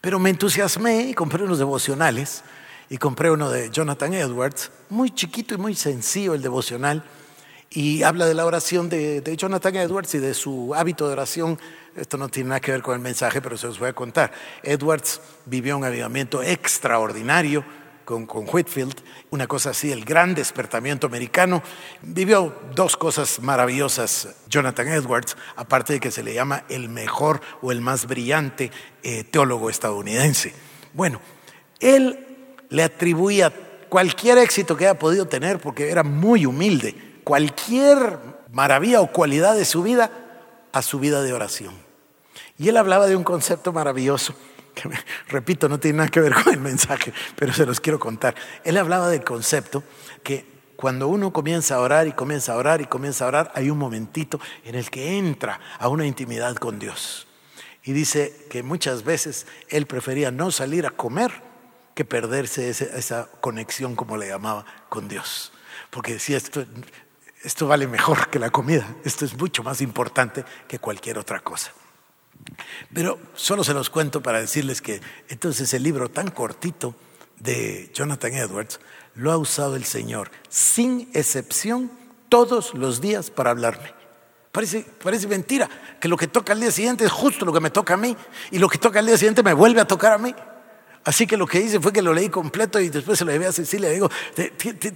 Pero 0.00 0.18
me 0.18 0.30
entusiasmé 0.30 1.02
y 1.02 1.12
compré 1.12 1.44
unos 1.44 1.58
devocionales 1.58 2.42
y 2.88 2.96
compré 2.96 3.30
uno 3.30 3.50
de 3.50 3.68
Jonathan 3.68 4.14
Edwards, 4.14 4.70
muy 4.88 5.10
chiquito 5.10 5.54
y 5.54 5.58
muy 5.58 5.74
sencillo 5.74 6.32
el 6.32 6.40
devocional, 6.40 7.04
y 7.68 8.02
habla 8.02 8.24
de 8.24 8.32
la 8.32 8.46
oración 8.46 8.88
de, 8.88 9.20
de, 9.20 9.36
Jonathan 9.36 9.76
Edwards 9.76 10.14
y 10.14 10.20
de 10.20 10.32
su 10.32 10.74
hábito 10.74 11.06
de 11.06 11.12
oración. 11.12 11.58
Esto 11.94 12.16
no 12.16 12.30
tiene 12.30 12.48
nada 12.48 12.60
que 12.60 12.72
ver 12.72 12.80
con 12.80 12.94
el 12.94 13.02
mensaje, 13.02 13.42
pero 13.42 13.58
se 13.58 13.66
los 13.66 13.78
voy 13.78 13.90
a 13.90 13.92
contar. 13.92 14.32
Edwards 14.62 15.20
vivió 15.44 15.76
un 15.76 15.84
avivamiento 15.84 16.42
extraordinario 16.42 17.62
con, 18.08 18.46
Whitfield, 18.50 18.94
una 19.30 19.46
cosa 19.46 19.70
así, 19.70 19.92
el 19.92 20.06
gran 20.06 20.34
despertamiento 20.34 21.06
americano. 21.06 21.62
Vivió 22.00 22.54
dos 22.74 22.96
cosas 22.96 23.40
maravillosas 23.40 24.36
Jonathan 24.48 24.88
Edwards, 24.88 25.36
aparte 25.56 25.92
de 25.92 26.00
que 26.00 26.10
se 26.10 26.22
le 26.22 26.32
llama 26.32 26.64
el 26.70 26.88
mejor 26.88 27.42
o 27.60 27.70
el 27.70 27.82
más 27.82 28.06
brillante 28.06 28.70
eh, 29.02 29.24
teólogo 29.24 29.68
estadounidense. 29.68 30.54
Bueno, 30.94 31.20
él 31.80 32.26
le 32.70 32.82
atribuía 32.82 33.52
cualquier 33.90 34.38
éxito 34.38 34.74
que 34.74 34.86
haya 34.86 34.98
podido 34.98 35.26
tener, 35.26 35.58
porque 35.58 35.90
era 35.90 36.02
muy 36.02 36.46
humilde, 36.46 36.94
cualquier 37.24 38.18
maravilla 38.50 39.02
o 39.02 39.12
cualidad 39.12 39.54
de 39.54 39.66
su 39.66 39.82
vida 39.82 40.10
a 40.72 40.80
su 40.80 40.98
vida 40.98 41.22
de 41.22 41.34
oración. 41.34 41.74
Y 42.56 42.70
él 42.70 42.78
hablaba 42.78 43.06
de 43.06 43.16
un 43.16 43.24
concepto 43.24 43.70
maravilloso 43.74 44.34
repito, 45.28 45.68
no 45.68 45.78
tiene 45.78 45.98
nada 45.98 46.08
que 46.10 46.20
ver 46.20 46.34
con 46.34 46.52
el 46.52 46.60
mensaje, 46.60 47.12
pero 47.36 47.52
se 47.52 47.66
los 47.66 47.80
quiero 47.80 47.98
contar. 47.98 48.34
Él 48.64 48.76
hablaba 48.76 49.08
del 49.08 49.24
concepto 49.24 49.82
que 50.22 50.58
cuando 50.76 51.08
uno 51.08 51.32
comienza 51.32 51.74
a 51.74 51.80
orar 51.80 52.06
y 52.06 52.12
comienza 52.12 52.52
a 52.52 52.56
orar 52.56 52.80
y 52.80 52.86
comienza 52.86 53.24
a 53.24 53.28
orar, 53.28 53.52
hay 53.54 53.68
un 53.68 53.78
momentito 53.78 54.40
en 54.64 54.76
el 54.76 54.90
que 54.90 55.18
entra 55.18 55.58
a 55.78 55.88
una 55.88 56.06
intimidad 56.06 56.54
con 56.54 56.78
Dios. 56.78 57.26
Y 57.82 57.92
dice 57.92 58.46
que 58.48 58.62
muchas 58.62 59.02
veces 59.02 59.46
él 59.70 59.86
prefería 59.86 60.30
no 60.30 60.50
salir 60.50 60.86
a 60.86 60.90
comer 60.90 61.32
que 61.94 62.04
perderse 62.04 62.68
esa 62.68 63.28
conexión, 63.40 63.96
como 63.96 64.16
le 64.16 64.28
llamaba, 64.28 64.64
con 64.88 65.08
Dios. 65.08 65.52
Porque 65.90 66.12
decía, 66.12 66.36
esto, 66.36 66.64
esto 67.42 67.66
vale 67.66 67.88
mejor 67.88 68.28
que 68.30 68.38
la 68.38 68.50
comida, 68.50 68.86
esto 69.04 69.24
es 69.24 69.36
mucho 69.36 69.64
más 69.64 69.80
importante 69.80 70.44
que 70.68 70.78
cualquier 70.78 71.18
otra 71.18 71.40
cosa. 71.40 71.72
Pero 72.92 73.18
solo 73.34 73.64
se 73.64 73.74
los 73.74 73.90
cuento 73.90 74.22
para 74.22 74.40
decirles 74.40 74.80
que 74.80 75.00
entonces 75.28 75.72
el 75.74 75.82
libro 75.82 76.10
tan 76.10 76.30
cortito 76.30 76.94
de 77.40 77.90
Jonathan 77.94 78.34
Edwards 78.34 78.80
lo 79.14 79.32
ha 79.32 79.36
usado 79.36 79.76
el 79.76 79.84
Señor 79.84 80.30
sin 80.48 81.08
excepción 81.14 81.90
todos 82.28 82.74
los 82.74 83.00
días 83.00 83.30
para 83.30 83.50
hablarme. 83.50 83.92
Parece, 84.52 84.84
parece 85.02 85.26
mentira 85.26 85.68
que 86.00 86.08
lo 86.08 86.16
que 86.16 86.26
toca 86.26 86.52
al 86.52 86.60
día 86.60 86.70
siguiente 86.70 87.04
es 87.04 87.12
justo 87.12 87.44
lo 87.44 87.52
que 87.52 87.60
me 87.60 87.70
toca 87.70 87.94
a 87.94 87.96
mí 87.96 88.16
y 88.50 88.58
lo 88.58 88.68
que 88.68 88.78
toca 88.78 88.98
al 88.98 89.06
día 89.06 89.16
siguiente 89.16 89.42
me 89.42 89.52
vuelve 89.52 89.80
a 89.80 89.86
tocar 89.86 90.12
a 90.12 90.18
mí. 90.18 90.34
Así 91.04 91.26
que 91.26 91.36
lo 91.36 91.46
que 91.46 91.60
hice 91.60 91.80
fue 91.80 91.92
que 91.92 92.02
lo 92.02 92.12
leí 92.12 92.28
completo 92.28 92.80
y 92.80 92.88
después 92.88 93.18
se 93.18 93.24
lo 93.24 93.32
llevé 93.32 93.46
a 93.46 93.52
Cecilia 93.52 93.90
y 93.90 93.94
digo, 93.94 94.10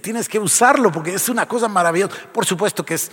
tienes 0.01 0.27
que 0.27 0.37
usarlo 0.39 0.91
porque 0.91 1.13
es 1.13 1.29
una 1.29 1.47
cosa 1.47 1.67
maravillosa. 1.67 2.15
Por 2.31 2.45
supuesto 2.45 2.85
que 2.85 2.95
es 2.95 3.09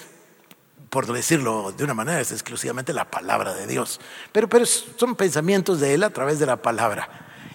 por 0.91 1.11
decirlo 1.13 1.73
de 1.73 1.85
una 1.85 1.95
manera, 1.95 2.21
es 2.21 2.33
exclusivamente 2.33 2.93
la 2.93 3.11
palabra 3.11 3.55
de 3.55 3.69
Dios. 3.69 4.01
Pero, 4.33 4.49
pero 4.49 4.67
son 4.67 5.15
pensamientos 5.15 5.79
de 5.79 5.95
Él 5.95 6.03
a 6.03 6.11
través 6.11 6.41
de 6.41 6.47
la 6.47 6.57
palabra. 6.57 7.09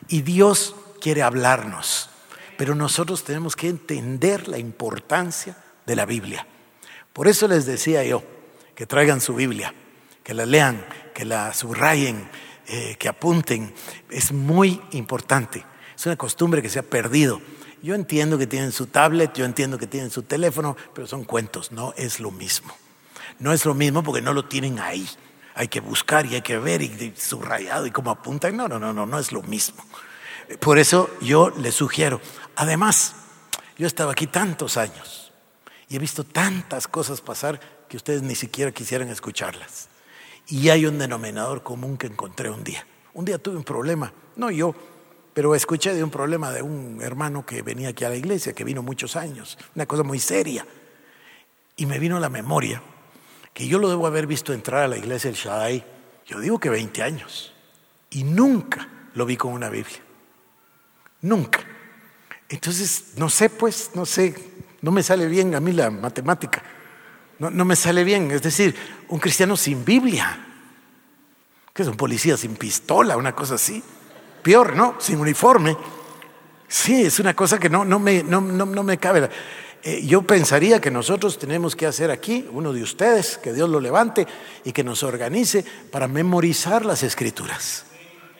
Y 0.07 0.21
Dios 0.21 0.73
quiere 1.01 1.21
hablarnos. 1.21 2.09
Pero 2.57 2.75
nosotros 2.75 3.25
tenemos 3.25 3.57
que 3.57 3.67
entender 3.67 4.47
la 4.47 4.57
importancia 4.57 5.57
de 5.85 5.97
la 5.97 6.05
Biblia. 6.05 6.47
Por 7.11 7.27
eso 7.27 7.47
les 7.49 7.65
decía 7.65 8.05
yo 8.05 8.23
que 8.73 8.85
traigan 8.85 9.19
su 9.19 9.35
Biblia, 9.35 9.73
que 10.23 10.33
la 10.33 10.45
lean, 10.45 10.85
que 11.13 11.25
la 11.25 11.53
subrayen, 11.53 12.29
eh, 12.67 12.95
que 12.97 13.09
apunten. 13.09 13.73
Es 14.09 14.31
muy 14.31 14.81
importante. 14.91 15.65
Es 15.93 16.05
una 16.05 16.15
costumbre 16.15 16.61
que 16.61 16.69
se 16.69 16.79
ha 16.79 16.83
perdido. 16.83 17.41
Yo 17.83 17.95
entiendo 17.95 18.37
que 18.37 18.47
tienen 18.47 18.71
su 18.71 18.87
tablet, 18.87 19.33
yo 19.33 19.43
entiendo 19.43 19.77
que 19.77 19.87
tienen 19.87 20.09
su 20.09 20.23
teléfono, 20.23 20.77
pero 20.93 21.05
son 21.05 21.25
cuentos, 21.25 21.73
no 21.73 21.93
es 21.97 22.21
lo 22.21 22.31
mismo. 22.31 22.73
No 23.39 23.51
es 23.51 23.65
lo 23.65 23.73
mismo 23.73 24.03
porque 24.03 24.21
no 24.21 24.33
lo 24.33 24.45
tienen 24.45 24.79
ahí. 24.79 25.07
Hay 25.55 25.67
que 25.67 25.79
buscar 25.79 26.25
y 26.25 26.35
hay 26.35 26.41
que 26.41 26.57
ver 26.57 26.81
y 26.81 27.13
subrayado 27.17 27.85
y 27.85 27.91
como 27.91 28.11
apuntan. 28.11 28.55
No, 28.55 28.67
no, 28.67 28.79
no, 28.79 28.93
no, 28.93 29.05
no 29.05 29.19
es 29.19 29.31
lo 29.31 29.41
mismo. 29.43 29.83
Por 30.59 30.77
eso 30.77 31.09
yo 31.21 31.49
les 31.49 31.75
sugiero. 31.75 32.21
Además, 32.55 33.15
yo 33.77 33.85
he 33.85 33.87
estado 33.87 34.09
aquí 34.09 34.27
tantos 34.27 34.77
años 34.77 35.31
y 35.89 35.95
he 35.95 35.99
visto 35.99 36.23
tantas 36.23 36.87
cosas 36.87 37.21
pasar 37.21 37.59
que 37.89 37.97
ustedes 37.97 38.21
ni 38.21 38.35
siquiera 38.35 38.71
quisieran 38.71 39.09
escucharlas. 39.09 39.89
Y 40.47 40.69
hay 40.69 40.85
un 40.85 40.99
denominador 40.99 41.63
común 41.63 41.97
que 41.97 42.07
encontré 42.07 42.49
un 42.49 42.63
día. 42.63 42.85
Un 43.13 43.25
día 43.25 43.37
tuve 43.37 43.55
un 43.57 43.63
problema, 43.63 44.11
no 44.35 44.51
yo, 44.51 44.75
pero 45.33 45.55
escuché 45.55 45.93
de 45.93 46.03
un 46.03 46.09
problema 46.09 46.51
de 46.51 46.61
un 46.61 47.01
hermano 47.01 47.45
que 47.45 47.61
venía 47.61 47.89
aquí 47.89 48.03
a 48.03 48.09
la 48.09 48.15
iglesia, 48.15 48.53
que 48.53 48.63
vino 48.63 48.83
muchos 48.83 49.15
años, 49.15 49.57
una 49.73 49.85
cosa 49.85 50.03
muy 50.03 50.19
seria. 50.19 50.65
Y 51.77 51.85
me 51.85 51.99
vino 51.99 52.17
a 52.17 52.19
la 52.19 52.29
memoria 52.29 52.81
que 53.55 53.69
yo 53.69 53.79
lo 53.79 53.87
debo 53.87 54.05
haber 54.05 54.27
visto 54.27 54.51
entrar 54.51 54.83
a 54.83 54.87
la 54.89 54.97
iglesia 54.97 55.31
del 55.31 55.39
Shaddai, 55.39 55.81
yo 56.27 56.41
digo 56.41 56.59
que 56.59 56.69
20 56.69 57.01
años, 57.01 57.53
y 58.09 58.25
nunca 58.25 58.85
lo 59.13 59.25
vi 59.25 59.37
con 59.37 59.53
una 59.53 59.69
Biblia. 59.69 60.01
Nunca. 61.21 61.61
Entonces, 62.49 63.13
no 63.15 63.29
sé, 63.29 63.49
pues, 63.49 63.91
no 63.93 64.05
sé, 64.05 64.35
no 64.81 64.91
me 64.91 65.01
sale 65.01 65.27
bien 65.27 65.55
a 65.55 65.61
mí 65.61 65.71
la 65.71 65.89
matemática. 65.89 66.61
No, 67.39 67.49
no 67.49 67.63
me 67.63 67.77
sale 67.77 68.03
bien. 68.03 68.29
Es 68.29 68.41
decir, 68.41 68.75
un 69.07 69.19
cristiano 69.19 69.55
sin 69.55 69.85
Biblia, 69.85 70.37
que 71.73 71.81
es 71.81 71.87
un 71.87 71.95
policía 71.95 72.35
sin 72.35 72.57
pistola, 72.57 73.15
una 73.15 73.33
cosa 73.33 73.55
así. 73.55 73.81
Peor, 74.43 74.75
¿no? 74.75 74.95
Sin 74.99 75.17
uniforme. 75.17 75.77
Sí, 76.67 77.03
es 77.03 77.19
una 77.21 77.33
cosa 77.33 77.57
que 77.57 77.69
no, 77.69 77.85
no, 77.85 77.99
me, 77.99 78.21
no, 78.21 78.41
no 78.41 78.83
me 78.83 78.97
cabe. 78.97 79.29
Eh, 79.87 80.03
yo 80.03 80.23
pensaría 80.23 80.81
que 80.81 80.89
nosotros 80.89 81.37
tenemos 81.37 81.75
que 81.75 81.85
hacer 81.85 82.09
aquí, 82.09 82.49
uno 82.51 82.73
de 82.73 82.81
ustedes, 82.81 83.37
que 83.37 83.53
Dios 83.53 83.69
lo 83.69 83.79
levante 83.79 84.25
y 84.63 84.71
que 84.71 84.83
nos 84.83 85.03
organice 85.03 85.63
para 85.91 86.07
memorizar 86.07 86.83
las 86.83 87.03
escrituras, 87.03 87.85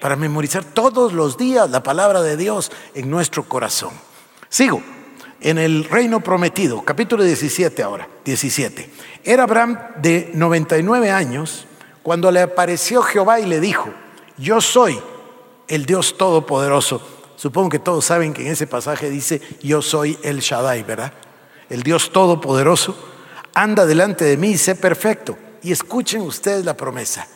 para 0.02 0.16
memorizar 0.16 0.64
todos 0.64 1.14
los 1.14 1.38
días 1.38 1.70
la 1.70 1.84
palabra 1.84 2.24
de 2.24 2.36
Dios 2.36 2.72
en 2.96 3.12
nuestro 3.12 3.44
corazón. 3.44 3.92
Sigo 4.50 4.82
en 5.40 5.60
el 5.60 5.84
reino 5.84 6.20
prometido, 6.20 6.84
capítulo 6.84 7.24
17 7.24 7.84
ahora, 7.84 8.10
17. 8.26 8.90
Era 9.24 9.44
Abraham 9.44 9.78
de 10.02 10.32
99 10.34 11.12
años 11.12 11.68
cuando 12.02 12.32
le 12.32 12.42
apareció 12.42 13.04
Jehová 13.04 13.40
y 13.40 13.46
le 13.46 13.60
dijo, 13.60 13.94
yo 14.40 14.62
soy 14.62 15.00
el 15.68 15.86
Dios 15.86 16.18
Todopoderoso. 16.18 17.08
Supongo 17.36 17.70
que 17.70 17.80
todos 17.80 18.04
saben 18.04 18.34
que 18.34 18.42
en 18.42 18.54
ese 18.54 18.66
pasaje 18.66 19.12
dice, 19.12 19.44
yo 19.62 19.84
soy 19.84 20.18
el 20.24 20.40
Shaddai, 20.40 20.82
¿verdad? 20.82 21.14
El 21.70 21.84
Dios 21.84 22.12
Todopoderoso, 22.12 22.96
anda 23.54 23.86
delante 23.86 24.26
de 24.26 24.38
mí 24.38 24.50
y 24.52 24.58
sé 24.58 24.76
perfecto. 24.76 25.38
Y 25.64 25.72
escuchen 25.72 26.22
ustedes 26.22 26.66
la 26.66 26.78
promesa. 26.78 27.28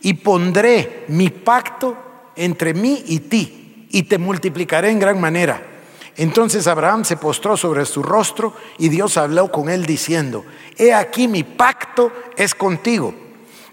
Y 0.00 0.14
pondré 0.14 1.04
mi 1.08 1.30
pacto 1.30 1.96
entre 2.36 2.74
mí 2.74 3.04
y 3.06 3.20
ti, 3.20 3.88
y 3.90 4.02
te 4.04 4.18
multiplicaré 4.18 4.90
en 4.90 4.98
gran 4.98 5.20
manera 5.20 5.74
entonces 6.16 6.66
Abraham 6.66 7.04
se 7.04 7.16
postró 7.16 7.56
sobre 7.56 7.84
su 7.86 8.02
rostro 8.02 8.54
y 8.78 8.88
Dios 8.88 9.16
habló 9.16 9.50
con 9.50 9.68
él 9.68 9.84
diciendo, 9.84 10.44
he 10.76 10.94
aquí 10.94 11.26
mi 11.26 11.42
pacto 11.42 12.12
es 12.36 12.54
contigo 12.54 13.14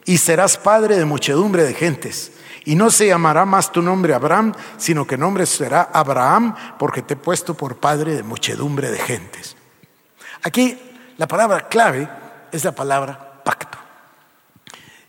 y 0.06 0.18
serás 0.18 0.58
padre 0.58 0.98
de 0.98 1.06
muchedumbre 1.06 1.64
de 1.64 1.74
gentes. 1.74 2.34
Y 2.64 2.76
no 2.76 2.92
se 2.92 3.08
llamará 3.08 3.46
más 3.46 3.72
tu 3.72 3.82
nombre 3.82 4.14
Abraham, 4.14 4.54
sino 4.78 5.06
que 5.06 5.18
nombre 5.18 5.48
será 5.48 5.90
Abraham, 5.94 6.56
porque 6.78 7.02
te 7.02 7.16
he 7.16 7.18
puesto 7.18 7.56
por 7.56 7.78
padre 7.78 8.16
de 8.16 8.22
muchedumbre 8.22 8.92
de 8.92 9.00
gentes. 9.00 9.56
Aquí 10.44 10.78
la 11.18 11.28
palabra 11.28 11.68
clave 11.68 12.10
es 12.52 12.64
la 12.64 12.72
palabra 12.74 13.42
pacto. 13.44 13.78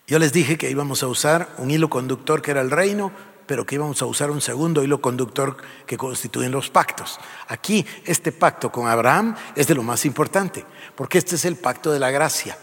Yo 0.06 0.18
les 0.18 0.32
dije 0.32 0.58
que 0.58 0.70
íbamos 0.70 1.02
a 1.02 1.06
usar 1.06 1.48
un 1.58 1.70
hilo 1.70 1.88
conductor 1.88 2.42
que 2.42 2.50
era 2.50 2.60
el 2.60 2.70
reino, 2.70 3.12
pero 3.46 3.64
que 3.64 3.76
íbamos 3.76 4.00
a 4.02 4.06
usar 4.06 4.30
un 4.30 4.40
segundo 4.40 4.82
hilo 4.82 5.00
conductor 5.00 5.56
que 5.86 5.96
constituyen 5.96 6.52
los 6.52 6.70
pactos. 6.70 7.18
Aquí 7.48 7.86
este 8.04 8.32
pacto 8.32 8.70
con 8.70 8.88
Abraham 8.88 9.34
es 9.56 9.66
de 9.66 9.74
lo 9.74 9.82
más 9.82 10.04
importante, 10.04 10.64
porque 10.94 11.18
este 11.18 11.36
es 11.36 11.44
el 11.44 11.56
pacto 11.56 11.92
de 11.92 12.00
la 12.00 12.10
gracia. 12.10 12.56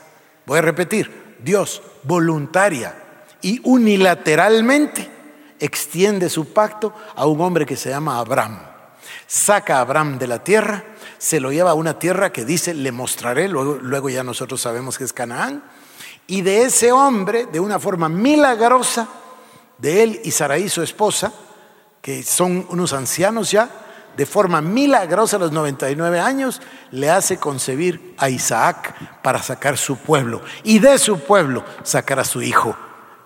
Voy 0.45 0.59
a 0.59 0.61
repetir, 0.61 1.37
Dios 1.43 1.81
voluntaria 2.03 2.95
y 3.41 3.61
unilateralmente 3.63 5.09
extiende 5.59 6.29
su 6.29 6.53
pacto 6.53 6.93
a 7.15 7.25
un 7.25 7.41
hombre 7.41 7.65
que 7.65 7.75
se 7.75 7.89
llama 7.89 8.19
Abraham. 8.19 8.59
Saca 9.27 9.77
a 9.77 9.81
Abraham 9.81 10.17
de 10.17 10.27
la 10.27 10.43
tierra, 10.43 10.83
se 11.19 11.39
lo 11.39 11.51
lleva 11.51 11.71
a 11.71 11.75
una 11.75 11.99
tierra 11.99 12.31
que 12.31 12.45
dice, 12.45 12.73
le 12.73 12.91
mostraré, 12.91 13.47
luego, 13.47 13.77
luego 13.79 14.09
ya 14.09 14.23
nosotros 14.23 14.59
sabemos 14.59 14.97
que 14.97 15.03
es 15.03 15.13
Canaán, 15.13 15.63
y 16.25 16.41
de 16.41 16.63
ese 16.63 16.91
hombre, 16.91 17.45
de 17.45 17.59
una 17.59 17.79
forma 17.79 18.09
milagrosa, 18.09 19.07
de 19.77 20.03
él 20.03 20.21
y 20.23 20.31
Saraí, 20.31 20.69
su 20.69 20.81
esposa, 20.81 21.31
que 22.01 22.23
son 22.23 22.65
unos 22.69 22.93
ancianos 22.93 23.51
ya, 23.51 23.69
de 24.15 24.25
forma 24.25 24.61
milagrosa 24.61 25.37
a 25.37 25.39
los 25.39 25.51
99 25.51 26.19
años, 26.19 26.61
le 26.91 27.09
hace 27.09 27.37
concebir 27.37 28.15
a 28.17 28.29
Isaac 28.29 29.21
para 29.21 29.41
sacar 29.41 29.77
su 29.77 29.97
pueblo 29.97 30.41
y 30.63 30.79
de 30.79 30.97
su 30.97 31.19
pueblo 31.19 31.63
sacar 31.83 32.19
a 32.19 32.25
su 32.25 32.41
hijo. 32.41 32.75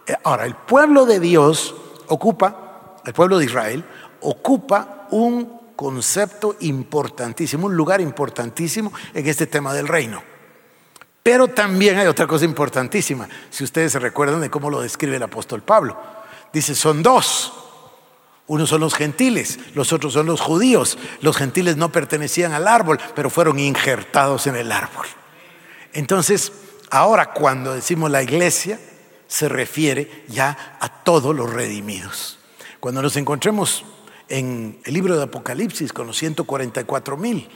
Eh, 0.05 0.15
ahora, 0.23 0.45
el 0.45 0.55
pueblo 0.55 1.05
de 1.05 1.19
Dios 1.19 1.75
ocupa, 2.07 2.97
el 3.05 3.13
pueblo 3.13 3.37
de 3.37 3.45
Israel, 3.45 3.85
ocupa 4.21 5.07
un 5.11 5.62
concepto 5.75 6.55
importantísimo, 6.61 7.67
un 7.67 7.75
lugar 7.75 8.01
importantísimo 8.01 8.91
en 9.13 9.27
este 9.27 9.47
tema 9.47 9.73
del 9.73 9.87
reino. 9.87 10.23
Pero 11.21 11.47
también 11.47 11.97
hay 11.97 12.07
otra 12.07 12.27
cosa 12.27 12.45
importantísima, 12.45 13.27
si 13.49 13.63
ustedes 13.63 13.93
se 13.93 13.99
recuerdan 13.99 14.41
de 14.41 14.49
cómo 14.49 14.69
lo 14.69 14.81
describe 14.81 15.15
el 15.15 15.23
apóstol 15.23 15.61
Pablo. 15.61 15.97
Dice, 16.51 16.75
son 16.75 17.01
dos. 17.01 17.53
Unos 18.45 18.69
son 18.69 18.81
los 18.81 18.93
gentiles, 18.93 19.57
los 19.73 19.93
otros 19.93 20.11
son 20.13 20.25
los 20.25 20.41
judíos. 20.41 20.97
Los 21.21 21.37
gentiles 21.37 21.77
no 21.77 21.93
pertenecían 21.93 22.51
al 22.51 22.67
árbol, 22.67 22.99
pero 23.15 23.29
fueron 23.29 23.57
injertados 23.57 24.47
en 24.47 24.57
el 24.57 24.71
árbol. 24.71 25.07
Entonces, 25.93 26.51
ahora 26.91 27.31
cuando 27.31 27.73
decimos 27.73 28.11
la 28.11 28.21
iglesia, 28.21 28.79
se 29.27 29.47
refiere 29.47 30.25
ya 30.27 30.77
a 30.79 31.03
todos 31.03 31.33
los 31.33 31.51
redimidos. 31.51 32.37
Cuando 32.81 33.01
nos 33.01 33.15
encontremos 33.15 33.85
en 34.33 34.79
el 34.83 34.93
libro 34.95 35.15
de 35.15 35.23
Apocalipsis 35.23 35.93
con 35.93 36.07
los 36.07 36.17
144 36.17 37.17
mil, 37.17 37.47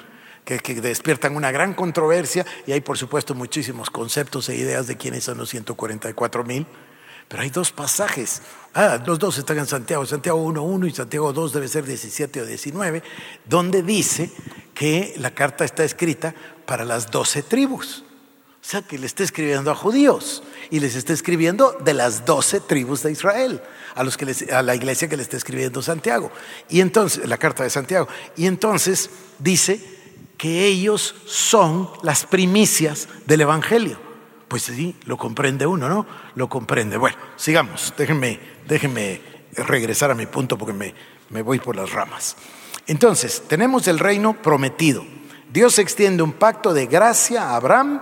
que, 0.45 0.59
despiertan 0.79 1.35
una 1.35 1.49
gran 1.49 1.73
controversia, 1.73 2.45
y 2.67 2.71
hay 2.71 2.81
por 2.81 2.99
supuesto 2.99 3.33
muchísimos 3.33 3.89
conceptos 3.89 4.47
e 4.49 4.55
ideas 4.55 4.85
de 4.85 4.95
quiénes 4.95 5.23
son 5.23 5.39
los 5.39 5.49
144 5.49 6.43
mil, 6.43 6.67
pero 7.27 7.41
hay 7.41 7.49
dos 7.49 7.71
pasajes. 7.71 8.43
Ah, 8.75 9.01
los 9.03 9.17
dos 9.17 9.39
están 9.39 9.57
en 9.57 9.65
Santiago, 9.65 10.05
Santiago 10.05 10.45
1.1 10.45 10.87
y 10.87 10.91
Santiago 10.91 11.33
2 11.33 11.53
debe 11.53 11.67
ser 11.67 11.83
17 11.83 12.41
o 12.41 12.45
19, 12.45 13.01
donde 13.45 13.81
dice 13.81 14.29
que 14.75 15.15
la 15.17 15.31
carta 15.31 15.65
está 15.65 15.83
escrita 15.83 16.35
para 16.67 16.85
las 16.85 17.09
doce 17.09 17.41
tribus. 17.41 18.03
O 18.61 18.69
sea, 18.69 18.83
que 18.83 18.99
le 18.99 19.07
está 19.07 19.23
escribiendo 19.23 19.71
a 19.71 19.75
judíos 19.75 20.43
y 20.69 20.79
les 20.79 20.95
está 20.95 21.13
escribiendo 21.13 21.77
de 21.83 21.93
las 21.93 22.25
doce 22.25 22.59
tribus 22.59 23.03
de 23.03 23.11
Israel, 23.11 23.61
a, 23.95 24.03
los 24.03 24.17
que 24.17 24.25
a 24.51 24.61
la 24.61 24.75
iglesia 24.75 25.07
que 25.07 25.17
le 25.17 25.23
está 25.23 25.37
escribiendo 25.37 25.81
Santiago. 25.81 26.31
Y 26.69 26.81
entonces, 26.81 27.27
la 27.27 27.37
carta 27.37 27.63
de 27.63 27.69
Santiago. 27.69 28.07
Y 28.35 28.47
entonces 28.47 29.09
dice 29.39 29.81
que 30.37 30.65
ellos 30.65 31.15
son 31.25 31.89
las 32.03 32.25
primicias 32.25 33.07
del 33.25 33.41
Evangelio. 33.41 33.99
Pues 34.47 34.63
sí, 34.63 34.95
lo 35.05 35.17
comprende 35.17 35.67
uno, 35.67 35.89
¿no? 35.89 36.05
Lo 36.35 36.47
comprende. 36.47 36.97
Bueno, 36.97 37.17
sigamos. 37.35 37.93
Déjenme, 37.97 38.39
déjenme 38.67 39.21
regresar 39.55 40.11
a 40.11 40.15
mi 40.15 40.25
punto 40.25 40.57
porque 40.57 40.73
me, 40.73 40.93
me 41.29 41.41
voy 41.41 41.59
por 41.59 41.75
las 41.75 41.91
ramas. 41.91 42.37
Entonces, 42.85 43.43
tenemos 43.47 43.87
el 43.87 43.99
reino 43.99 44.41
prometido. 44.41 45.05
Dios 45.51 45.79
extiende 45.79 46.23
un 46.23 46.33
pacto 46.33 46.73
de 46.73 46.85
gracia 46.85 47.43
a 47.43 47.55
Abraham 47.55 48.01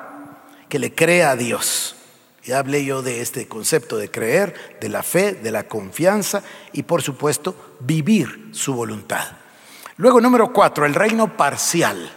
que 0.70 0.78
le 0.78 0.94
crea 0.94 1.32
a 1.32 1.36
Dios. 1.36 1.95
Ya 2.46 2.60
hablé 2.60 2.86
yo 2.86 3.02
de 3.02 3.22
este 3.22 3.48
concepto 3.48 3.98
de 3.98 4.12
creer, 4.12 4.78
de 4.80 4.90
la 4.90 5.02
fe, 5.02 5.34
de 5.34 5.50
la 5.50 5.68
confianza 5.68 6.44
y 6.74 6.84
por 6.84 7.02
supuesto 7.02 7.76
vivir 7.80 8.50
su 8.52 8.76
voluntad. 8.76 9.26
Luego, 9.98 10.22
número 10.22 10.54
cuatro, 10.54 10.86
el 10.86 10.94
reino 10.94 11.36
parcial. 11.36 12.12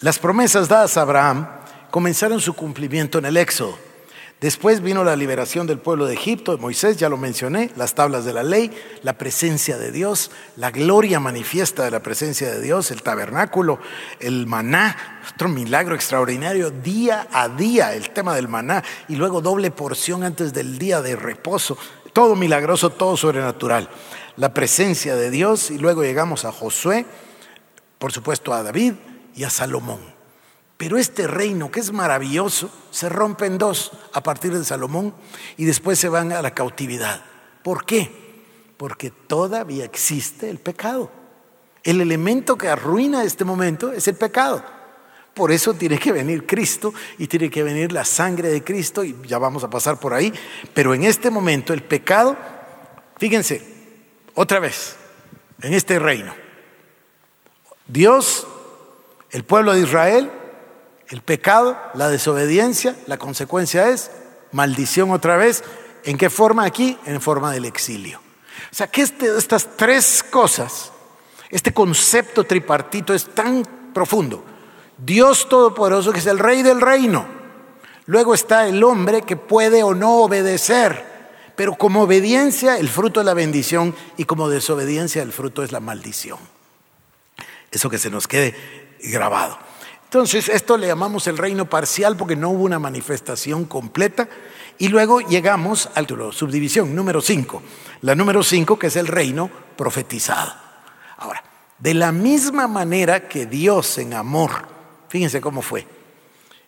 Las 0.00 0.18
promesas 0.18 0.68
dadas 0.68 0.96
a 0.96 1.02
Abraham 1.02 1.46
comenzaron 1.90 2.40
su 2.40 2.54
cumplimiento 2.54 3.18
en 3.18 3.26
el 3.26 3.36
Éxodo. 3.36 3.78
Después 4.40 4.82
vino 4.82 5.04
la 5.04 5.16
liberación 5.16 5.66
del 5.66 5.78
pueblo 5.78 6.04
de 6.06 6.14
Egipto, 6.14 6.58
Moisés, 6.58 6.98
ya 6.98 7.08
lo 7.08 7.16
mencioné, 7.16 7.70
las 7.76 7.94
tablas 7.94 8.26
de 8.26 8.34
la 8.34 8.42
ley, 8.42 8.70
la 9.02 9.16
presencia 9.16 9.78
de 9.78 9.90
Dios, 9.90 10.30
la 10.56 10.70
gloria 10.70 11.18
manifiesta 11.18 11.84
de 11.84 11.90
la 11.90 12.00
presencia 12.00 12.50
de 12.50 12.60
Dios, 12.60 12.90
el 12.90 13.02
tabernáculo, 13.02 13.78
el 14.20 14.46
maná, 14.46 15.22
otro 15.32 15.48
milagro 15.48 15.94
extraordinario, 15.94 16.70
día 16.70 17.26
a 17.32 17.48
día, 17.48 17.94
el 17.94 18.10
tema 18.10 18.34
del 18.34 18.48
maná, 18.48 18.84
y 19.08 19.16
luego 19.16 19.40
doble 19.40 19.70
porción 19.70 20.24
antes 20.24 20.52
del 20.52 20.78
día 20.78 21.00
de 21.00 21.16
reposo, 21.16 21.78
todo 22.12 22.34
milagroso, 22.34 22.90
todo 22.90 23.16
sobrenatural. 23.16 23.88
La 24.36 24.52
presencia 24.52 25.16
de 25.16 25.30
Dios, 25.30 25.70
y 25.70 25.78
luego 25.78 26.02
llegamos 26.02 26.44
a 26.44 26.52
Josué, 26.52 27.06
por 27.98 28.12
supuesto 28.12 28.52
a 28.52 28.62
David 28.62 28.92
y 29.34 29.44
a 29.44 29.50
Salomón. 29.50 30.13
Pero 30.76 30.98
este 30.98 31.26
reino, 31.26 31.70
que 31.70 31.80
es 31.80 31.92
maravilloso, 31.92 32.70
se 32.90 33.08
rompe 33.08 33.46
en 33.46 33.58
dos 33.58 33.92
a 34.12 34.22
partir 34.22 34.56
de 34.56 34.64
Salomón 34.64 35.14
y 35.56 35.64
después 35.64 35.98
se 35.98 36.08
van 36.08 36.32
a 36.32 36.42
la 36.42 36.52
cautividad. 36.52 37.24
¿Por 37.62 37.84
qué? 37.84 38.10
Porque 38.76 39.10
todavía 39.10 39.84
existe 39.84 40.50
el 40.50 40.58
pecado. 40.58 41.10
El 41.84 42.00
elemento 42.00 42.56
que 42.56 42.68
arruina 42.68 43.24
este 43.24 43.44
momento 43.44 43.92
es 43.92 44.08
el 44.08 44.16
pecado. 44.16 44.64
Por 45.34 45.52
eso 45.52 45.74
tiene 45.74 45.98
que 45.98 46.12
venir 46.12 46.46
Cristo 46.46 46.94
y 47.18 47.26
tiene 47.26 47.50
que 47.50 47.62
venir 47.62 47.92
la 47.92 48.04
sangre 48.04 48.48
de 48.48 48.62
Cristo 48.62 49.04
y 49.04 49.16
ya 49.26 49.38
vamos 49.38 49.64
a 49.64 49.70
pasar 49.70 49.98
por 49.98 50.14
ahí. 50.14 50.32
Pero 50.72 50.94
en 50.94 51.04
este 51.04 51.30
momento 51.30 51.72
el 51.72 51.82
pecado, 51.82 52.36
fíjense, 53.18 53.62
otra 54.34 54.60
vez, 54.60 54.96
en 55.60 55.74
este 55.74 55.98
reino, 55.98 56.34
Dios, 57.86 58.46
el 59.30 59.44
pueblo 59.44 59.72
de 59.72 59.80
Israel, 59.80 60.30
el 61.08 61.22
pecado, 61.22 61.78
la 61.94 62.08
desobediencia, 62.08 62.96
la 63.06 63.18
consecuencia 63.18 63.88
es 63.88 64.10
maldición 64.52 65.10
otra 65.10 65.36
vez. 65.36 65.62
¿En 66.04 66.18
qué 66.18 66.30
forma 66.30 66.64
aquí? 66.64 66.98
En 67.06 67.20
forma 67.20 67.52
del 67.52 67.64
exilio. 67.64 68.20
O 68.70 68.74
sea, 68.74 68.86
que 68.88 69.02
este, 69.02 69.26
estas 69.36 69.76
tres 69.76 70.22
cosas 70.22 70.92
este 71.54 71.72
concepto 71.72 72.42
tripartito 72.42 73.14
es 73.14 73.32
tan 73.32 73.62
profundo. 73.94 74.44
Dios 74.98 75.48
Todopoderoso 75.48 76.12
que 76.12 76.18
es 76.18 76.26
el 76.26 76.40
rey 76.40 76.64
del 76.64 76.80
reino. 76.80 77.28
Luego 78.06 78.34
está 78.34 78.66
el 78.66 78.82
hombre 78.82 79.22
que 79.22 79.36
puede 79.36 79.84
o 79.84 79.94
no 79.94 80.16
obedecer, 80.16 81.04
pero 81.54 81.76
como 81.76 82.02
obediencia 82.02 82.76
el 82.76 82.88
fruto 82.88 83.20
es 83.20 83.26
la 83.26 83.34
bendición 83.34 83.94
y 84.16 84.24
como 84.24 84.48
desobediencia 84.48 85.22
el 85.22 85.32
fruto 85.32 85.62
es 85.62 85.70
la 85.70 85.78
maldición. 85.78 86.40
Eso 87.70 87.88
que 87.88 87.98
se 87.98 88.10
nos 88.10 88.26
quede 88.26 88.56
grabado. 89.00 89.56
Entonces, 90.14 90.48
esto 90.48 90.76
le 90.76 90.86
llamamos 90.86 91.26
el 91.26 91.36
reino 91.36 91.68
parcial 91.68 92.16
porque 92.16 92.36
no 92.36 92.50
hubo 92.50 92.62
una 92.62 92.78
manifestación 92.78 93.64
completa. 93.64 94.28
Y 94.78 94.86
luego 94.86 95.18
llegamos 95.18 95.88
a 95.92 96.02
la 96.02 96.30
subdivisión 96.30 96.94
número 96.94 97.20
5. 97.20 97.60
La 98.02 98.14
número 98.14 98.44
5 98.44 98.78
que 98.78 98.86
es 98.86 98.94
el 98.94 99.08
reino 99.08 99.50
profetizado. 99.76 100.54
Ahora, 101.16 101.42
de 101.80 101.94
la 101.94 102.12
misma 102.12 102.68
manera 102.68 103.28
que 103.28 103.46
Dios 103.46 103.98
en 103.98 104.14
amor, 104.14 104.52
fíjense 105.08 105.40
cómo 105.40 105.62
fue, 105.62 105.84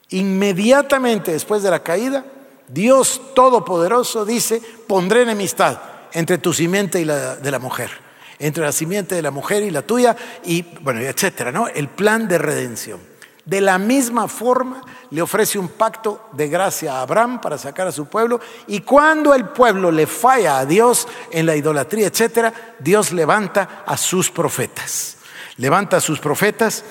inmediatamente 0.09 1.31
después 1.31 1.63
de 1.63 1.71
la 1.71 1.85
caída, 1.85 2.25
Dios 2.67 3.33
Todopoderoso 3.33 4.25
dice, 4.25 4.61
pondré 4.89 5.23
enemistad 5.23 5.81
entre 6.15 6.39
tu 6.39 6.53
simiente 6.53 7.01
y 7.01 7.05
la 7.05 7.37
de 7.37 7.51
la 7.53 7.61
mujer, 7.61 7.93
entre 8.41 8.65
la 8.65 8.73
simiente 8.73 9.15
de 9.15 9.23
la 9.23 9.31
mujer 9.31 9.63
y 9.63 9.71
la 9.71 9.83
tuya, 9.83 10.17
y 10.45 10.63
bueno, 10.81 10.99
etcétera, 10.99 11.53
¿no? 11.53 11.69
El 11.69 11.87
plan 11.87 12.27
de 12.27 12.39
redención. 12.39 13.16
De 13.47 13.61
la 13.61 13.79
misma 13.79 14.27
forma 14.27 14.83
le 15.11 15.23
ofrece 15.23 15.57
un 15.57 15.69
pacto 15.69 16.29
de 16.33 16.49
gracia 16.49 16.95
a 16.95 17.03
Abraham 17.03 17.41
para 17.41 17.57
sacar 17.57 17.87
a 17.87 17.93
su 17.93 18.07
pueblo 18.07 18.41
y 18.67 18.81
cuando 18.81 19.33
el 19.35 19.49
pueblo 19.51 19.93
le 19.93 20.09
falla 20.09 20.59
a 20.59 20.67
Dios 20.67 21.07
en 21.31 21.47
la 21.47 21.55
idolatría, 21.55 22.09
etcétera, 22.09 22.53
Dios 22.81 23.13
levanta 23.13 23.85
a 23.87 23.97
sus 23.97 24.33
profetas. 24.33 25.19
Levanta 25.59 25.99
a 25.99 26.01
sus 26.01 26.19
profetas 26.19 26.85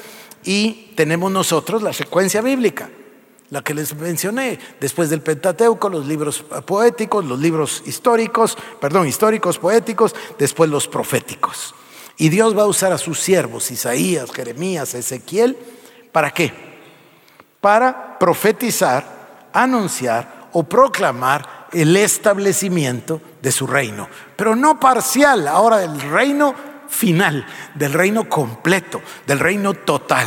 y 0.45 0.93
tenemos 0.95 1.29
nosotros 1.29 1.83
la 1.83 1.91
secuencia 1.91 2.39
bíblica, 2.39 2.89
la 3.49 3.61
que 3.61 3.73
les 3.73 3.93
mencioné, 3.93 4.57
después 4.79 5.09
del 5.09 5.21
Pentateuco, 5.21 5.89
los 5.89 6.05
libros 6.05 6.41
poéticos, 6.65 7.25
los 7.25 7.39
libros 7.39 7.83
históricos, 7.85 8.57
perdón, 8.79 9.07
históricos, 9.07 9.59
poéticos, 9.59 10.15
después 10.39 10.69
los 10.69 10.87
proféticos. 10.87 11.75
Y 12.17 12.29
Dios 12.29 12.57
va 12.57 12.61
a 12.61 12.67
usar 12.67 12.93
a 12.93 12.97
sus 12.97 13.19
siervos, 13.19 13.71
Isaías, 13.71 14.31
Jeremías, 14.31 14.93
Ezequiel, 14.93 15.57
¿Para 16.15 16.31
qué? 16.31 16.53
Para 17.59 18.17
profetizar, 18.17 19.49
anunciar 19.51 20.47
o 20.53 20.63
proclamar 20.63 21.67
el 21.73 21.97
establecimiento 21.97 23.21
de 23.41 23.51
su 23.51 23.67
reino. 23.67 24.07
Pero 24.37 24.55
no 24.55 24.79
parcial, 24.79 25.45
ahora 25.45 25.79
del 25.79 25.99
reino 25.99 26.55
final, 26.87 27.45
del 27.73 27.91
reino 27.91 28.29
completo, 28.29 29.01
del 29.27 29.39
reino 29.39 29.73
total. 29.73 30.25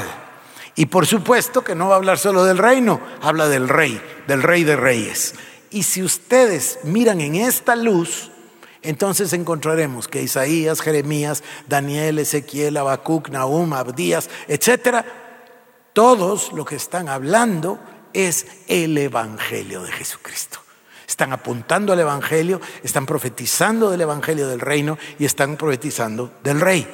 Y 0.74 0.84
por 0.84 1.06
supuesto 1.06 1.64
que 1.64 1.74
no 1.74 1.88
va 1.88 1.94
a 1.94 1.96
hablar 1.96 2.18
solo 2.18 2.44
del 2.44 2.58
reino, 2.58 3.00
habla 3.22 3.48
del 3.48 3.66
rey, 3.66 3.98
del 4.26 4.42
rey 4.42 4.64
de 4.64 4.76
reyes. 4.76 5.36
Y 5.70 5.84
si 5.84 6.02
ustedes 6.02 6.80
miran 6.82 7.22
en 7.22 7.34
esta 7.34 7.76
luz, 7.76 8.30
entonces 8.82 9.32
encontraremos 9.32 10.06
que 10.06 10.20
Isaías, 10.20 10.82
Jeremías, 10.82 11.42
Daniel, 11.66 12.18
Ezequiel, 12.18 12.76
Habacuc, 12.76 13.30
Nahum, 13.30 13.72
Abdías, 13.72 14.28
etcétera, 14.48 15.27
todos 15.98 16.52
lo 16.52 16.64
que 16.64 16.76
están 16.76 17.08
hablando 17.08 17.80
es 18.12 18.46
el 18.68 18.96
Evangelio 18.96 19.82
de 19.82 19.90
Jesucristo. 19.90 20.60
Están 21.08 21.32
apuntando 21.32 21.92
al 21.92 21.98
Evangelio, 21.98 22.60
están 22.84 23.04
profetizando 23.04 23.90
del 23.90 24.02
Evangelio 24.02 24.46
del 24.46 24.60
reino 24.60 24.96
y 25.18 25.24
están 25.24 25.56
profetizando 25.56 26.34
del 26.44 26.60
rey. 26.60 26.86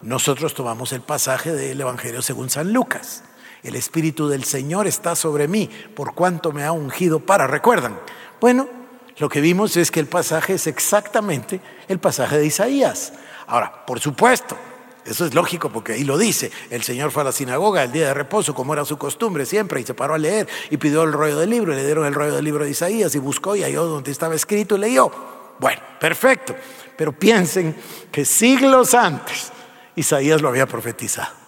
Nosotros 0.00 0.54
tomamos 0.54 0.92
el 0.92 1.02
pasaje 1.02 1.52
del 1.52 1.82
Evangelio 1.82 2.22
según 2.22 2.48
San 2.48 2.72
Lucas. 2.72 3.24
El 3.62 3.76
Espíritu 3.76 4.26
del 4.26 4.44
Señor 4.44 4.86
está 4.86 5.14
sobre 5.14 5.46
mí, 5.46 5.68
por 5.94 6.14
cuanto 6.14 6.50
me 6.50 6.64
ha 6.64 6.72
ungido 6.72 7.20
para. 7.20 7.46
¿Recuerdan? 7.46 8.00
Bueno, 8.40 8.70
lo 9.18 9.28
que 9.28 9.42
vimos 9.42 9.76
es 9.76 9.90
que 9.90 10.00
el 10.00 10.06
pasaje 10.06 10.54
es 10.54 10.66
exactamente 10.66 11.60
el 11.88 11.98
pasaje 11.98 12.38
de 12.38 12.46
Isaías. 12.46 13.12
Ahora, 13.46 13.84
por 13.84 14.00
supuesto, 14.00 14.56
eso 15.04 15.26
es 15.26 15.34
lógico 15.34 15.68
porque 15.70 15.94
ahí 15.94 16.04
lo 16.04 16.16
dice. 16.16 16.50
El 16.70 16.82
Señor 16.82 17.10
fue 17.10 17.22
a 17.22 17.24
la 17.24 17.32
sinagoga 17.32 17.82
el 17.82 17.92
día 17.92 18.08
de 18.08 18.14
reposo, 18.14 18.54
como 18.54 18.72
era 18.72 18.84
su 18.84 18.98
costumbre 18.98 19.46
siempre, 19.46 19.80
y 19.80 19.84
se 19.84 19.94
paró 19.94 20.14
a 20.14 20.18
leer 20.18 20.48
y 20.70 20.76
pidió 20.76 21.02
el 21.02 21.12
rollo 21.12 21.38
del 21.38 21.50
libro. 21.50 21.72
Y 21.72 21.76
le 21.76 21.84
dieron 21.84 22.06
el 22.06 22.14
rollo 22.14 22.34
del 22.34 22.44
libro 22.44 22.64
de 22.64 22.70
Isaías 22.70 23.14
y 23.14 23.18
buscó 23.18 23.56
y 23.56 23.62
halló 23.62 23.84
donde 23.84 24.12
estaba 24.12 24.34
escrito 24.34 24.76
y 24.76 24.78
leyó. 24.78 25.10
Bueno, 25.58 25.80
perfecto. 26.00 26.54
Pero 26.96 27.12
piensen 27.12 27.76
que 28.12 28.24
siglos 28.24 28.94
antes 28.94 29.50
Isaías 29.96 30.40
lo 30.40 30.48
había 30.48 30.66
profetizado. 30.66 31.42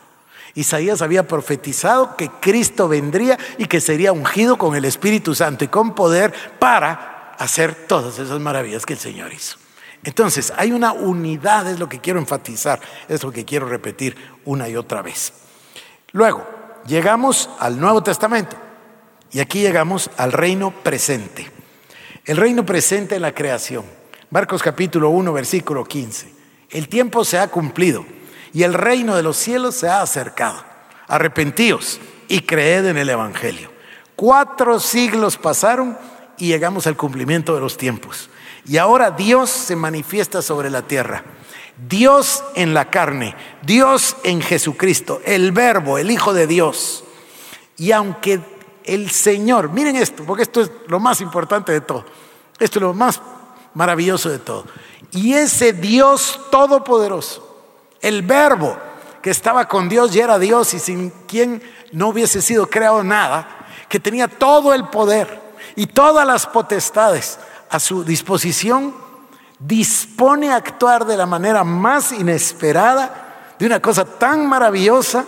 Isaías 0.55 1.03
había 1.03 1.27
profetizado 1.27 2.17
que 2.17 2.31
Cristo 2.41 2.89
vendría 2.89 3.39
y 3.59 3.67
que 3.67 3.81
sería 3.81 4.13
ungido 4.13 4.57
con 4.57 4.75
el 4.77 4.85
Espíritu 4.85 5.35
Santo 5.35 5.65
y 5.65 5.69
con 5.69 5.95
poder 5.95 6.33
para 6.59 7.35
hacer 7.39 7.87
todas 7.87 8.19
esas 8.19 8.41
maravillas 8.41 8.87
que 8.87 8.93
el 8.93 8.99
Señor 8.99 9.33
hizo. 9.33 9.64
Entonces, 10.05 10.53
hay 10.57 10.73
una 10.73 10.93
unidad, 10.93 11.67
es 11.67 11.79
lo 11.79 11.89
que 11.89 12.01
quiero 12.01 12.19
enfatizar, 12.19 12.81
es 13.09 13.23
lo 13.23 13.33
que 13.33 13.45
quiero 13.45 13.67
repetir 13.67 14.17
una 14.45 14.69
y 14.69 14.77
otra 14.77 15.01
vez. 15.01 15.33
Luego, 16.13 16.47
llegamos 16.87 17.49
al 17.59 17.81
Nuevo 17.81 18.03
Testamento 18.03 18.57
y 19.33 19.41
aquí 19.41 19.61
llegamos 19.61 20.11
al 20.19 20.33
reino 20.33 20.71
presente. 20.71 21.51
El 22.27 22.37
reino 22.37 22.65
presente 22.65 23.17
en 23.17 23.23
la 23.23 23.35
creación. 23.35 23.85
Marcos 24.31 24.63
capítulo 24.63 25.11
1, 25.11 25.33
versículo 25.33 25.85
15. 25.85 26.33
El 26.71 26.89
tiempo 26.89 27.25
se 27.25 27.39
ha 27.39 27.49
cumplido 27.49 28.05
y 28.53 28.63
el 28.63 28.75
reino 28.75 29.17
de 29.17 29.23
los 29.23 29.37
cielos 29.37 29.75
se 29.75 29.89
ha 29.89 30.03
acercado. 30.03 30.63
Arrepentíos 31.09 32.01
y 32.29 32.41
creed 32.41 32.87
en 32.87 32.99
el 32.99 33.09
Evangelio. 33.09 33.71
Cuatro 34.17 34.79
siglos 34.81 35.37
pasaron 35.37 35.99
y 36.39 36.49
llegamos 36.49 36.87
al 36.87 36.97
cumplimiento 36.97 37.55
de 37.55 37.61
los 37.61 37.77
tiempos. 37.77 38.31
Y 38.67 38.79
ahora 38.79 39.11
Dios 39.11 39.51
se 39.51 39.77
manifiesta 39.77 40.43
sobre 40.43 40.71
la 40.71 40.83
tierra. 40.83 41.25
Dios 41.77 42.45
en 42.55 42.73
la 42.73 42.91
carne, 42.91 43.35
Dios 43.63 44.17
en 44.23 44.41
Jesucristo, 44.41 45.21
el 45.25 45.53
verbo, 45.53 45.99
el 45.99 46.11
Hijo 46.11 46.33
de 46.33 46.47
Dios. 46.47 47.05
Y 47.77 47.93
aunque 47.93 48.41
el 48.85 49.11
Señor, 49.11 49.71
miren 49.71 49.97
esto, 49.97 50.25
porque 50.25 50.45
esto 50.45 50.61
es 50.61 50.71
lo 50.87 51.01
más 51.01 51.21
importante 51.21 51.73
de 51.73 51.81
todo, 51.81 52.05
esto 52.59 52.79
es 52.79 52.83
lo 52.83 52.95
más 52.95 53.21
maravilloso 53.75 54.31
de 54.31 54.39
todo. 54.39 54.67
Y 55.11 55.35
ese 55.35 55.73
Dios 55.73 56.41
todopoderoso, 56.51 57.57
el 58.01 58.23
verbo 58.23 58.77
que 59.21 59.31
estaba 59.31 59.67
con 59.67 59.89
Dios 59.89 60.15
y 60.15 60.21
era 60.21 60.39
Dios 60.39 60.75
y 60.75 60.79
sin 60.79 61.11
quien 61.27 61.63
no 61.93 62.09
hubiese 62.09 62.43
sido 62.43 62.69
creado 62.69 63.03
nada, 63.03 63.67
que 63.89 63.99
tenía 63.99 64.29
todo 64.29 64.75
el 64.75 64.89
poder 64.89 65.41
y 65.77 65.87
todas 65.87 66.27
las 66.27 66.47
potestades, 66.47 67.39
a 67.75 67.81
su 67.81 68.05
disposición, 68.05 68.95
dispone 69.59 70.51
a 70.51 70.57
actuar 70.57 71.05
de 71.05 71.17
la 71.17 71.27
manera 71.27 71.65
más 71.65 72.13
inesperada, 72.13 73.57
de 73.59 73.67
una 73.67 73.81
cosa 73.81 74.05
tan 74.05 74.47
maravillosa 74.47 75.25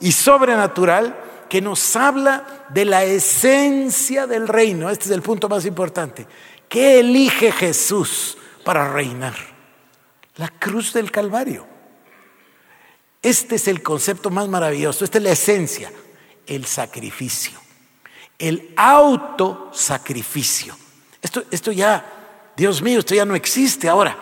y 0.00 0.12
sobrenatural 0.12 1.18
que 1.48 1.62
nos 1.62 1.96
habla 1.96 2.66
de 2.68 2.84
la 2.84 3.04
esencia 3.04 4.26
del 4.26 4.46
reino. 4.46 4.90
Este 4.90 5.06
es 5.06 5.12
el 5.12 5.22
punto 5.22 5.48
más 5.48 5.64
importante. 5.64 6.26
¿Qué 6.68 7.00
elige 7.00 7.50
Jesús 7.50 8.36
para 8.62 8.92
reinar? 8.92 9.34
La 10.36 10.48
cruz 10.48 10.92
del 10.92 11.10
Calvario. 11.10 11.66
Este 13.22 13.54
es 13.54 13.68
el 13.68 13.82
concepto 13.82 14.28
más 14.28 14.48
maravilloso, 14.48 15.02
esta 15.02 15.16
es 15.16 15.24
la 15.24 15.30
esencia, 15.30 15.90
el 16.46 16.66
sacrificio, 16.66 17.58
el 18.38 18.74
autosacrificio. 18.76 20.76
Esto, 21.26 21.42
esto 21.50 21.72
ya, 21.72 22.52
Dios 22.56 22.82
mío, 22.82 23.00
esto 23.00 23.12
ya 23.12 23.24
no 23.24 23.34
existe 23.34 23.88
ahora. 23.88 24.16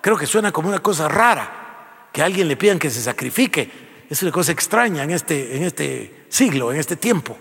Creo 0.00 0.16
que 0.16 0.26
suena 0.26 0.52
como 0.52 0.70
una 0.70 0.78
cosa 0.78 1.06
rara, 1.06 2.08
que 2.10 2.22
a 2.22 2.24
alguien 2.24 2.48
le 2.48 2.56
pidan 2.56 2.78
que 2.78 2.88
se 2.88 3.02
sacrifique. 3.02 3.70
es 4.08 4.22
una 4.22 4.32
cosa 4.32 4.52
extraña 4.52 5.02
en 5.02 5.10
este, 5.10 5.54
en 5.54 5.64
este 5.64 6.24
siglo, 6.30 6.72
en 6.72 6.80
este 6.80 6.96
tiempo. 6.96 7.36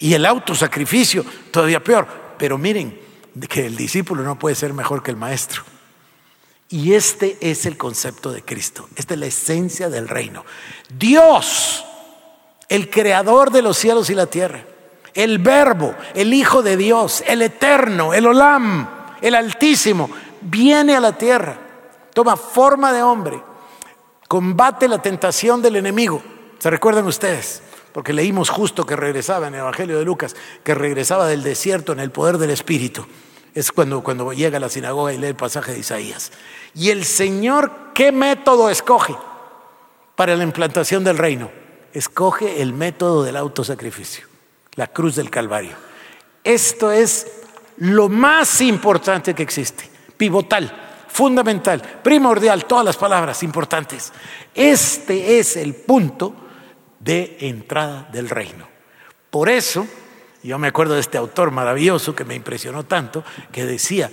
Y 0.00 0.12
el 0.12 0.26
autosacrificio, 0.26 1.24
todavía 1.52 1.84
peor. 1.84 2.08
Pero 2.36 2.58
miren, 2.58 2.98
que 3.48 3.66
el 3.66 3.76
discípulo 3.76 4.24
no 4.24 4.36
puede 4.36 4.56
ser 4.56 4.72
mejor 4.72 5.04
que 5.04 5.12
el 5.12 5.16
maestro. 5.16 5.62
Y 6.68 6.94
este 6.94 7.38
es 7.40 7.64
el 7.64 7.76
concepto 7.76 8.32
de 8.32 8.42
Cristo, 8.42 8.88
esta 8.96 9.14
es 9.14 9.20
la 9.20 9.26
esencia 9.26 9.88
del 9.88 10.08
reino. 10.08 10.44
Dios, 10.88 11.84
el 12.68 12.90
creador 12.90 13.52
de 13.52 13.62
los 13.62 13.78
cielos 13.78 14.10
y 14.10 14.16
la 14.16 14.26
tierra, 14.26 14.64
el 15.18 15.38
verbo, 15.38 15.96
el 16.14 16.32
Hijo 16.32 16.62
de 16.62 16.76
Dios, 16.76 17.24
el 17.26 17.42
eterno, 17.42 18.14
el 18.14 18.24
olam, 18.24 18.88
el 19.20 19.34
altísimo, 19.34 20.08
viene 20.40 20.94
a 20.94 21.00
la 21.00 21.18
tierra, 21.18 21.58
toma 22.14 22.36
forma 22.36 22.92
de 22.92 23.02
hombre, 23.02 23.42
combate 24.28 24.86
la 24.86 25.02
tentación 25.02 25.60
del 25.60 25.74
enemigo. 25.74 26.22
¿Se 26.60 26.70
recuerdan 26.70 27.04
ustedes? 27.08 27.64
Porque 27.92 28.12
leímos 28.12 28.48
justo 28.48 28.86
que 28.86 28.94
regresaba 28.94 29.48
en 29.48 29.54
el 29.54 29.60
Evangelio 29.60 29.98
de 29.98 30.04
Lucas, 30.04 30.36
que 30.62 30.72
regresaba 30.76 31.26
del 31.26 31.42
desierto 31.42 31.92
en 31.92 31.98
el 31.98 32.12
poder 32.12 32.38
del 32.38 32.50
Espíritu. 32.50 33.04
Es 33.56 33.72
cuando, 33.72 34.04
cuando 34.04 34.32
llega 34.32 34.58
a 34.58 34.60
la 34.60 34.68
sinagoga 34.68 35.12
y 35.12 35.18
lee 35.18 35.26
el 35.26 35.34
pasaje 35.34 35.72
de 35.72 35.80
Isaías. 35.80 36.30
Y 36.76 36.90
el 36.90 37.04
Señor, 37.04 37.72
¿qué 37.92 38.12
método 38.12 38.70
escoge 38.70 39.16
para 40.14 40.36
la 40.36 40.44
implantación 40.44 41.02
del 41.02 41.18
reino? 41.18 41.50
Escoge 41.92 42.62
el 42.62 42.72
método 42.72 43.24
del 43.24 43.36
autosacrificio, 43.36 44.27
la 44.78 44.86
cruz 44.86 45.16
del 45.16 45.28
Calvario. 45.28 45.72
Esto 46.44 46.92
es 46.92 47.26
lo 47.78 48.08
más 48.08 48.60
importante 48.60 49.34
que 49.34 49.42
existe, 49.42 49.90
pivotal, 50.16 51.04
fundamental, 51.08 51.82
primordial, 52.00 52.64
todas 52.64 52.84
las 52.84 52.96
palabras 52.96 53.42
importantes. 53.42 54.12
Este 54.54 55.40
es 55.40 55.56
el 55.56 55.74
punto 55.74 56.32
de 57.00 57.38
entrada 57.40 58.08
del 58.12 58.30
reino. 58.30 58.68
Por 59.30 59.48
eso, 59.48 59.84
yo 60.44 60.60
me 60.60 60.68
acuerdo 60.68 60.94
de 60.94 61.00
este 61.00 61.18
autor 61.18 61.50
maravilloso 61.50 62.14
que 62.14 62.24
me 62.24 62.36
impresionó 62.36 62.84
tanto, 62.84 63.24
que 63.50 63.66
decía, 63.66 64.08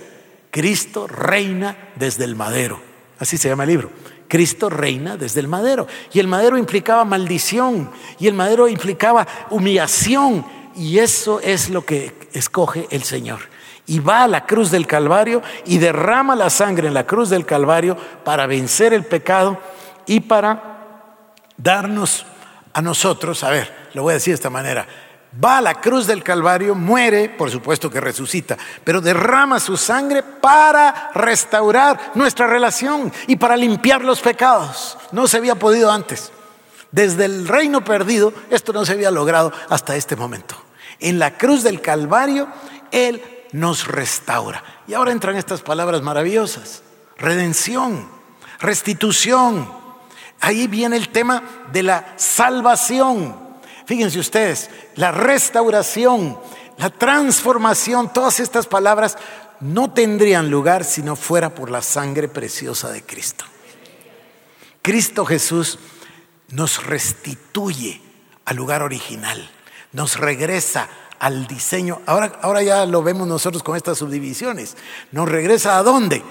Cristo 0.50 1.06
reina 1.06 1.90
desde 1.94 2.24
el 2.24 2.34
madero. 2.34 2.80
Así 3.20 3.38
se 3.38 3.48
llama 3.48 3.62
el 3.62 3.70
libro. 3.70 3.90
Cristo 4.26 4.68
reina 4.68 5.16
desde 5.16 5.38
el 5.38 5.46
madero. 5.46 5.86
Y 6.12 6.18
el 6.18 6.26
madero 6.26 6.58
implicaba 6.58 7.04
maldición, 7.04 7.88
y 8.18 8.26
el 8.26 8.34
madero 8.34 8.66
implicaba 8.66 9.28
humillación, 9.50 10.55
y 10.76 10.98
eso 10.98 11.40
es 11.40 11.70
lo 11.70 11.84
que 11.84 12.28
escoge 12.32 12.86
el 12.90 13.02
Señor. 13.02 13.40
Y 13.86 14.00
va 14.00 14.24
a 14.24 14.28
la 14.28 14.46
cruz 14.46 14.70
del 14.70 14.86
Calvario 14.86 15.42
y 15.64 15.78
derrama 15.78 16.34
la 16.36 16.50
sangre 16.50 16.88
en 16.88 16.94
la 16.94 17.06
cruz 17.06 17.30
del 17.30 17.46
Calvario 17.46 17.96
para 18.24 18.46
vencer 18.46 18.92
el 18.92 19.04
pecado 19.04 19.58
y 20.06 20.20
para 20.20 20.76
darnos 21.56 22.26
a 22.72 22.82
nosotros, 22.82 23.42
a 23.42 23.50
ver, 23.50 23.88
lo 23.94 24.02
voy 24.02 24.10
a 24.12 24.14
decir 24.14 24.32
de 24.32 24.36
esta 24.36 24.50
manera, 24.50 24.86
va 25.42 25.58
a 25.58 25.62
la 25.62 25.80
cruz 25.80 26.06
del 26.06 26.22
Calvario, 26.22 26.74
muere, 26.74 27.28
por 27.30 27.50
supuesto 27.50 27.90
que 27.90 28.00
resucita, 28.00 28.56
pero 28.84 29.00
derrama 29.00 29.60
su 29.60 29.76
sangre 29.76 30.22
para 30.22 31.10
restaurar 31.14 32.12
nuestra 32.14 32.46
relación 32.46 33.12
y 33.26 33.36
para 33.36 33.56
limpiar 33.56 34.04
los 34.04 34.20
pecados. 34.20 34.98
No 35.12 35.26
se 35.26 35.38
había 35.38 35.54
podido 35.54 35.90
antes. 35.90 36.32
Desde 36.96 37.26
el 37.26 37.46
reino 37.46 37.84
perdido, 37.84 38.32
esto 38.48 38.72
no 38.72 38.86
se 38.86 38.92
había 38.92 39.10
logrado 39.10 39.52
hasta 39.68 39.96
este 39.96 40.16
momento. 40.16 40.56
En 40.98 41.18
la 41.18 41.36
cruz 41.36 41.62
del 41.62 41.82
Calvario, 41.82 42.48
Él 42.90 43.22
nos 43.52 43.86
restaura. 43.86 44.64
Y 44.88 44.94
ahora 44.94 45.12
entran 45.12 45.36
estas 45.36 45.60
palabras 45.60 46.00
maravillosas. 46.00 46.82
Redención, 47.18 48.08
restitución. 48.60 49.70
Ahí 50.40 50.68
viene 50.68 50.96
el 50.96 51.10
tema 51.10 51.42
de 51.70 51.82
la 51.82 52.14
salvación. 52.16 53.36
Fíjense 53.84 54.18
ustedes, 54.18 54.70
la 54.94 55.12
restauración, 55.12 56.38
la 56.78 56.88
transformación, 56.88 58.10
todas 58.10 58.40
estas 58.40 58.66
palabras 58.66 59.18
no 59.60 59.92
tendrían 59.92 60.50
lugar 60.50 60.82
si 60.82 61.02
no 61.02 61.14
fuera 61.14 61.54
por 61.54 61.70
la 61.70 61.82
sangre 61.82 62.26
preciosa 62.26 62.90
de 62.90 63.02
Cristo. 63.02 63.44
Cristo 64.80 65.26
Jesús 65.26 65.78
nos 66.50 66.84
restituye 66.84 68.00
al 68.44 68.56
lugar 68.56 68.82
original, 68.82 69.50
nos 69.92 70.18
regresa 70.18 70.88
al 71.18 71.46
diseño. 71.46 72.00
Ahora, 72.06 72.38
ahora 72.42 72.62
ya 72.62 72.86
lo 72.86 73.02
vemos 73.02 73.26
nosotros 73.26 73.62
con 73.62 73.76
estas 73.76 73.98
subdivisiones. 73.98 74.76
Nos 75.12 75.28
regresa 75.28 75.78
a 75.78 75.82
dónde? 75.82 76.22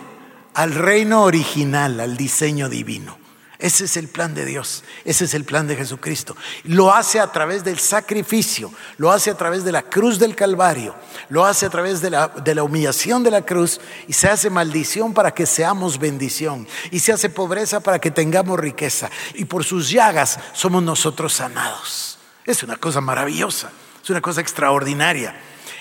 Al 0.53 0.74
reino 0.74 1.24
original, 1.24 1.99
al 1.99 2.16
diseño 2.16 2.70
divino. 2.70 3.24
Ese 3.58 3.86
es 3.86 3.95
el 3.95 4.10
plan 4.10 4.34
de 4.34 4.45
Dios, 4.45 4.84
ese 5.06 5.26
es 5.26 5.34
el 5.34 5.45
plan 5.45 5.66
de 5.68 5.78
Jesucristo. 5.78 6.36
Lo 6.64 6.93
hace 6.93 7.20
a 7.22 7.32
través 7.32 7.64
del 7.64 7.80
sacrificio, 7.80 8.72
lo 8.97 9.12
hace 9.12 9.32
a 9.32 9.38
través 9.38 9.64
de 9.64 9.72
la 9.72 9.84
cruz 9.84 10.20
del 10.20 10.36
Calvario, 10.36 10.93
lo 11.30 11.45
hace 11.45 11.66
a 11.66 11.70
través 11.70 12.01
de 12.01 12.10
la, 12.10 12.28
de 12.28 12.53
la, 12.53 12.64
humillación 12.64 13.24
de 13.24 13.32
la 13.32 13.43
cruz 13.43 13.80
y 14.08 14.14
se 14.14 14.28
hace 14.28 14.49
maldición 14.49 15.14
para 15.14 15.34
que 15.34 15.45
seamos 15.45 15.97
bendición 15.99 16.68
y 16.91 16.99
se 16.99 17.14
hace 17.14 17.30
pobreza 17.30 17.80
para 17.80 17.99
que 17.99 18.12
tengamos 18.12 18.60
riqueza 18.60 19.10
y 19.34 19.45
por 19.45 19.64
sus 19.64 19.89
llagas 19.89 20.38
somos 20.53 20.84
nosotros 20.84 21.34
sanados. 21.34 22.18
Es 22.45 22.62
una 22.62 22.76
cosa 22.76 22.99
maravillosa, 22.99 23.72
es 24.03 24.10
una 24.10 24.22
cosa 24.22 24.41
extraordinaria. 24.41 25.36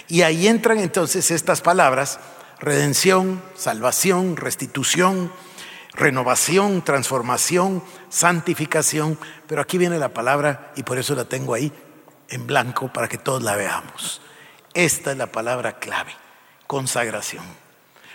Y 0.09 0.23
ahí 0.23 0.47
entran 0.47 0.79
entonces 0.79 1.31
estas 1.31 1.61
palabras, 1.61 2.21
redención, 2.61 3.43
salvación, 3.57 4.37
restitución 4.37 5.33
renovación, 5.95 6.83
transformación, 6.83 7.83
santificación, 8.09 9.19
pero 9.47 9.63
aquí 9.63 9.79
viene 9.79 9.99
la 9.99 10.11
palabra 10.11 10.73
y 10.77 10.83
por 10.83 10.99
eso 10.99 11.15
la 11.15 11.25
tengo 11.25 11.55
ahí 11.55 11.73
en 12.29 12.47
blanco 12.47 12.93
para 12.93 13.09
que 13.09 13.19
todos 13.19 13.43
la 13.43 13.57
veamos. 13.57 14.21
Esta 14.73 15.13
es 15.13 15.17
la 15.17 15.27
palabra 15.27 15.79
clave, 15.79 16.13
consagración. 16.67 17.45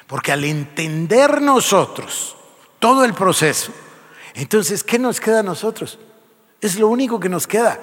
Porque 0.08 0.32
al 0.32 0.44
entender 0.44 1.42
nosotros 1.42 2.36
todo 2.80 3.06
el 3.06 3.14
proceso, 3.14 3.72
entonces, 4.34 4.84
¿qué 4.84 5.00
nos 5.00 5.20
queda 5.20 5.40
a 5.40 5.44
nosotros? 5.44 6.00
Es 6.62 6.78
lo 6.78 6.88
único 6.88 7.20
que 7.20 7.30
nos 7.30 7.48
queda. 7.48 7.80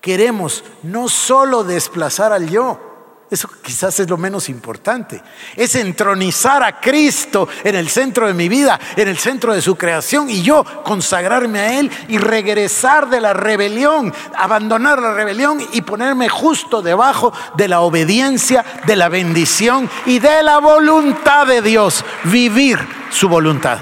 Queremos 0.00 0.64
no 0.82 1.08
solo 1.08 1.64
desplazar 1.64 2.32
al 2.32 2.48
yo, 2.48 2.87
eso 3.30 3.50
quizás 3.62 4.00
es 4.00 4.08
lo 4.08 4.16
menos 4.16 4.48
importante. 4.48 5.22
Es 5.54 5.74
entronizar 5.74 6.62
a 6.62 6.80
Cristo 6.80 7.46
en 7.62 7.74
el 7.74 7.90
centro 7.90 8.26
de 8.26 8.32
mi 8.32 8.48
vida, 8.48 8.80
en 8.96 9.06
el 9.06 9.18
centro 9.18 9.52
de 9.52 9.60
su 9.60 9.76
creación 9.76 10.30
y 10.30 10.42
yo 10.42 10.64
consagrarme 10.82 11.58
a 11.58 11.78
Él 11.78 11.90
y 12.08 12.16
regresar 12.16 13.10
de 13.10 13.20
la 13.20 13.34
rebelión, 13.34 14.14
abandonar 14.34 15.02
la 15.02 15.12
rebelión 15.12 15.60
y 15.72 15.82
ponerme 15.82 16.30
justo 16.30 16.80
debajo 16.80 17.32
de 17.54 17.68
la 17.68 17.80
obediencia, 17.80 18.64
de 18.86 18.96
la 18.96 19.10
bendición 19.10 19.90
y 20.06 20.20
de 20.20 20.42
la 20.42 20.58
voluntad 20.58 21.46
de 21.46 21.60
Dios. 21.60 22.04
Vivir 22.24 22.78
su 23.10 23.28
voluntad. 23.28 23.78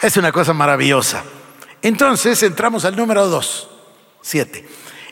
Es 0.00 0.16
una 0.16 0.30
cosa 0.30 0.52
maravillosa. 0.52 1.24
Entonces 1.82 2.40
entramos 2.44 2.84
al 2.84 2.94
número 2.94 3.26
dos, 3.26 3.68
siete. 4.22 4.68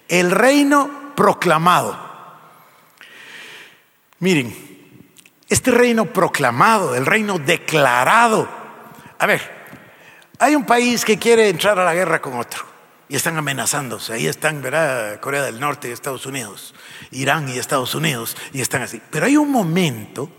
El 0.07 0.31
reino 0.31 1.13
proclamado. 1.17 2.12
Miren, 4.23 4.55
este 5.49 5.73
reino 5.73 6.05
proclamado, 6.05 6.95
el 6.95 7.05
reino 7.05 7.41
declarado. 7.41 8.49
A 9.19 9.27
ver, 9.27 9.41
hay 10.39 10.55
un 10.55 10.65
país 10.65 11.05
que 11.05 11.19
quiere 11.19 11.49
entrar 11.49 11.77
a 11.81 11.85
la 11.85 11.93
guerra 11.93 12.23
con 12.23 12.39
otro 12.39 12.65
y 13.09 13.17
están 13.17 13.37
amenazándose. 13.37 14.13
Ahí 14.13 14.29
están, 14.29 14.63
¿verdad? 14.63 15.19
Corea 15.19 15.43
del 15.43 15.59
Norte 15.59 15.89
y 15.89 15.91
Estados 15.91 16.25
Unidos, 16.25 16.73
Irán 17.11 17.49
y 17.49 17.59
Estados 17.59 17.97
Unidos, 17.97 18.37
y 18.53 18.61
están 18.61 18.83
así. 18.83 19.03
Pero 19.11 19.27
hay 19.27 19.37
un 19.37 19.51
momento 19.51 20.31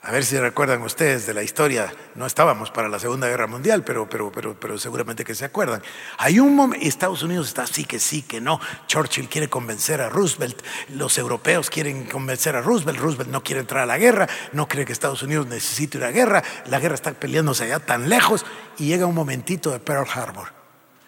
a 0.00 0.12
ver 0.12 0.24
si 0.24 0.38
recuerdan 0.38 0.82
ustedes 0.82 1.26
de 1.26 1.34
la 1.34 1.42
historia, 1.42 1.92
no 2.14 2.24
estábamos 2.24 2.70
para 2.70 2.88
la 2.88 3.00
Segunda 3.00 3.26
Guerra 3.26 3.48
Mundial, 3.48 3.82
pero, 3.82 4.08
pero, 4.08 4.30
pero, 4.30 4.58
pero 4.58 4.78
seguramente 4.78 5.24
que 5.24 5.34
se 5.34 5.44
acuerdan. 5.44 5.82
Hay 6.18 6.38
un 6.38 6.54
momento, 6.54 6.86
Estados 6.86 7.24
Unidos 7.24 7.48
está 7.48 7.66
sí 7.66 7.84
que 7.84 7.98
sí, 7.98 8.22
que 8.22 8.40
no. 8.40 8.60
Churchill 8.86 9.28
quiere 9.28 9.50
convencer 9.50 10.00
a 10.00 10.08
Roosevelt, 10.08 10.62
los 10.90 11.18
europeos 11.18 11.68
quieren 11.68 12.06
convencer 12.06 12.54
a 12.54 12.62
Roosevelt, 12.62 13.00
Roosevelt 13.00 13.30
no 13.30 13.42
quiere 13.42 13.60
entrar 13.60 13.82
a 13.82 13.86
la 13.86 13.98
guerra, 13.98 14.28
no 14.52 14.68
cree 14.68 14.84
que 14.84 14.92
Estados 14.92 15.24
Unidos 15.24 15.48
necesite 15.48 15.98
una 15.98 16.10
guerra, 16.10 16.44
la 16.66 16.78
guerra 16.78 16.94
está 16.94 17.12
peleándose 17.12 17.64
allá 17.64 17.80
tan 17.80 18.08
lejos 18.08 18.46
y 18.78 18.86
llega 18.86 19.04
un 19.04 19.16
momentito 19.16 19.72
de 19.72 19.80
Pearl 19.80 20.06
Harbor 20.08 20.52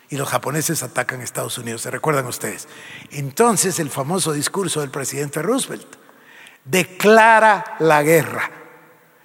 y 0.08 0.16
los 0.16 0.28
japoneses 0.28 0.82
atacan 0.82 1.20
a 1.20 1.24
Estados 1.24 1.56
Unidos, 1.58 1.82
¿se 1.82 1.92
recuerdan 1.92 2.26
ustedes? 2.26 2.66
Entonces 3.12 3.78
el 3.78 3.88
famoso 3.88 4.32
discurso 4.32 4.80
del 4.80 4.90
presidente 4.90 5.40
Roosevelt 5.42 5.86
declara 6.64 7.76
la 7.78 8.02
guerra 8.02 8.59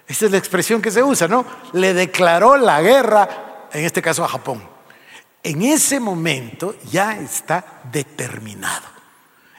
esa 0.08 0.26
es 0.26 0.30
la 0.32 0.38
expresión 0.38 0.80
que 0.80 0.90
se 0.90 1.02
usa, 1.02 1.26
¿no? 1.26 1.44
Le 1.72 1.92
declaró 1.92 2.56
la 2.56 2.80
guerra, 2.80 3.68
en 3.72 3.84
este 3.84 4.00
caso 4.00 4.24
a 4.24 4.28
Japón. 4.28 4.62
En 5.42 5.62
ese 5.62 6.00
momento 6.00 6.76
ya 6.90 7.18
está 7.18 7.82
determinado. 7.90 8.86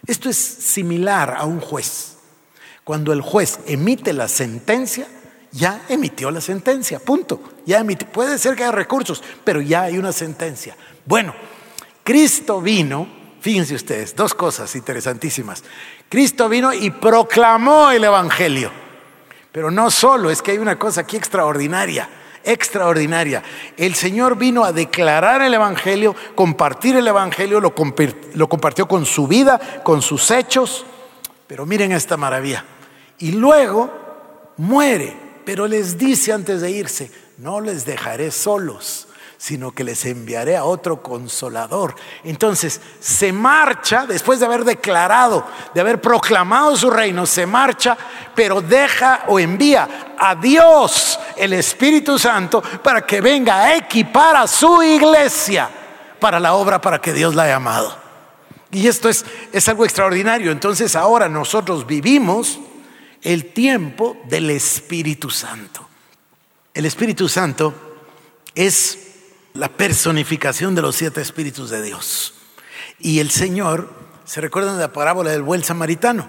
Esto 0.06 0.30
es 0.30 0.38
similar 0.38 1.36
a 1.38 1.46
un 1.46 1.60
juez. 1.60 2.18
Cuando 2.84 3.12
el 3.12 3.22
juez 3.22 3.60
emite 3.68 4.14
la 4.14 4.30
sentencia, 4.30 5.08
ya 5.52 5.82
emitió 5.90 6.32
la 6.32 6.40
sentencia, 6.40 7.00
punto. 7.00 7.42
Ya 7.66 7.84
puede 8.12 8.38
ser 8.38 8.56
que 8.56 8.64
haya 8.64 8.72
recursos, 8.72 9.22
pero 9.44 9.60
ya 9.60 9.84
hay 9.84 9.98
una 9.98 10.14
sentencia. 10.14 10.78
Bueno, 11.06 11.34
Cristo 12.04 12.62
vino, 12.62 13.08
fíjense 13.42 13.76
ustedes, 13.76 14.16
dos 14.16 14.34
cosas 14.34 14.74
interesantísimas. 14.76 15.64
Cristo 16.08 16.48
vino 16.48 16.74
y 16.74 16.90
proclamó 16.92 17.92
el 17.92 18.06
Evangelio. 18.06 18.87
Pero 19.58 19.72
no 19.72 19.90
solo, 19.90 20.30
es 20.30 20.44
que 20.44 20.52
hay 20.52 20.60
una 20.60 20.78
cosa 20.78 21.02
aquí 21.02 21.18
extraordinaria, 21.18 22.08
extraordinaria. 22.44 23.42
El 23.76 23.96
Señor 23.96 24.38
vino 24.38 24.64
a 24.64 24.72
declarar 24.72 25.42
el 25.42 25.52
Evangelio, 25.52 26.16
compartir 26.36 26.96
el 26.96 27.08
Evangelio, 27.08 27.60
lo, 27.60 27.74
lo 28.36 28.50
compartió 28.50 28.88
con 28.88 29.04
su 29.08 29.26
vida, 29.26 29.82
con 29.84 30.04
sus 30.04 30.30
hechos. 30.30 30.86
Pero 31.48 31.66
miren 31.66 31.92
esta 31.92 32.18
maravilla. 32.18 32.66
Y 33.18 33.32
luego 33.32 33.90
muere 34.58 35.26
pero 35.44 35.66
les 35.66 35.98
dice 35.98 36.34
antes 36.34 36.60
de 36.60 36.70
irse, 36.70 37.10
no 37.38 37.62
les 37.62 37.84
dejaré 37.86 38.30
solos, 38.30 39.07
sino 39.38 39.72
que 39.72 39.84
les 39.84 40.04
enviaré 40.06 40.58
a 40.58 40.64
otro 40.64 41.02
consolador. 41.02 41.96
Entonces 42.24 42.82
se 43.00 43.32
marcha, 43.32 44.06
después 44.06 44.40
de 44.40 44.48
haber 44.48 44.64
declarado, 44.64 45.46
de 45.74 45.82
haber 45.82 46.02
proclamado 46.02 46.76
su 46.76 46.90
reino, 46.90 47.26
se 47.26 47.46
marcha, 47.46 47.96
pero 48.36 48.62
deja 48.62 49.24
o 49.28 49.40
envía 49.40 50.16
a 50.18 50.36
Dios, 50.36 51.20
el 51.36 51.54
Espíritu 51.54 52.18
Santo, 52.18 52.62
para 52.84 53.06
que 53.06 53.22
venga 53.22 53.58
a 53.58 53.76
equipar 53.76 54.36
a 54.36 54.48
su 54.48 54.82
iglesia 54.82 55.70
para 56.20 56.40
la 56.40 56.56
obra 56.56 56.82
para 56.82 57.00
que 57.00 57.14
Dios 57.14 57.36
la 57.36 57.44
ha 57.44 57.48
llamado. 57.48 57.96
Y 58.72 58.88
esto 58.88 59.08
es, 59.08 59.24
es 59.54 59.68
algo 59.70 59.86
extraordinario. 59.86 60.52
Entonces 60.52 60.96
ahora 60.96 61.30
nosotros 61.30 61.86
vivimos 61.86 62.60
el 63.22 63.54
tiempo 63.54 64.18
del 64.26 64.50
Espíritu 64.50 65.30
Santo. 65.30 65.88
El 66.74 66.86
Espíritu 66.86 67.30
Santo 67.30 67.74
es 68.56 69.07
la 69.54 69.70
personificación 69.70 70.76
de 70.76 70.82
los 70.82 70.96
siete 70.96 71.22
espíritus 71.22 71.70
de 71.70 71.82
Dios. 71.82 72.34
Y 73.00 73.20
el 73.20 73.30
Señor, 73.30 73.94
se 74.26 74.42
recuerdan 74.42 74.76
de 74.76 74.82
la 74.82 74.94
parábola 74.94 75.32
del 75.32 75.42
buen 75.42 75.64
samaritano, 75.64 76.28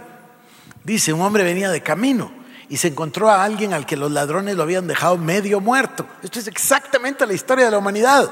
dice, 0.84 1.12
un 1.12 1.20
hombre 1.20 1.44
venía 1.44 1.70
de 1.70 1.82
camino 1.82 2.32
y 2.68 2.76
se 2.76 2.88
encontró 2.88 3.30
a 3.30 3.44
alguien 3.44 3.72
al 3.72 3.86
que 3.86 3.96
los 3.96 4.12
ladrones 4.12 4.56
lo 4.56 4.62
habían 4.62 4.86
dejado 4.86 5.16
medio 5.16 5.60
muerto. 5.60 6.06
Esto 6.22 6.38
es 6.38 6.48
exactamente 6.48 7.26
la 7.26 7.32
historia 7.32 7.64
de 7.64 7.70
la 7.70 7.78
humanidad. 7.78 8.30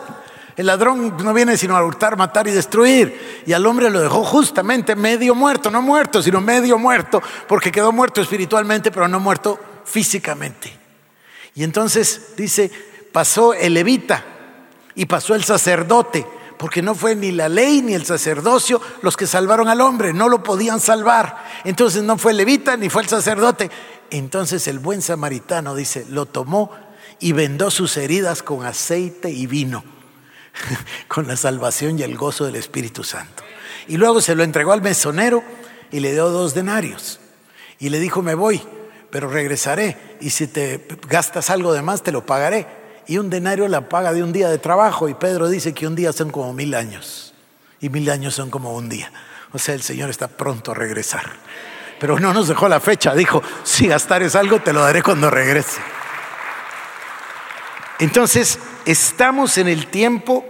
El 0.56 0.66
ladrón 0.66 1.16
no 1.22 1.34
viene 1.34 1.56
sino 1.56 1.76
a 1.76 1.84
hurtar, 1.84 2.16
matar 2.16 2.46
y 2.48 2.50
destruir. 2.50 3.42
Y 3.46 3.52
al 3.52 3.66
hombre 3.66 3.90
lo 3.90 4.00
dejó 4.00 4.24
justamente 4.24 4.96
medio 4.96 5.34
muerto, 5.34 5.70
no 5.70 5.82
muerto, 5.82 6.22
sino 6.22 6.40
medio 6.40 6.78
muerto, 6.78 7.22
porque 7.46 7.72
quedó 7.72 7.92
muerto 7.92 8.22
espiritualmente, 8.22 8.90
pero 8.90 9.06
no 9.08 9.20
muerto 9.20 9.58
físicamente. 9.84 10.72
Y 11.54 11.62
entonces 11.62 12.34
dice, 12.36 12.70
pasó 13.12 13.54
el 13.54 13.74
levita 13.74 14.24
y 14.96 15.06
pasó 15.06 15.34
el 15.34 15.44
sacerdote, 15.44 16.26
porque 16.58 16.82
no 16.82 16.94
fue 16.94 17.14
ni 17.14 17.30
la 17.30 17.48
ley 17.48 17.82
ni 17.82 17.94
el 17.94 18.06
sacerdocio 18.06 18.80
los 19.02 19.16
que 19.16 19.26
salvaron 19.26 19.68
al 19.68 19.82
hombre, 19.82 20.12
no 20.12 20.28
lo 20.28 20.42
podían 20.42 20.80
salvar. 20.80 21.44
Entonces 21.64 22.02
no 22.02 22.16
fue 22.18 22.32
levita 22.32 22.76
ni 22.76 22.88
fue 22.88 23.02
el 23.02 23.08
sacerdote. 23.08 23.70
Entonces 24.10 24.66
el 24.66 24.78
buen 24.78 25.02
samaritano 25.02 25.74
dice, 25.74 26.06
lo 26.08 26.26
tomó 26.26 26.70
y 27.20 27.32
vendó 27.32 27.70
sus 27.70 27.96
heridas 27.98 28.42
con 28.42 28.64
aceite 28.64 29.30
y 29.30 29.46
vino 29.46 29.84
con 31.08 31.28
la 31.28 31.36
salvación 31.36 31.98
y 31.98 32.02
el 32.02 32.16
gozo 32.16 32.46
del 32.46 32.56
Espíritu 32.56 33.04
Santo. 33.04 33.42
Y 33.86 33.98
luego 33.98 34.20
se 34.20 34.34
lo 34.34 34.42
entregó 34.42 34.72
al 34.72 34.82
mesonero 34.82 35.44
y 35.92 36.00
le 36.00 36.12
dio 36.12 36.30
dos 36.30 36.54
denarios. 36.54 37.20
Y 37.78 37.90
le 37.90 38.00
dijo, 38.00 38.22
me 38.22 38.34
voy, 38.34 38.62
pero 39.10 39.28
regresaré. 39.28 40.16
Y 40.20 40.30
si 40.30 40.46
te 40.46 40.86
gastas 41.08 41.50
algo 41.50 41.74
de 41.74 41.82
más, 41.82 42.02
te 42.02 42.12
lo 42.12 42.24
pagaré. 42.24 42.66
Y 43.06 43.18
un 43.18 43.30
denario 43.30 43.68
la 43.68 43.88
paga 43.88 44.12
de 44.12 44.22
un 44.22 44.32
día 44.32 44.48
de 44.48 44.58
trabajo. 44.58 45.08
Y 45.08 45.14
Pedro 45.14 45.48
dice 45.48 45.72
que 45.72 45.86
un 45.86 45.94
día 45.94 46.12
son 46.12 46.30
como 46.30 46.52
mil 46.52 46.74
años. 46.74 47.34
Y 47.80 47.88
mil 47.88 48.08
años 48.10 48.34
son 48.34 48.50
como 48.50 48.74
un 48.74 48.88
día. 48.88 49.12
O 49.52 49.58
sea, 49.58 49.74
el 49.74 49.82
Señor 49.82 50.10
está 50.10 50.28
pronto 50.28 50.72
a 50.72 50.74
regresar. 50.74 51.24
Pero 52.00 52.18
no 52.18 52.32
nos 52.32 52.48
dejó 52.48 52.68
la 52.68 52.80
fecha. 52.80 53.14
Dijo, 53.14 53.42
si 53.62 53.86
gastares 53.86 54.34
algo, 54.34 54.60
te 54.60 54.72
lo 54.72 54.82
daré 54.82 55.02
cuando 55.02 55.30
regrese. 55.30 55.80
Entonces, 57.98 58.58
estamos 58.84 59.56
en 59.56 59.68
el 59.68 59.86
tiempo 59.86 60.44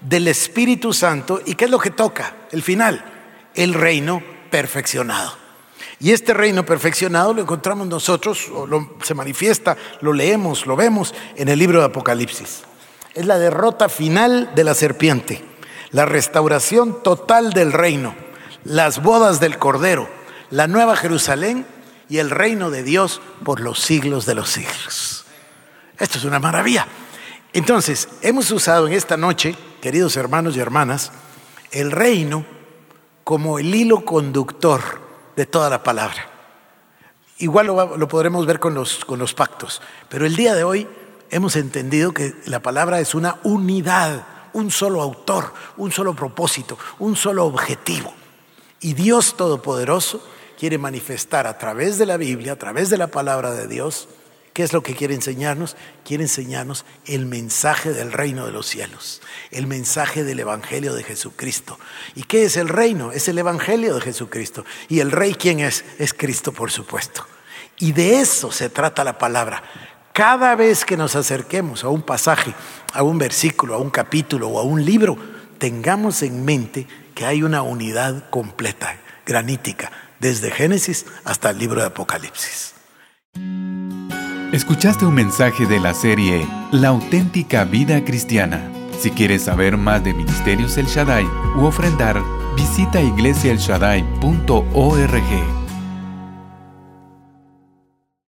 del 0.00 0.28
Espíritu 0.28 0.92
Santo 0.92 1.40
y 1.44 1.54
¿qué 1.54 1.66
es 1.66 1.70
lo 1.70 1.78
que 1.78 1.90
toca? 1.90 2.34
El 2.50 2.62
final, 2.62 3.04
el 3.54 3.74
reino 3.74 4.22
perfeccionado. 4.50 5.36
Y 6.02 6.12
este 6.12 6.32
reino 6.32 6.64
perfeccionado 6.64 7.34
lo 7.34 7.42
encontramos 7.42 7.86
nosotros, 7.86 8.48
o 8.54 8.66
se 9.02 9.14
manifiesta, 9.14 9.76
lo 10.00 10.14
leemos, 10.14 10.64
lo 10.64 10.74
vemos 10.74 11.14
en 11.36 11.48
el 11.48 11.58
libro 11.58 11.80
de 11.80 11.86
Apocalipsis. 11.86 12.62
Es 13.14 13.26
la 13.26 13.38
derrota 13.38 13.90
final 13.90 14.52
de 14.54 14.64
la 14.64 14.72
serpiente, 14.72 15.44
la 15.90 16.06
restauración 16.06 17.02
total 17.02 17.52
del 17.52 17.74
reino, 17.74 18.14
las 18.64 19.02
bodas 19.02 19.40
del 19.40 19.58
Cordero, 19.58 20.08
la 20.48 20.66
nueva 20.68 20.96
Jerusalén 20.96 21.66
y 22.08 22.16
el 22.16 22.30
reino 22.30 22.70
de 22.70 22.82
Dios 22.82 23.20
por 23.44 23.60
los 23.60 23.78
siglos 23.78 24.24
de 24.24 24.34
los 24.34 24.48
siglos. 24.48 25.26
Esto 25.98 26.16
es 26.16 26.24
una 26.24 26.38
maravilla. 26.38 26.86
Entonces, 27.52 28.08
hemos 28.22 28.50
usado 28.52 28.86
en 28.86 28.94
esta 28.94 29.18
noche, 29.18 29.54
queridos 29.82 30.16
hermanos 30.16 30.56
y 30.56 30.60
hermanas, 30.60 31.12
el 31.72 31.90
reino 31.90 32.46
como 33.22 33.58
el 33.58 33.74
hilo 33.74 34.02
conductor 34.06 35.09
de 35.36 35.46
toda 35.46 35.70
la 35.70 35.82
palabra. 35.82 36.28
Igual 37.38 37.66
lo, 37.66 38.08
podremos 38.08 38.44
ver 38.46 38.60
con 38.60 38.74
los, 38.74 39.04
con 39.04 39.18
los 39.18 39.32
pactos, 39.32 39.80
pero 40.08 40.26
el 40.26 40.36
día 40.36 40.54
de 40.54 40.64
hoy 40.64 40.86
hemos 41.30 41.56
entendido 41.56 42.12
que 42.12 42.34
la 42.44 42.60
palabra 42.60 43.00
es 43.00 43.14
una 43.14 43.38
unidad, 43.44 44.24
un 44.52 44.70
solo 44.70 45.00
autor, 45.00 45.52
un 45.76 45.90
solo 45.90 46.14
propósito, 46.14 46.78
un 46.98 47.16
solo 47.16 47.46
objetivo. 47.46 48.12
Y 48.80 48.94
Dios 48.94 49.36
Todopoderoso 49.36 50.22
quiere 50.58 50.76
manifestar 50.76 51.46
a 51.46 51.56
través 51.56 51.96
de 51.96 52.06
la 52.06 52.18
Biblia, 52.18 52.52
a 52.52 52.56
través 52.56 52.90
de 52.90 52.98
la 52.98 53.06
palabra 53.06 53.52
de 53.52 53.66
Dios, 53.66 54.08
¿Qué 54.52 54.64
es 54.64 54.72
lo 54.72 54.82
que 54.82 54.96
quiere 54.96 55.14
enseñarnos? 55.14 55.76
Quiere 56.04 56.24
enseñarnos 56.24 56.84
el 57.06 57.26
mensaje 57.26 57.92
del 57.92 58.12
reino 58.12 58.46
de 58.46 58.52
los 58.52 58.66
cielos, 58.66 59.22
el 59.52 59.66
mensaje 59.66 60.24
del 60.24 60.40
Evangelio 60.40 60.94
de 60.94 61.04
Jesucristo. 61.04 61.78
¿Y 62.16 62.24
qué 62.24 62.44
es 62.44 62.56
el 62.56 62.68
reino? 62.68 63.12
Es 63.12 63.28
el 63.28 63.38
Evangelio 63.38 63.94
de 63.94 64.00
Jesucristo. 64.00 64.64
¿Y 64.88 65.00
el 65.00 65.12
rey 65.12 65.34
quién 65.34 65.60
es? 65.60 65.84
Es 65.98 66.12
Cristo, 66.12 66.52
por 66.52 66.72
supuesto. 66.72 67.26
Y 67.78 67.92
de 67.92 68.20
eso 68.20 68.50
se 68.50 68.68
trata 68.68 69.04
la 69.04 69.18
palabra. 69.18 69.62
Cada 70.12 70.56
vez 70.56 70.84
que 70.84 70.96
nos 70.96 71.14
acerquemos 71.14 71.84
a 71.84 71.88
un 71.88 72.02
pasaje, 72.02 72.52
a 72.92 73.04
un 73.04 73.18
versículo, 73.18 73.74
a 73.74 73.78
un 73.78 73.90
capítulo 73.90 74.48
o 74.48 74.58
a 74.58 74.64
un 74.64 74.84
libro, 74.84 75.16
tengamos 75.58 76.22
en 76.22 76.44
mente 76.44 76.88
que 77.14 77.24
hay 77.24 77.44
una 77.44 77.62
unidad 77.62 78.28
completa, 78.30 78.98
granítica, 79.24 79.92
desde 80.18 80.50
Génesis 80.50 81.06
hasta 81.24 81.50
el 81.50 81.58
libro 81.58 81.80
de 81.80 81.86
Apocalipsis. 81.86 82.74
Escuchaste 84.52 85.06
un 85.06 85.14
mensaje 85.14 85.64
de 85.64 85.78
la 85.78 85.94
serie 85.94 86.44
La 86.72 86.88
auténtica 86.88 87.62
vida 87.62 88.04
cristiana. 88.04 88.68
Si 88.98 89.12
quieres 89.12 89.44
saber 89.44 89.76
más 89.76 90.02
de 90.02 90.12
Ministerios 90.12 90.76
El 90.76 90.86
Shaddai 90.86 91.24
u 91.56 91.66
ofrendar, 91.66 92.20
visita 92.56 93.00
iglesiaelshaddai.org. 93.00 95.59